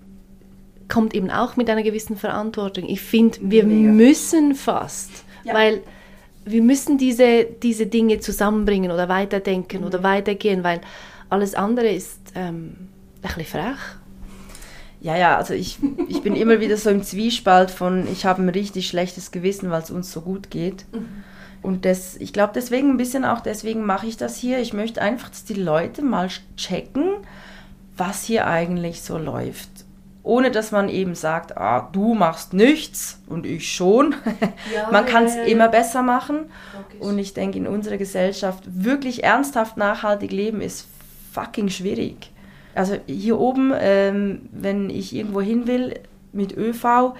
kommt 0.89 1.15
eben 1.15 1.31
auch 1.31 1.57
mit 1.57 1.69
einer 1.69 1.83
gewissen 1.83 2.17
Verantwortung. 2.17 2.89
Ich 2.89 3.01
finde, 3.01 3.39
wir 3.43 3.65
Mega. 3.65 3.91
müssen 3.91 4.55
fast, 4.55 5.11
ja. 5.45 5.55
weil 5.55 5.83
wir 6.45 6.63
müssen 6.63 6.97
diese, 6.97 7.45
diese 7.45 7.87
Dinge 7.87 8.21
zusammenbringen 8.21 8.93
oder 8.93 9.09
weiterdenken 9.09 9.81
mhm. 9.81 9.87
oder 9.87 10.03
weitergehen, 10.03 10.63
weil 10.63 10.81
alles 11.29 11.55
andere 11.55 11.89
ist 11.89 12.21
ähm, 12.35 12.77
ein 13.23 13.23
bisschen 13.23 13.45
frech. 13.45 13.79
Ja, 15.01 15.17
ja, 15.17 15.37
also 15.37 15.55
ich, 15.55 15.79
ich 16.09 16.23
bin 16.23 16.37
immer 16.37 16.61
wieder 16.61 16.77
so 16.77 16.91
im 16.91 17.03
Zwiespalt 17.03 17.71
von, 17.71 18.07
ich 18.11 18.25
habe 18.25 18.43
ein 18.43 18.49
richtig 18.49 18.87
schlechtes 18.87 19.31
Gewissen, 19.31 19.71
weil 19.71 19.83
es 19.83 19.91
uns 19.91 20.13
so 20.13 20.21
gut 20.21 20.51
geht. 20.51 20.85
Mhm. 20.93 21.25
Und 21.63 21.85
das, 21.85 22.17
ich 22.17 22.33
glaube 22.33 22.53
deswegen 22.55 22.91
ein 22.91 22.97
bisschen 22.97 23.25
auch, 23.25 23.41
deswegen 23.41 23.85
mache 23.85 24.07
ich 24.07 24.17
das 24.17 24.37
hier. 24.37 24.61
Ich 24.61 24.73
möchte 24.73 25.03
einfach, 25.03 25.31
dass 25.31 25.45
die 25.45 25.55
Leute 25.55 26.03
mal 26.03 26.29
checken, 26.57 27.17
was 27.97 28.23
hier 28.25 28.47
eigentlich 28.47 29.03
so 29.03 29.19
läuft 29.19 29.86
ohne 30.27 30.51
dass 30.51 30.73
man 30.73 30.89
eben 30.89 31.15
sagt, 31.15 31.57
ah, 31.57 31.89
du 31.93 32.15
machst 32.15 32.53
nichts 32.53 33.21
und 33.29 33.47
ich 33.47 33.73
schon. 33.73 34.17
Ja, 34.75 34.89
man 34.93 35.07
kann 35.07 35.25
es 35.25 35.37
ja, 35.37 35.43
ja, 35.43 35.47
immer 35.47 35.69
besser 35.69 36.03
machen. 36.03 36.51
Logisch. 36.75 37.09
Und 37.09 37.19
ich 37.21 37.33
denke, 37.33 37.59
in 37.59 37.69
unserer 37.69 37.97
Gesellschaft 37.97 38.65
wirklich 38.67 39.23
ernsthaft 39.23 39.77
nachhaltig 39.77 40.33
leben 40.33 40.61
ist 40.61 40.89
fucking 41.33 41.69
schwierig. 41.69 42.33
Also 42.75 42.97
hier 43.07 43.39
oben, 43.39 43.73
ähm, 43.79 44.49
wenn 44.51 44.91
ich 44.91 45.15
irgendwo 45.15 45.41
hin 45.41 45.69
will 45.69 45.95
mit 46.33 46.57
ÖV, 46.57 47.15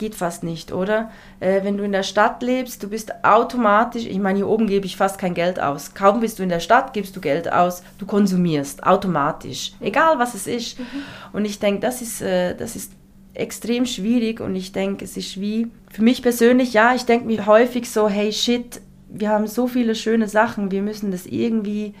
geht 0.00 0.16
fast 0.16 0.42
nicht, 0.42 0.72
oder? 0.72 1.12
Äh, 1.38 1.62
wenn 1.62 1.76
du 1.76 1.84
in 1.84 1.92
der 1.92 2.02
Stadt 2.02 2.42
lebst, 2.42 2.82
du 2.82 2.88
bist 2.88 3.12
automatisch, 3.22 4.06
ich 4.06 4.18
meine, 4.18 4.38
hier 4.38 4.48
oben 4.48 4.66
gebe 4.66 4.86
ich 4.86 4.96
fast 4.96 5.18
kein 5.18 5.34
Geld 5.34 5.60
aus. 5.60 5.94
Kaum 5.94 6.20
bist 6.20 6.38
du 6.38 6.42
in 6.42 6.48
der 6.48 6.58
Stadt, 6.58 6.92
gibst 6.92 7.14
du 7.14 7.20
Geld 7.20 7.52
aus, 7.52 7.82
du 7.98 8.06
konsumierst 8.06 8.84
automatisch, 8.84 9.72
egal 9.78 10.18
was 10.18 10.34
es 10.34 10.48
ist. 10.48 10.80
Mhm. 10.80 10.84
Und 11.34 11.44
ich 11.44 11.60
denke, 11.60 11.80
das 11.80 12.02
ist, 12.02 12.22
äh, 12.22 12.56
das 12.56 12.74
ist 12.74 12.92
extrem 13.34 13.86
schwierig 13.86 14.40
und 14.40 14.56
ich 14.56 14.72
denke, 14.72 15.04
es 15.04 15.16
ist 15.16 15.40
wie, 15.40 15.68
für 15.92 16.02
mich 16.02 16.22
persönlich, 16.22 16.72
ja, 16.72 16.94
ich 16.94 17.04
denke 17.04 17.26
mir 17.26 17.46
häufig 17.46 17.88
so, 17.88 18.08
hey 18.08 18.32
shit, 18.32 18.80
wir 19.08 19.28
haben 19.28 19.46
so 19.46 19.68
viele 19.68 19.94
schöne 19.94 20.28
Sachen, 20.28 20.70
wir 20.70 20.82
müssen 20.82 21.10
das 21.10 21.26
irgendwie 21.26 21.94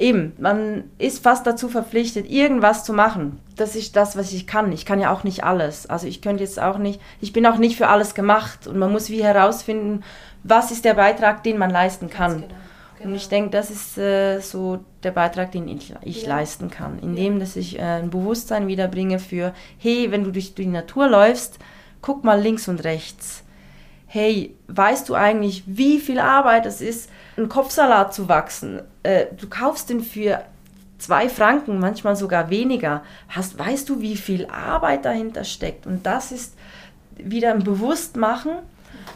eben, 0.00 0.32
man 0.38 0.84
ist 0.98 1.22
fast 1.22 1.46
dazu 1.46 1.68
verpflichtet, 1.68 2.28
irgendwas 2.28 2.84
zu 2.84 2.92
machen. 2.92 3.38
Das 3.56 3.76
ist 3.76 3.94
das, 3.94 4.16
was 4.16 4.32
ich 4.32 4.46
kann. 4.46 4.72
Ich 4.72 4.86
kann 4.86 5.00
ja 5.00 5.12
auch 5.12 5.22
nicht 5.22 5.44
alles. 5.44 5.86
Also 5.88 6.06
ich 6.06 6.22
könnte 6.22 6.42
jetzt 6.42 6.60
auch 6.60 6.78
nicht, 6.78 7.00
ich 7.20 7.32
bin 7.32 7.46
auch 7.46 7.58
nicht 7.58 7.76
für 7.76 7.88
alles 7.88 8.14
gemacht 8.14 8.66
und 8.66 8.78
man 8.78 8.90
muss 8.90 9.10
wie 9.10 9.22
herausfinden, 9.22 10.02
was 10.42 10.70
ist 10.70 10.86
der 10.86 10.94
Beitrag, 10.94 11.42
den 11.42 11.58
man 11.58 11.70
leisten 11.70 12.08
kann. 12.08 12.42
Genau, 12.42 12.46
genau. 12.98 13.10
Und 13.10 13.14
ich 13.14 13.28
denke, 13.28 13.50
das 13.50 13.70
ist 13.70 13.98
äh, 13.98 14.40
so 14.40 14.80
der 15.02 15.10
Beitrag, 15.10 15.52
den 15.52 15.68
ich, 15.68 15.94
ich 16.02 16.22
ja. 16.22 16.28
leisten 16.30 16.70
kann, 16.70 16.98
indem 17.00 17.38
dass 17.38 17.56
ich 17.56 17.78
äh, 17.78 17.82
ein 17.82 18.10
Bewusstsein 18.10 18.66
wiederbringe 18.66 19.18
für, 19.18 19.52
hey, 19.78 20.10
wenn 20.10 20.24
du 20.24 20.32
durch 20.32 20.54
die 20.54 20.66
Natur 20.66 21.08
läufst, 21.08 21.58
guck 22.00 22.24
mal 22.24 22.40
links 22.40 22.68
und 22.68 22.84
rechts. 22.84 23.44
Hey, 24.06 24.56
weißt 24.66 25.08
du 25.08 25.14
eigentlich, 25.14 25.62
wie 25.66 26.00
viel 26.00 26.18
Arbeit 26.18 26.66
es 26.66 26.80
ist, 26.80 27.10
einen 27.40 27.48
Kopfsalat 27.48 28.14
zu 28.14 28.28
wachsen. 28.28 28.82
Äh, 29.02 29.26
du 29.38 29.48
kaufst 29.48 29.90
den 29.90 30.00
für 30.02 30.42
zwei 30.98 31.28
Franken, 31.28 31.80
manchmal 31.80 32.14
sogar 32.14 32.50
weniger. 32.50 33.02
Hast, 33.28 33.58
weißt 33.58 33.88
du, 33.88 34.00
wie 34.00 34.16
viel 34.16 34.46
Arbeit 34.46 35.04
dahinter 35.04 35.44
steckt? 35.44 35.86
Und 35.86 36.06
das 36.06 36.32
ist 36.32 36.54
wieder 37.16 37.52
ein 37.52 37.64
Bewusstmachen, 37.64 38.52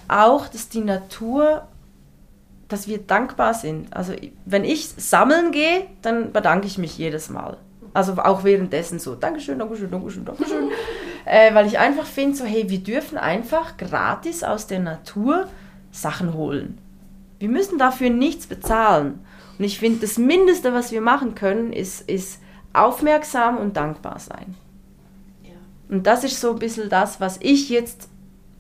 auch, 0.09 0.49
dass 0.49 0.69
die 0.69 0.81
Natur, 0.81 1.67
dass 2.69 2.89
wir 2.89 2.99
dankbar 2.99 3.55
sind. 3.55 3.95
Also 3.95 4.15
wenn 4.45 4.65
ich 4.65 4.89
sammeln 4.89 5.53
gehe, 5.53 5.87
dann 6.03 6.33
bedanke 6.33 6.67
ich 6.67 6.79
mich 6.79 6.99
jedes 6.99 7.31
Mal. 7.31 7.59
Also 7.93 8.15
auch 8.15 8.43
währenddessen 8.43 8.99
so, 8.99 9.15
Dankeschön, 9.15 9.59
Dankeschön, 9.59 9.91
Dankeschön, 9.91 10.25
Dankeschön. 10.25 10.71
äh, 11.25 11.55
weil 11.55 11.67
ich 11.67 11.79
einfach 11.79 12.07
finde, 12.07 12.37
so, 12.37 12.45
hey, 12.45 12.69
wir 12.69 12.81
dürfen 12.81 13.19
einfach 13.19 13.77
gratis 13.77 14.43
aus 14.43 14.67
der 14.67 14.81
Natur 14.81 15.47
Sachen 15.93 16.35
holen. 16.35 16.79
Wir 17.45 17.51
müssen 17.51 17.77
dafür 17.77 18.09
nichts 18.09 18.47
bezahlen. 18.47 19.21
Und 19.59 19.67
ich 19.67 19.79
finde, 19.79 20.01
das 20.01 20.17
Mindeste, 20.17 20.73
was 20.73 20.93
wir 20.93 21.03
machen 21.03 21.35
können, 21.35 21.75
ist, 21.75 22.09
ist 22.09 22.41
aufmerksam 22.73 23.59
und 23.59 23.77
dankbar 23.77 24.19
sein. 24.19 24.55
Ja. 25.43 25.51
Und 25.91 26.07
das 26.07 26.25
ist 26.25 26.41
so 26.41 26.53
ein 26.53 26.59
bisschen 26.59 26.89
das, 26.89 27.21
was 27.21 27.37
ich 27.43 27.69
jetzt 27.69 28.09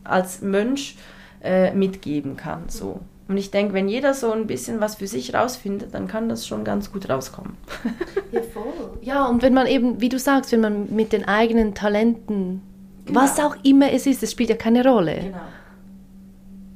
als 0.04 0.42
Mönch 0.42 0.98
äh, 1.42 1.72
mitgeben 1.72 2.36
kann. 2.36 2.68
So. 2.68 3.00
Und 3.26 3.38
ich 3.38 3.50
denke, 3.50 3.72
wenn 3.72 3.88
jeder 3.88 4.12
so 4.12 4.30
ein 4.32 4.46
bisschen 4.46 4.82
was 4.82 4.96
für 4.96 5.06
sich 5.06 5.32
rausfindet, 5.32 5.94
dann 5.94 6.06
kann 6.06 6.28
das 6.28 6.46
schon 6.46 6.62
ganz 6.62 6.92
gut 6.92 7.08
rauskommen. 7.08 7.56
ja, 8.32 8.42
voll. 8.42 8.98
Ja, 9.00 9.24
und 9.24 9.40
wenn 9.40 9.54
man 9.54 9.66
eben, 9.66 10.02
wie 10.02 10.10
du 10.10 10.18
sagst, 10.18 10.52
wenn 10.52 10.60
man 10.60 10.94
mit 10.94 11.14
den 11.14 11.26
eigenen 11.26 11.74
Talenten, 11.74 12.60
genau. 13.06 13.22
was 13.22 13.40
auch 13.40 13.56
immer 13.62 13.92
es 13.92 14.06
ist, 14.06 14.22
es 14.22 14.32
spielt 14.32 14.50
ja 14.50 14.56
keine 14.56 14.86
Rolle. 14.86 15.20
Genau 15.22 15.40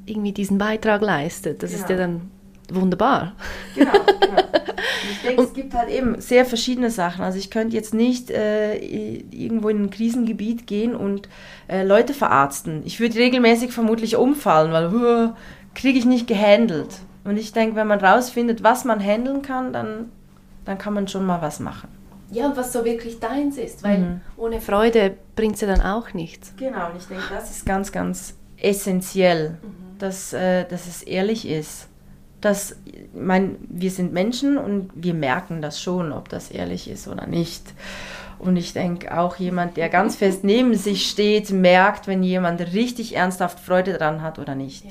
irgendwie 0.09 0.33
diesen 0.33 0.59
Beitrag 0.59 1.03
leistet. 1.03 1.63
Das 1.63 1.71
genau. 1.71 1.83
ist 1.83 1.91
ja 1.91 1.97
genau. 1.97 2.19
dann 2.19 2.81
wunderbar. 2.81 3.35
Genau, 3.75 3.93
genau. 3.93 4.43
Ich 5.11 5.23
denke, 5.23 5.43
es 5.43 5.53
gibt 5.53 5.75
halt 5.75 5.89
eben 5.91 6.21
sehr 6.21 6.45
verschiedene 6.45 6.91
Sachen. 6.91 7.23
Also 7.25 7.39
ich 7.39 7.51
könnte 7.51 7.77
jetzt 7.77 7.95
nicht 7.95 8.31
äh, 8.31 8.77
irgendwo 8.77 9.69
in 9.69 9.85
ein 9.85 9.91
Krisengebiet 9.91 10.67
gehen 10.67 10.95
und 10.95 11.29
äh, 11.69 11.83
Leute 11.83 12.15
verarzten. 12.15 12.83
Ich 12.85 13.01
würde 13.01 13.17
regelmäßig 13.17 13.73
vermutlich 13.73 14.17
umfallen, 14.17 14.73
weil 14.73 14.95
uh, 14.95 15.33
kriege 15.75 15.99
ich 15.99 16.05
nicht 16.05 16.27
gehandelt. 16.27 16.99
Und 17.25 17.37
ich 17.37 17.53
denke, 17.53 17.77
wenn 17.77 17.87
man 17.87 18.01
rausfindet, 18.01 18.63
was 18.63 18.85
man 18.85 19.01
handeln 19.01 19.43
kann, 19.43 19.73
dann, 19.73 20.11
dann 20.65 20.79
kann 20.79 20.95
man 20.95 21.09
schon 21.09 21.27
mal 21.27 21.43
was 21.43 21.61
machen. 21.61 21.89
Ja, 22.31 22.47
und 22.47 22.57
was 22.57 22.73
so 22.73 22.85
wirklich 22.85 23.21
deins 23.21 23.57
ist, 23.57 23.83
weil 23.83 23.99
mhm. 23.99 24.21
ohne 24.37 24.61
Freude 24.61 25.17
bringt 25.35 25.55
es 25.55 25.63
ja 25.63 25.69
dann 25.69 25.81
auch 25.81 26.13
nichts. 26.13 26.53
Genau, 26.59 26.91
und 26.91 26.97
ich 26.99 27.07
denke, 27.07 27.25
das 27.31 27.51
ist 27.51 27.65
ganz, 27.65 27.91
ganz 27.91 28.35
essentiell. 28.59 29.59
Mhm 29.63 29.88
dass, 29.99 30.33
äh, 30.33 30.65
dass 30.65 30.87
es 30.87 31.03
ehrlich 31.03 31.49
ist. 31.49 31.89
Dass, 32.41 32.77
mein, 33.15 33.57
wir 33.69 33.91
sind 33.91 34.13
Menschen 34.13 34.59
und 34.59 34.91
wir 34.95 35.15
merken 35.15 35.61
das 35.61 35.83
schon, 35.83 36.13
ob 36.13 36.29
das 36.29 36.51
ehrlich 36.51 36.89
ist 36.89 37.09
oder 37.09 37.27
nicht. 37.27 37.65
Und 38.39 38.57
ich 38.57 38.73
denke, 38.73 39.19
auch 39.19 39.37
jemand, 39.37 39.77
der 39.77 39.89
ganz 39.89 40.17
fest 40.17 40.45
neben 40.45 40.75
sich 40.75 41.11
steht, 41.11 41.51
merkt, 41.51 42.07
wenn 42.07 42.23
jemand 42.23 42.61
richtig 42.73 43.17
ernsthaft 43.17 43.59
Freude 43.59 43.95
daran 43.95 44.23
hat 44.23 44.39
oder 44.39 44.55
nicht. 44.55 44.85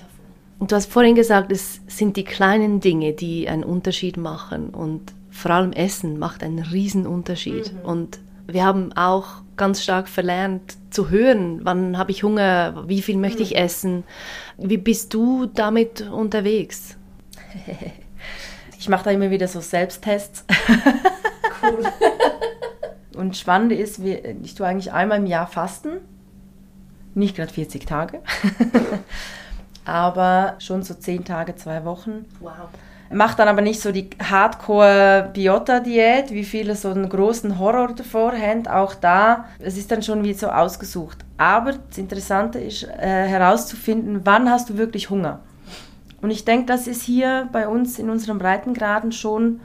Und 0.60 0.72
du 0.72 0.76
hast 0.76 0.92
vorhin 0.92 1.16
gesagt, 1.16 1.52
es 1.52 1.80
sind 1.88 2.18
die 2.18 2.24
kleinen 2.24 2.80
Dinge, 2.82 3.14
die 3.14 3.48
einen 3.48 3.64
Unterschied 3.64 4.18
machen. 4.18 4.70
Und 4.70 5.14
vor 5.30 5.52
allem 5.52 5.72
Essen 5.72 6.20
macht 6.20 6.44
einen 6.44 6.60
riesen 6.60 7.08
Unterschied. 7.08 7.74
Mhm. 7.74 7.90
Und 7.90 8.20
wir 8.48 8.66
haben 8.66 8.94
auch 8.94 9.28
ganz 9.58 9.84
stark 9.84 10.08
verlernt 10.08 10.78
zu 10.90 11.10
hören, 11.10 11.60
wann 11.64 11.98
habe 11.98 12.12
ich 12.12 12.24
Hunger, 12.24 12.84
wie 12.88 13.02
viel 13.02 13.18
möchte 13.18 13.44
ich 13.44 13.52
hm. 13.52 13.58
essen. 13.58 14.04
Wie 14.58 14.78
bist 14.78 15.14
du 15.14 15.46
damit 15.48 16.02
unterwegs? 16.02 16.96
Ich 18.80 18.90
mache 18.90 19.06
da 19.06 19.12
immer 19.12 19.32
wieder 19.32 19.48
so 19.48 19.60
Selbsttests. 19.60 20.46
Cool. 21.62 21.84
Und 23.18 23.36
spannend 23.36 23.72
ist, 23.72 24.00
ich 24.00 24.54
tue 24.54 24.68
eigentlich 24.68 24.94
einmal 24.94 25.18
im 25.18 25.26
Jahr 25.26 25.48
Fasten. 25.48 25.98
Nicht 27.16 27.36
gerade 27.36 27.52
40 27.52 27.88
Tage, 27.88 28.22
aber 29.86 30.56
schon 30.60 30.84
so 30.84 30.94
10 30.94 31.26
Tage, 31.26 31.56
zwei 31.56 31.84
Wochen. 31.84 32.26
Wow. 32.40 32.70
Macht 33.12 33.40
dann 33.40 33.48
aber 33.48 33.62
nicht 33.62 33.82
so 33.82 33.92
die 33.92 34.10
Hardcore-Biota-Diät, 34.22 36.32
wie 36.32 36.44
viele 36.44 36.76
so 36.76 36.90
einen 36.90 37.10
großen 37.10 37.60
Horror 37.60 37.94
davor 37.96 38.34
haben. 38.34 38.68
Auch 38.68 38.96
da, 38.96 39.46
es 39.60 39.78
ist 39.78 39.92
dann 39.92 40.04
schon 40.04 40.24
wie 40.24 40.34
so 40.34 40.48
ausgesucht. 40.48 41.20
Aber 41.38 41.74
das 41.74 41.98
Interessante 41.98 42.60
ist 42.60 42.84
äh, 42.84 43.28
herauszufinden, 43.28 44.22
wann 44.24 44.50
hast 44.50 44.70
du 44.70 44.78
wirklich 44.78 45.10
Hunger. 45.10 45.40
Und 46.22 46.32
ich 46.32 46.46
denke, 46.46 46.66
das 46.66 46.88
ist 46.88 47.04
hier 47.04 47.48
bei 47.52 47.68
uns 47.68 48.00
in 48.00 48.10
unseren 48.10 48.40
Breitengraden 48.40 49.12
schon 49.12 49.60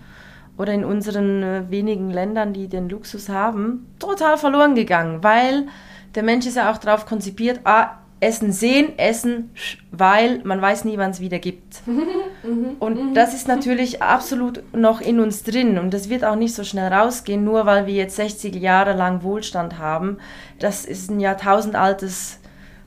oder 0.59 0.73
in 0.73 0.85
unseren 0.85 1.43
äh, 1.43 1.71
wenigen 1.71 2.11
Ländern, 2.11 2.53
die 2.53 2.69
den 2.69 2.89
Luxus 2.89 3.29
haben, 3.29 3.87
total 3.99 4.37
verloren 4.37 4.75
gegangen, 4.75 5.23
weil 5.23 5.67
der 6.15 6.23
Mensch 6.23 6.47
ist 6.47 6.57
ja 6.57 6.71
auch 6.71 6.79
darauf 6.79 7.07
konzipiert, 7.07 7.61
ah, 7.65 7.99
Essen 8.23 8.53
sehen, 8.53 8.97
essen, 8.99 9.51
weil 9.91 10.41
man 10.45 10.63
weiß 10.63 10.85
nie, 10.85 10.97
wann 10.97 11.11
es 11.11 11.21
wieder 11.21 11.41
gibt. 11.41 11.83
und 12.79 13.15
das 13.15 13.35
ist 13.35 13.49
natürlich 13.49 14.01
absolut 14.01 14.63
noch 14.73 15.01
in 15.01 15.19
uns 15.19 15.43
drin 15.43 15.77
und 15.77 15.93
das 15.93 16.09
wird 16.09 16.25
auch 16.25 16.37
nicht 16.37 16.55
so 16.55 16.63
schnell 16.63 16.93
rausgehen, 16.93 17.43
nur 17.43 17.67
weil 17.67 17.87
wir 17.87 17.95
jetzt 17.95 18.17
60 18.17 18.55
Jahre 18.55 18.93
lang 18.93 19.25
Wohlstand 19.25 19.79
haben. 19.79 20.19
Das 20.61 20.85
ist 20.85 21.11
ein 21.11 21.19
jahrtausendaltes 21.19 22.39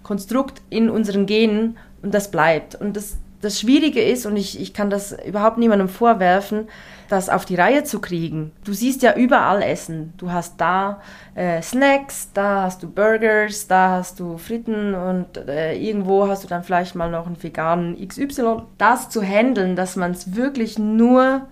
Konstrukt 0.04 0.62
in 0.70 0.90
unseren 0.90 1.26
Genen 1.26 1.78
und 2.02 2.14
das 2.14 2.32
bleibt. 2.32 2.76
Und 2.76 2.96
das, 2.96 3.18
das 3.42 3.60
Schwierige 3.60 4.02
ist, 4.02 4.26
und 4.26 4.38
ich, 4.38 4.62
ich 4.62 4.74
kann 4.74 4.90
das 4.90 5.18
überhaupt 5.26 5.58
niemandem 5.58 5.90
vorwerfen, 5.90 6.70
das 7.10 7.30
auf 7.30 7.46
die 7.46 7.56
Reihe 7.56 7.84
zu 7.84 8.00
kriegen. 8.00 8.52
Du 8.64 8.74
siehst 8.74 9.02
ja 9.04 9.16
überall 9.16 9.62
Essen. 9.62 10.14
Du 10.18 10.32
hast 10.32 10.60
da 10.60 11.02
äh, 11.36 11.62
Snacks, 11.62 12.30
da 12.34 12.64
hast 12.64 12.84
du 12.84 12.90
Burgers, 12.90 13.68
da 13.68 13.92
hast 13.92 14.20
du 14.20 14.38
Fritten 14.38 14.96
und 14.96 15.38
äh, 15.38 15.76
irgendwo 15.76 16.28
hast 16.28 16.44
du 16.44 16.48
dann 16.48 16.64
vielleicht 16.64 16.96
mal 16.96 17.12
noch 17.12 17.28
einen 17.28 17.42
veganen 17.42 17.96
XY. 18.08 18.64
Das 18.78 19.10
zu 19.10 19.22
handeln, 19.22 19.76
dass 19.76 19.96
man 19.96 20.12
es 20.12 20.36
wirklich 20.36 20.80
nur 20.80 21.48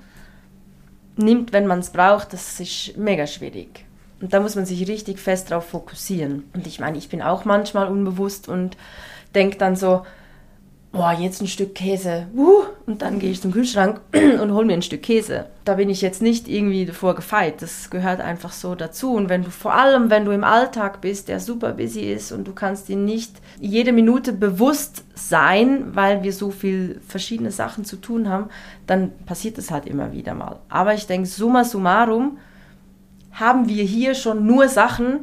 nimmt, 1.15 1.53
wenn 1.53 1.67
man 1.67 1.79
es 1.79 1.91
braucht, 1.91 2.33
das 2.33 2.59
ist 2.59 2.97
mega 2.97 3.27
schwierig. 3.27 3.85
Und 4.21 4.33
da 4.33 4.39
muss 4.39 4.55
man 4.55 4.65
sich 4.65 4.87
richtig 4.87 5.19
fest 5.19 5.51
drauf 5.51 5.67
fokussieren. 5.67 6.49
Und 6.53 6.65
ich 6.65 6.79
meine, 6.79 6.97
ich 6.97 7.09
bin 7.09 7.21
auch 7.21 7.45
manchmal 7.45 7.89
unbewusst 7.89 8.47
und 8.47 8.77
denke 9.35 9.57
dann 9.57 9.75
so, 9.75 10.05
boah, 10.93 11.11
jetzt 11.11 11.41
ein 11.41 11.47
Stück 11.47 11.73
Käse, 11.73 12.27
uh, 12.37 12.65
und 12.85 13.01
dann 13.01 13.17
gehe 13.17 13.31
ich 13.31 13.41
zum 13.41 13.51
Kühlschrank 13.51 13.99
und 14.13 14.53
hole 14.53 14.65
mir 14.65 14.73
ein 14.73 14.83
Stück 14.83 15.01
Käse. 15.01 15.47
Da 15.65 15.73
bin 15.73 15.89
ich 15.89 16.01
jetzt 16.01 16.21
nicht 16.21 16.47
irgendwie 16.47 16.85
davor 16.85 17.15
gefeit, 17.15 17.63
das 17.63 17.89
gehört 17.89 18.21
einfach 18.21 18.51
so 18.51 18.75
dazu. 18.75 19.15
Und 19.15 19.27
wenn 19.27 19.43
du 19.43 19.49
vor 19.49 19.73
allem, 19.73 20.11
wenn 20.11 20.23
du 20.23 20.31
im 20.31 20.43
Alltag 20.43 21.01
bist, 21.01 21.29
der 21.29 21.39
super 21.39 21.73
busy 21.73 22.01
ist 22.01 22.31
und 22.31 22.47
du 22.47 22.53
kannst 22.53 22.89
dir 22.89 22.95
nicht 22.95 23.35
jede 23.59 23.91
Minute 23.91 24.33
bewusst 24.33 25.03
sein, 25.15 25.95
weil 25.95 26.21
wir 26.21 26.31
so 26.31 26.51
viel 26.51 27.01
verschiedene 27.07 27.51
Sachen 27.51 27.85
zu 27.85 27.95
tun 27.95 28.29
haben, 28.29 28.49
dann 28.85 29.11
passiert 29.25 29.57
das 29.57 29.71
halt 29.71 29.87
immer 29.87 30.11
wieder 30.11 30.35
mal. 30.35 30.59
Aber 30.69 30.93
ich 30.93 31.07
denke, 31.07 31.27
summa 31.27 31.63
summarum 31.63 32.37
haben 33.31 33.67
wir 33.67 33.83
hier 33.83 34.13
schon 34.13 34.45
nur 34.45 34.67
Sachen, 34.67 35.21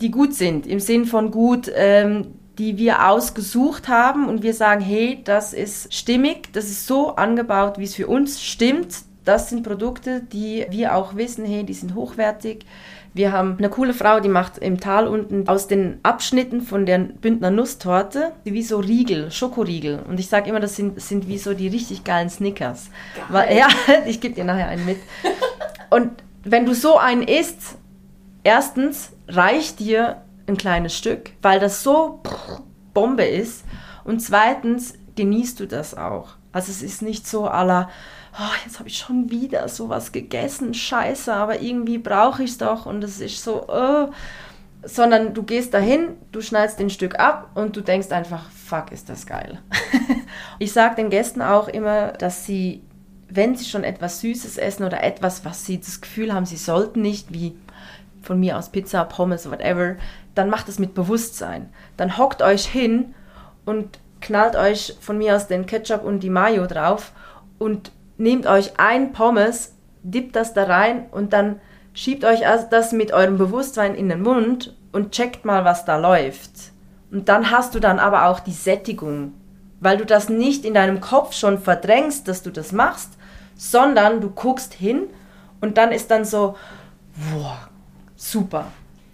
die 0.00 0.12
gut 0.12 0.34
sind, 0.34 0.68
im 0.68 0.78
Sinn 0.78 1.04
von 1.04 1.32
gut, 1.32 1.68
ähm, 1.74 2.26
die 2.58 2.78
wir 2.78 3.08
ausgesucht 3.08 3.88
haben 3.88 4.28
und 4.28 4.42
wir 4.42 4.54
sagen, 4.54 4.80
hey, 4.80 5.20
das 5.24 5.52
ist 5.52 5.92
stimmig, 5.92 6.52
das 6.52 6.66
ist 6.66 6.86
so 6.86 7.16
angebaut, 7.16 7.78
wie 7.78 7.84
es 7.84 7.94
für 7.94 8.06
uns 8.06 8.42
stimmt. 8.42 8.96
Das 9.24 9.50
sind 9.50 9.62
Produkte, 9.62 10.22
die 10.22 10.66
wir 10.70 10.94
auch 10.94 11.16
wissen, 11.16 11.44
hey, 11.44 11.64
die 11.64 11.74
sind 11.74 11.94
hochwertig. 11.94 12.64
Wir 13.12 13.32
haben 13.32 13.56
eine 13.58 13.70
coole 13.70 13.94
Frau, 13.94 14.20
die 14.20 14.28
macht 14.28 14.58
im 14.58 14.78
Tal 14.78 15.08
unten 15.08 15.48
aus 15.48 15.68
den 15.68 15.98
Abschnitten 16.02 16.60
von 16.60 16.84
der 16.84 16.98
Bündner 16.98 17.50
Nusstorte 17.50 18.32
wie 18.44 18.62
so 18.62 18.78
Riegel, 18.78 19.30
Schokoriegel. 19.30 20.00
Und 20.06 20.20
ich 20.20 20.28
sage 20.28 20.50
immer, 20.50 20.60
das 20.60 20.76
sind, 20.76 21.00
sind 21.00 21.26
wie 21.26 21.38
so 21.38 21.54
die 21.54 21.68
richtig 21.68 22.04
geilen 22.04 22.28
Snickers. 22.28 22.90
Weil, 23.30 23.56
ja, 23.56 23.68
ich 24.06 24.20
gebe 24.20 24.34
dir 24.34 24.44
nachher 24.44 24.68
einen 24.68 24.84
mit. 24.84 24.98
Und 25.90 26.10
wenn 26.44 26.66
du 26.66 26.74
so 26.74 26.98
einen 26.98 27.22
isst, 27.22 27.78
erstens 28.44 29.12
reicht 29.28 29.80
dir 29.80 30.22
ein 30.46 30.56
kleines 30.56 30.96
Stück, 30.96 31.30
weil 31.42 31.60
das 31.60 31.82
so 31.82 32.22
Bombe 32.94 33.24
ist. 33.24 33.64
Und 34.04 34.20
zweitens 34.20 34.94
genießt 35.16 35.60
du 35.60 35.66
das 35.66 35.96
auch. 35.96 36.36
Also 36.52 36.70
es 36.70 36.82
ist 36.82 37.02
nicht 37.02 37.26
so 37.26 37.48
aller, 37.48 37.90
oh, 38.38 38.54
jetzt 38.64 38.78
habe 38.78 38.88
ich 38.88 38.96
schon 38.96 39.30
wieder 39.30 39.68
sowas 39.68 40.12
gegessen, 40.12 40.72
scheiße, 40.72 41.32
aber 41.32 41.60
irgendwie 41.60 41.98
brauche 41.98 42.42
ich 42.42 42.52
es 42.52 42.58
doch 42.58 42.86
und 42.86 43.04
es 43.04 43.20
ist 43.20 43.42
so, 43.42 43.68
oh. 43.68 44.08
sondern 44.82 45.34
du 45.34 45.42
gehst 45.42 45.74
dahin, 45.74 46.14
du 46.32 46.40
schneidest 46.40 46.80
ein 46.80 46.88
Stück 46.88 47.18
ab 47.18 47.50
und 47.54 47.76
du 47.76 47.82
denkst 47.82 48.10
einfach, 48.10 48.48
fuck, 48.50 48.92
ist 48.92 49.10
das 49.10 49.26
geil. 49.26 49.58
ich 50.58 50.72
sage 50.72 50.96
den 50.96 51.10
Gästen 51.10 51.42
auch 51.42 51.68
immer, 51.68 52.12
dass 52.12 52.46
sie, 52.46 52.82
wenn 53.28 53.56
sie 53.56 53.66
schon 53.66 53.84
etwas 53.84 54.20
Süßes 54.20 54.56
essen 54.56 54.84
oder 54.84 55.02
etwas, 55.02 55.44
was 55.44 55.66
sie 55.66 55.78
das 55.78 56.00
Gefühl 56.00 56.32
haben, 56.32 56.46
sie 56.46 56.56
sollten 56.56 57.02
nicht, 57.02 57.34
wie 57.34 57.54
von 58.22 58.40
mir 58.40 58.56
aus 58.56 58.70
Pizza, 58.70 59.04
Pommes, 59.04 59.50
whatever, 59.50 59.96
dann 60.36 60.50
macht 60.50 60.68
es 60.68 60.78
mit 60.78 60.94
Bewusstsein. 60.94 61.70
Dann 61.96 62.18
hockt 62.18 62.42
euch 62.42 62.66
hin 62.66 63.14
und 63.64 63.98
knallt 64.20 64.54
euch 64.54 64.96
von 65.00 65.18
mir 65.18 65.34
aus 65.34 65.48
den 65.48 65.66
Ketchup 65.66 66.04
und 66.04 66.20
die 66.20 66.30
Mayo 66.30 66.66
drauf 66.66 67.12
und 67.58 67.90
nehmt 68.18 68.46
euch 68.46 68.78
ein 68.78 69.12
Pommes, 69.12 69.74
dippt 70.02 70.36
das 70.36 70.52
da 70.52 70.64
rein 70.64 71.06
und 71.10 71.32
dann 71.32 71.60
schiebt 71.94 72.24
euch 72.24 72.42
das 72.70 72.92
mit 72.92 73.12
eurem 73.12 73.38
Bewusstsein 73.38 73.94
in 73.94 74.10
den 74.10 74.22
Mund 74.22 74.76
und 74.92 75.12
checkt 75.12 75.44
mal, 75.44 75.64
was 75.64 75.86
da 75.86 75.96
läuft. 75.96 76.50
Und 77.10 77.28
dann 77.30 77.50
hast 77.50 77.74
du 77.74 77.80
dann 77.80 77.98
aber 77.98 78.26
auch 78.26 78.40
die 78.40 78.52
Sättigung, 78.52 79.32
weil 79.80 79.96
du 79.96 80.04
das 80.04 80.28
nicht 80.28 80.66
in 80.66 80.74
deinem 80.74 81.00
Kopf 81.00 81.32
schon 81.32 81.58
verdrängst, 81.58 82.28
dass 82.28 82.42
du 82.42 82.50
das 82.50 82.72
machst, 82.72 83.16
sondern 83.54 84.20
du 84.20 84.28
guckst 84.28 84.74
hin 84.74 85.04
und 85.62 85.78
dann 85.78 85.92
ist 85.92 86.10
dann 86.10 86.26
so, 86.26 86.56
boah, 87.32 87.70
super 88.16 88.66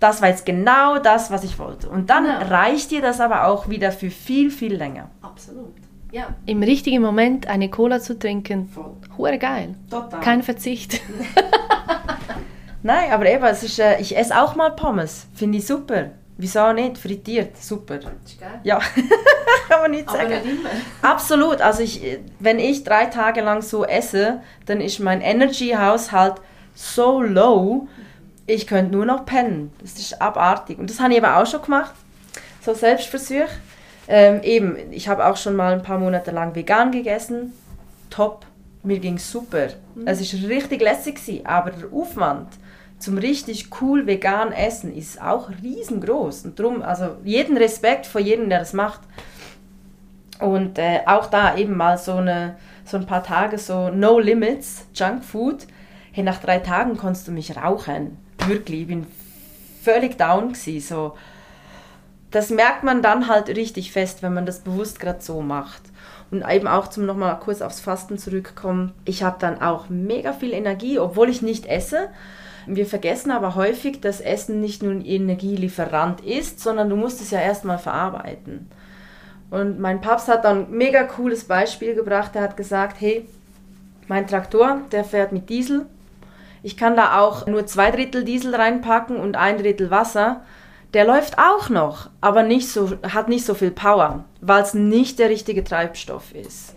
das 0.02 0.20
war 0.20 0.28
jetzt 0.28 0.44
genau 0.44 0.98
das, 0.98 1.30
was 1.30 1.44
ich 1.44 1.58
wollte. 1.58 1.88
Und 1.88 2.10
dann 2.10 2.26
ja. 2.26 2.38
reicht 2.38 2.90
dir 2.90 3.00
das 3.00 3.20
aber 3.20 3.46
auch 3.46 3.68
wieder 3.68 3.92
für 3.92 4.10
viel, 4.10 4.50
viel 4.50 4.74
länger. 4.74 5.10
Absolut. 5.20 5.74
Ja. 6.10 6.34
Im 6.44 6.62
richtigen 6.62 7.00
Moment 7.00 7.46
eine 7.46 7.70
Cola 7.70 8.00
zu 8.00 8.18
trinken, 8.18 8.68
Voll. 8.68 8.92
hure 9.16 9.38
geil. 9.38 9.74
Total. 9.90 10.20
Kein 10.20 10.42
Verzicht. 10.42 11.00
Nein, 12.82 13.12
aber 13.12 13.26
eben, 13.26 13.44
es 13.44 13.62
ist, 13.62 13.78
äh, 13.78 14.00
ich 14.00 14.16
esse 14.16 14.38
auch 14.38 14.56
mal 14.56 14.70
Pommes. 14.70 15.28
Finde 15.34 15.58
ich 15.58 15.66
super. 15.66 16.10
Wieso 16.36 16.72
nicht? 16.72 16.98
Frittiert, 16.98 17.56
super. 17.56 17.98
Das 17.98 18.12
ist 18.26 18.40
geil. 18.40 18.60
Ja, 18.64 18.80
kann 19.68 19.82
man 19.82 19.92
nicht 19.92 20.10
sagen. 20.10 20.32
Aber 20.32 20.44
nicht 20.44 20.58
immer. 20.58 20.70
Absolut. 21.02 21.60
Also 21.60 21.82
ich, 21.82 22.18
wenn 22.40 22.58
ich 22.58 22.82
drei 22.82 23.06
Tage 23.06 23.40
lang 23.40 23.62
so 23.62 23.84
esse, 23.84 24.40
dann 24.66 24.80
ist 24.80 24.98
mein 24.98 25.20
Energy-Haushalt 25.20 26.40
so 26.74 27.22
low, 27.22 27.86
ich 28.46 28.66
könnte 28.66 28.92
nur 28.92 29.06
noch 29.06 29.24
pennen. 29.24 29.72
Das 29.80 29.94
ist 29.94 30.20
abartig. 30.20 30.78
Und 30.78 30.90
das 30.90 31.00
habe 31.00 31.12
ich 31.12 31.22
aber 31.22 31.40
auch 31.40 31.46
schon 31.46 31.62
gemacht. 31.62 31.94
So 32.60 32.74
Selbstversuch. 32.74 33.48
Ähm, 34.08 34.42
eben, 34.42 34.76
ich 34.90 35.08
habe 35.08 35.26
auch 35.26 35.36
schon 35.36 35.54
mal 35.54 35.72
ein 35.72 35.82
paar 35.82 35.98
Monate 35.98 36.32
lang 36.32 36.54
vegan 36.54 36.90
gegessen. 36.90 37.52
Top. 38.10 38.46
Mir 38.82 38.98
ging 38.98 39.18
super. 39.18 39.68
Mhm. 39.94 40.06
Es 40.06 40.42
war 40.42 40.50
richtig 40.50 40.82
lässig, 40.82 41.16
gewesen, 41.16 41.46
aber 41.46 41.70
der 41.70 41.92
Aufwand 41.92 42.48
zum 42.98 43.18
richtig 43.18 43.68
cool 43.80 44.06
vegan 44.06 44.52
Essen 44.52 44.94
ist 44.94 45.20
auch 45.20 45.50
riesengroß. 45.62 46.44
Und 46.44 46.58
darum, 46.58 46.82
also 46.82 47.16
jeden 47.24 47.56
Respekt 47.56 48.06
vor 48.06 48.20
jedem, 48.20 48.48
der 48.48 48.60
das 48.60 48.72
macht. 48.72 49.00
Und 50.40 50.78
äh, 50.78 51.00
auch 51.06 51.26
da 51.26 51.56
eben 51.56 51.76
mal 51.76 51.96
so, 51.96 52.14
eine, 52.14 52.56
so 52.84 52.96
ein 52.96 53.06
paar 53.06 53.22
Tage 53.22 53.58
so 53.58 53.90
No 53.90 54.18
Limits, 54.18 54.86
Junk 54.94 55.24
Food. 55.24 55.66
Hey, 56.10 56.24
nach 56.24 56.40
drei 56.40 56.58
Tagen 56.58 56.96
konntest 56.96 57.28
du 57.28 57.32
mich 57.32 57.56
rauchen 57.56 58.18
wirklich, 58.48 58.82
ich 58.82 58.86
bin 58.86 59.06
völlig 59.82 60.18
down 60.18 60.52
gewesen, 60.52 60.80
so. 60.80 61.16
Das 62.30 62.50
merkt 62.50 62.82
man 62.82 63.02
dann 63.02 63.28
halt 63.28 63.48
richtig 63.48 63.92
fest, 63.92 64.22
wenn 64.22 64.32
man 64.32 64.46
das 64.46 64.60
bewusst 64.60 64.98
gerade 65.00 65.20
so 65.20 65.42
macht. 65.42 65.82
Und 66.30 66.48
eben 66.48 66.66
auch 66.66 66.88
zum 66.88 67.04
nochmal 67.04 67.38
kurz 67.40 67.60
aufs 67.60 67.80
Fasten 67.80 68.16
zurückkommen. 68.16 68.92
Ich 69.04 69.22
habe 69.22 69.36
dann 69.38 69.60
auch 69.60 69.90
mega 69.90 70.32
viel 70.32 70.54
Energie, 70.54 70.98
obwohl 70.98 71.28
ich 71.28 71.42
nicht 71.42 71.66
esse. 71.66 72.08
Wir 72.66 72.86
vergessen 72.86 73.30
aber 73.30 73.54
häufig, 73.54 74.00
dass 74.00 74.22
Essen 74.22 74.60
nicht 74.60 74.82
nur 74.82 74.92
ein 74.92 75.04
Energielieferant 75.04 76.22
ist, 76.22 76.60
sondern 76.60 76.88
du 76.88 76.96
musst 76.96 77.20
es 77.20 77.32
ja 77.32 77.40
erstmal 77.40 77.78
verarbeiten. 77.78 78.70
Und 79.50 79.78
mein 79.78 80.00
Papst 80.00 80.28
hat 80.28 80.46
dann 80.46 80.66
ein 80.66 80.70
mega 80.70 81.02
cooles 81.02 81.44
Beispiel 81.44 81.94
gebracht. 81.94 82.34
Er 82.34 82.42
hat 82.42 82.56
gesagt, 82.56 82.98
hey, 83.00 83.28
mein 84.08 84.26
Traktor, 84.26 84.80
der 84.90 85.04
fährt 85.04 85.32
mit 85.32 85.50
Diesel, 85.50 85.84
ich 86.62 86.76
kann 86.76 86.96
da 86.96 87.18
auch 87.20 87.46
nur 87.46 87.66
zwei 87.66 87.90
Drittel 87.90 88.24
Diesel 88.24 88.54
reinpacken 88.54 89.16
und 89.16 89.36
ein 89.36 89.58
Drittel 89.58 89.90
Wasser. 89.90 90.42
Der 90.94 91.04
läuft 91.04 91.38
auch 91.38 91.70
noch, 91.70 92.10
aber 92.20 92.42
nicht 92.42 92.68
so, 92.68 92.92
hat 93.02 93.28
nicht 93.28 93.44
so 93.44 93.54
viel 93.54 93.70
Power, 93.70 94.24
weil 94.40 94.62
es 94.62 94.74
nicht 94.74 95.18
der 95.18 95.30
richtige 95.30 95.64
Treibstoff 95.64 96.34
ist. 96.34 96.74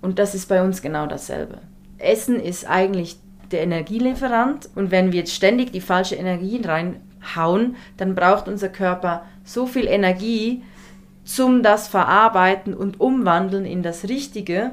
Und 0.00 0.18
das 0.18 0.34
ist 0.34 0.48
bei 0.48 0.62
uns 0.62 0.82
genau 0.82 1.06
dasselbe. 1.06 1.58
Essen 1.98 2.38
ist 2.38 2.68
eigentlich 2.68 3.18
der 3.50 3.62
Energielieferant 3.62 4.68
und 4.74 4.90
wenn 4.90 5.12
wir 5.12 5.20
jetzt 5.20 5.34
ständig 5.34 5.72
die 5.72 5.80
falsche 5.80 6.14
Energie 6.14 6.60
reinhauen, 6.62 7.76
dann 7.96 8.14
braucht 8.14 8.46
unser 8.46 8.68
Körper 8.68 9.24
so 9.44 9.66
viel 9.66 9.86
Energie 9.86 10.62
zum 11.24 11.62
das 11.62 11.88
Verarbeiten 11.88 12.74
und 12.74 13.00
Umwandeln 13.00 13.64
in 13.64 13.82
das 13.82 14.04
Richtige, 14.04 14.72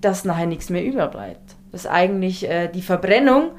dass 0.00 0.24
nachher 0.24 0.46
nichts 0.46 0.70
mehr 0.70 0.84
überbleibt. 0.84 1.56
Dass 1.72 1.86
eigentlich 1.86 2.48
äh, 2.48 2.68
die 2.68 2.82
Verbrennung 2.82 3.50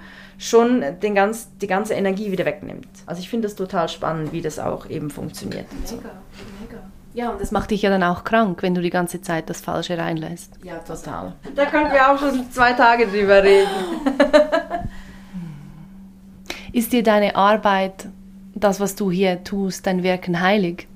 schon 0.42 0.84
den 1.02 1.14
ganz, 1.14 1.50
die 1.62 1.68
ganze 1.68 1.94
Energie 1.94 2.32
wieder 2.32 2.46
wegnimmt. 2.46 2.88
Also 3.06 3.22
ich 3.22 3.30
finde 3.30 3.48
das 3.48 3.56
total 3.56 3.88
spannend, 3.90 4.34
wie 4.34 4.42
das 4.42 4.58
auch 4.58 4.90
eben 4.90 5.12
funktioniert. 5.12 5.68
Mega, 5.72 6.02
mega. 6.60 6.80
Ja, 7.14 7.30
und 7.30 7.40
das 7.40 7.52
macht 7.52 7.70
dich 7.70 7.84
ja 7.84 7.92
dann 7.92 8.02
auch 8.02 8.24
krank, 8.24 8.64
wenn 8.64 8.74
du 8.74 8.82
die 8.82 8.90
ganze 8.90 9.22
Zeit 9.22 9.52
das 9.52 9.62
Falsche 9.62 10.00
reinlässt. 10.00 10.54
Ja, 10.64 10.80
total. 10.80 11.34
Da 11.56 11.66
können 11.66 11.92
wir 11.92 12.12
auch 12.12 12.18
schon 12.18 12.50
zwei 12.50 12.74
Tage 12.74 13.06
drüber 13.06 13.44
reden. 13.44 13.70
Ist 16.74 16.92
dir 16.92 17.04
deine 17.04 17.36
Arbeit, 17.36 18.08
das, 18.56 18.80
was 18.80 18.96
du 18.96 19.12
hier 19.12 19.44
tust, 19.44 19.86
dein 19.86 20.02
Wirken 20.02 20.42
heilig? 20.42 20.88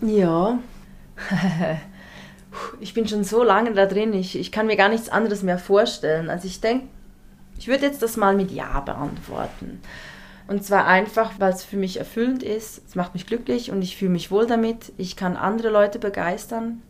Ja. 0.00 0.58
ich 2.80 2.94
bin 2.94 3.06
schon 3.06 3.22
so 3.22 3.44
lange 3.44 3.74
da 3.74 3.86
drin, 3.86 4.12
ich, 4.12 4.36
ich 4.36 4.50
kann 4.50 4.66
mir 4.66 4.76
gar 4.76 4.88
nichts 4.88 5.08
anderes 5.08 5.44
mehr 5.44 5.58
vorstellen. 5.58 6.30
Also 6.30 6.48
ich 6.48 6.60
denke, 6.60 6.86
ich 7.58 7.68
würde 7.68 7.86
jetzt 7.86 8.02
das 8.02 8.16
mal 8.16 8.34
mit 8.34 8.50
Ja 8.50 8.80
beantworten. 8.80 9.80
Und 10.46 10.64
zwar 10.64 10.86
einfach, 10.86 11.32
weil 11.38 11.52
es 11.52 11.62
für 11.62 11.76
mich 11.76 11.98
erfüllend 11.98 12.42
ist, 12.42 12.82
es 12.86 12.94
macht 12.94 13.12
mich 13.12 13.26
glücklich 13.26 13.70
und 13.70 13.82
ich 13.82 13.96
fühle 13.96 14.12
mich 14.12 14.30
wohl 14.30 14.46
damit. 14.46 14.92
Ich 14.96 15.14
kann 15.14 15.36
andere 15.36 15.68
Leute 15.68 15.98
begeistern 15.98 16.80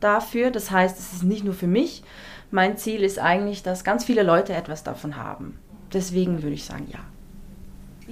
dafür. 0.00 0.50
Das 0.50 0.72
heißt, 0.72 0.98
es 0.98 1.12
ist 1.12 1.22
nicht 1.22 1.44
nur 1.44 1.54
für 1.54 1.68
mich. 1.68 2.02
Mein 2.50 2.76
Ziel 2.78 3.02
ist 3.02 3.18
eigentlich, 3.18 3.62
dass 3.62 3.84
ganz 3.84 4.04
viele 4.04 4.24
Leute 4.24 4.54
etwas 4.54 4.82
davon 4.82 5.16
haben. 5.16 5.58
Deswegen 5.92 6.42
würde 6.42 6.54
ich 6.54 6.64
sagen, 6.64 6.88
ja. 6.92 6.98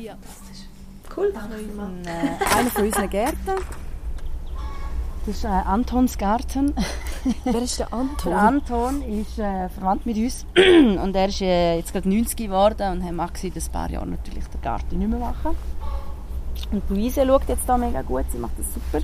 Ja. 0.01 0.17
Cool. 1.17 1.33
Äh, 2.07 2.57
einer 2.57 2.71
von 2.71 2.85
unseren 2.85 3.11
Gärten. 3.11 3.37
Das 5.27 5.37
ist 5.37 5.45
äh, 5.45 5.49
Antons 5.49 6.19
Garten. 6.19 6.75
Wer 7.45 7.63
ist 7.63 7.79
der 7.79 7.91
Anton? 7.95 8.31
Der 8.31 8.39
Anton 8.39 9.03
ist 9.03 9.39
äh, 9.39 9.71
verwandt 9.71 10.05
mit 10.05 10.19
uns 10.19 10.45
und 10.55 11.17
er 11.17 11.29
ist 11.29 11.41
äh, 11.41 11.77
jetzt 11.77 11.93
gerade 11.93 12.11
90 12.11 12.37
geworden 12.37 12.93
und 12.93 13.05
hat 13.05 13.13
mag 13.13 13.39
seit 13.39 13.57
ein 13.57 13.73
paar 13.73 13.91
Jahren 13.91 14.11
natürlich 14.11 14.47
den 14.49 14.61
Garten 14.61 14.99
nicht 14.99 15.09
mehr 15.09 15.19
machen. 15.19 15.57
Und 16.71 16.91
Luise 16.91 17.27
schaut 17.27 17.49
jetzt 17.49 17.67
da 17.67 17.79
mega 17.79 18.03
gut, 18.03 18.27
sie 18.31 18.39
macht 18.39 18.59
das 18.59 18.67
super. 18.75 19.01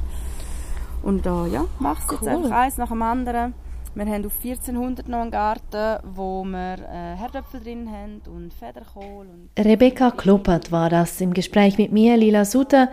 Und 1.02 1.24
da 1.24 1.46
ja, 1.46 1.64
macht 1.78 2.02
cool. 2.10 2.18
jetzt 2.20 2.28
einfach 2.28 2.50
eins 2.50 2.76
nach 2.76 2.88
dem 2.88 3.00
anderen. 3.00 3.54
Wir 3.94 4.06
haben 4.06 4.24
auf 4.26 4.34
1400 4.44 5.08
noch 5.08 5.22
einen 5.22 5.30
Garten, 5.30 5.98
wo 6.14 6.44
wir 6.44 6.74
äh, 6.74 7.16
Herdöpfel 7.16 7.60
drin 7.60 7.90
haben 7.90 8.20
und 8.32 8.52
Federkohl. 8.52 9.26
Und 9.26 9.50
Rebecca 9.58 10.10
Kloppert 10.10 10.70
war 10.70 10.90
das 10.90 11.20
im 11.22 11.32
Gespräch 11.32 11.78
mit 11.78 11.90
mir, 11.90 12.18
Lila 12.18 12.44
Sutter. 12.44 12.90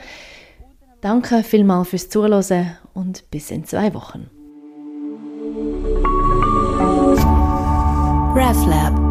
Danke 1.01 1.43
vielmals 1.43 1.89
fürs 1.89 2.09
Zuhören 2.09 2.77
und 2.93 3.29
bis 3.29 3.51
in 3.51 3.65
zwei 3.65 3.93
Wochen. 3.93 4.29
RefLab 8.35 9.06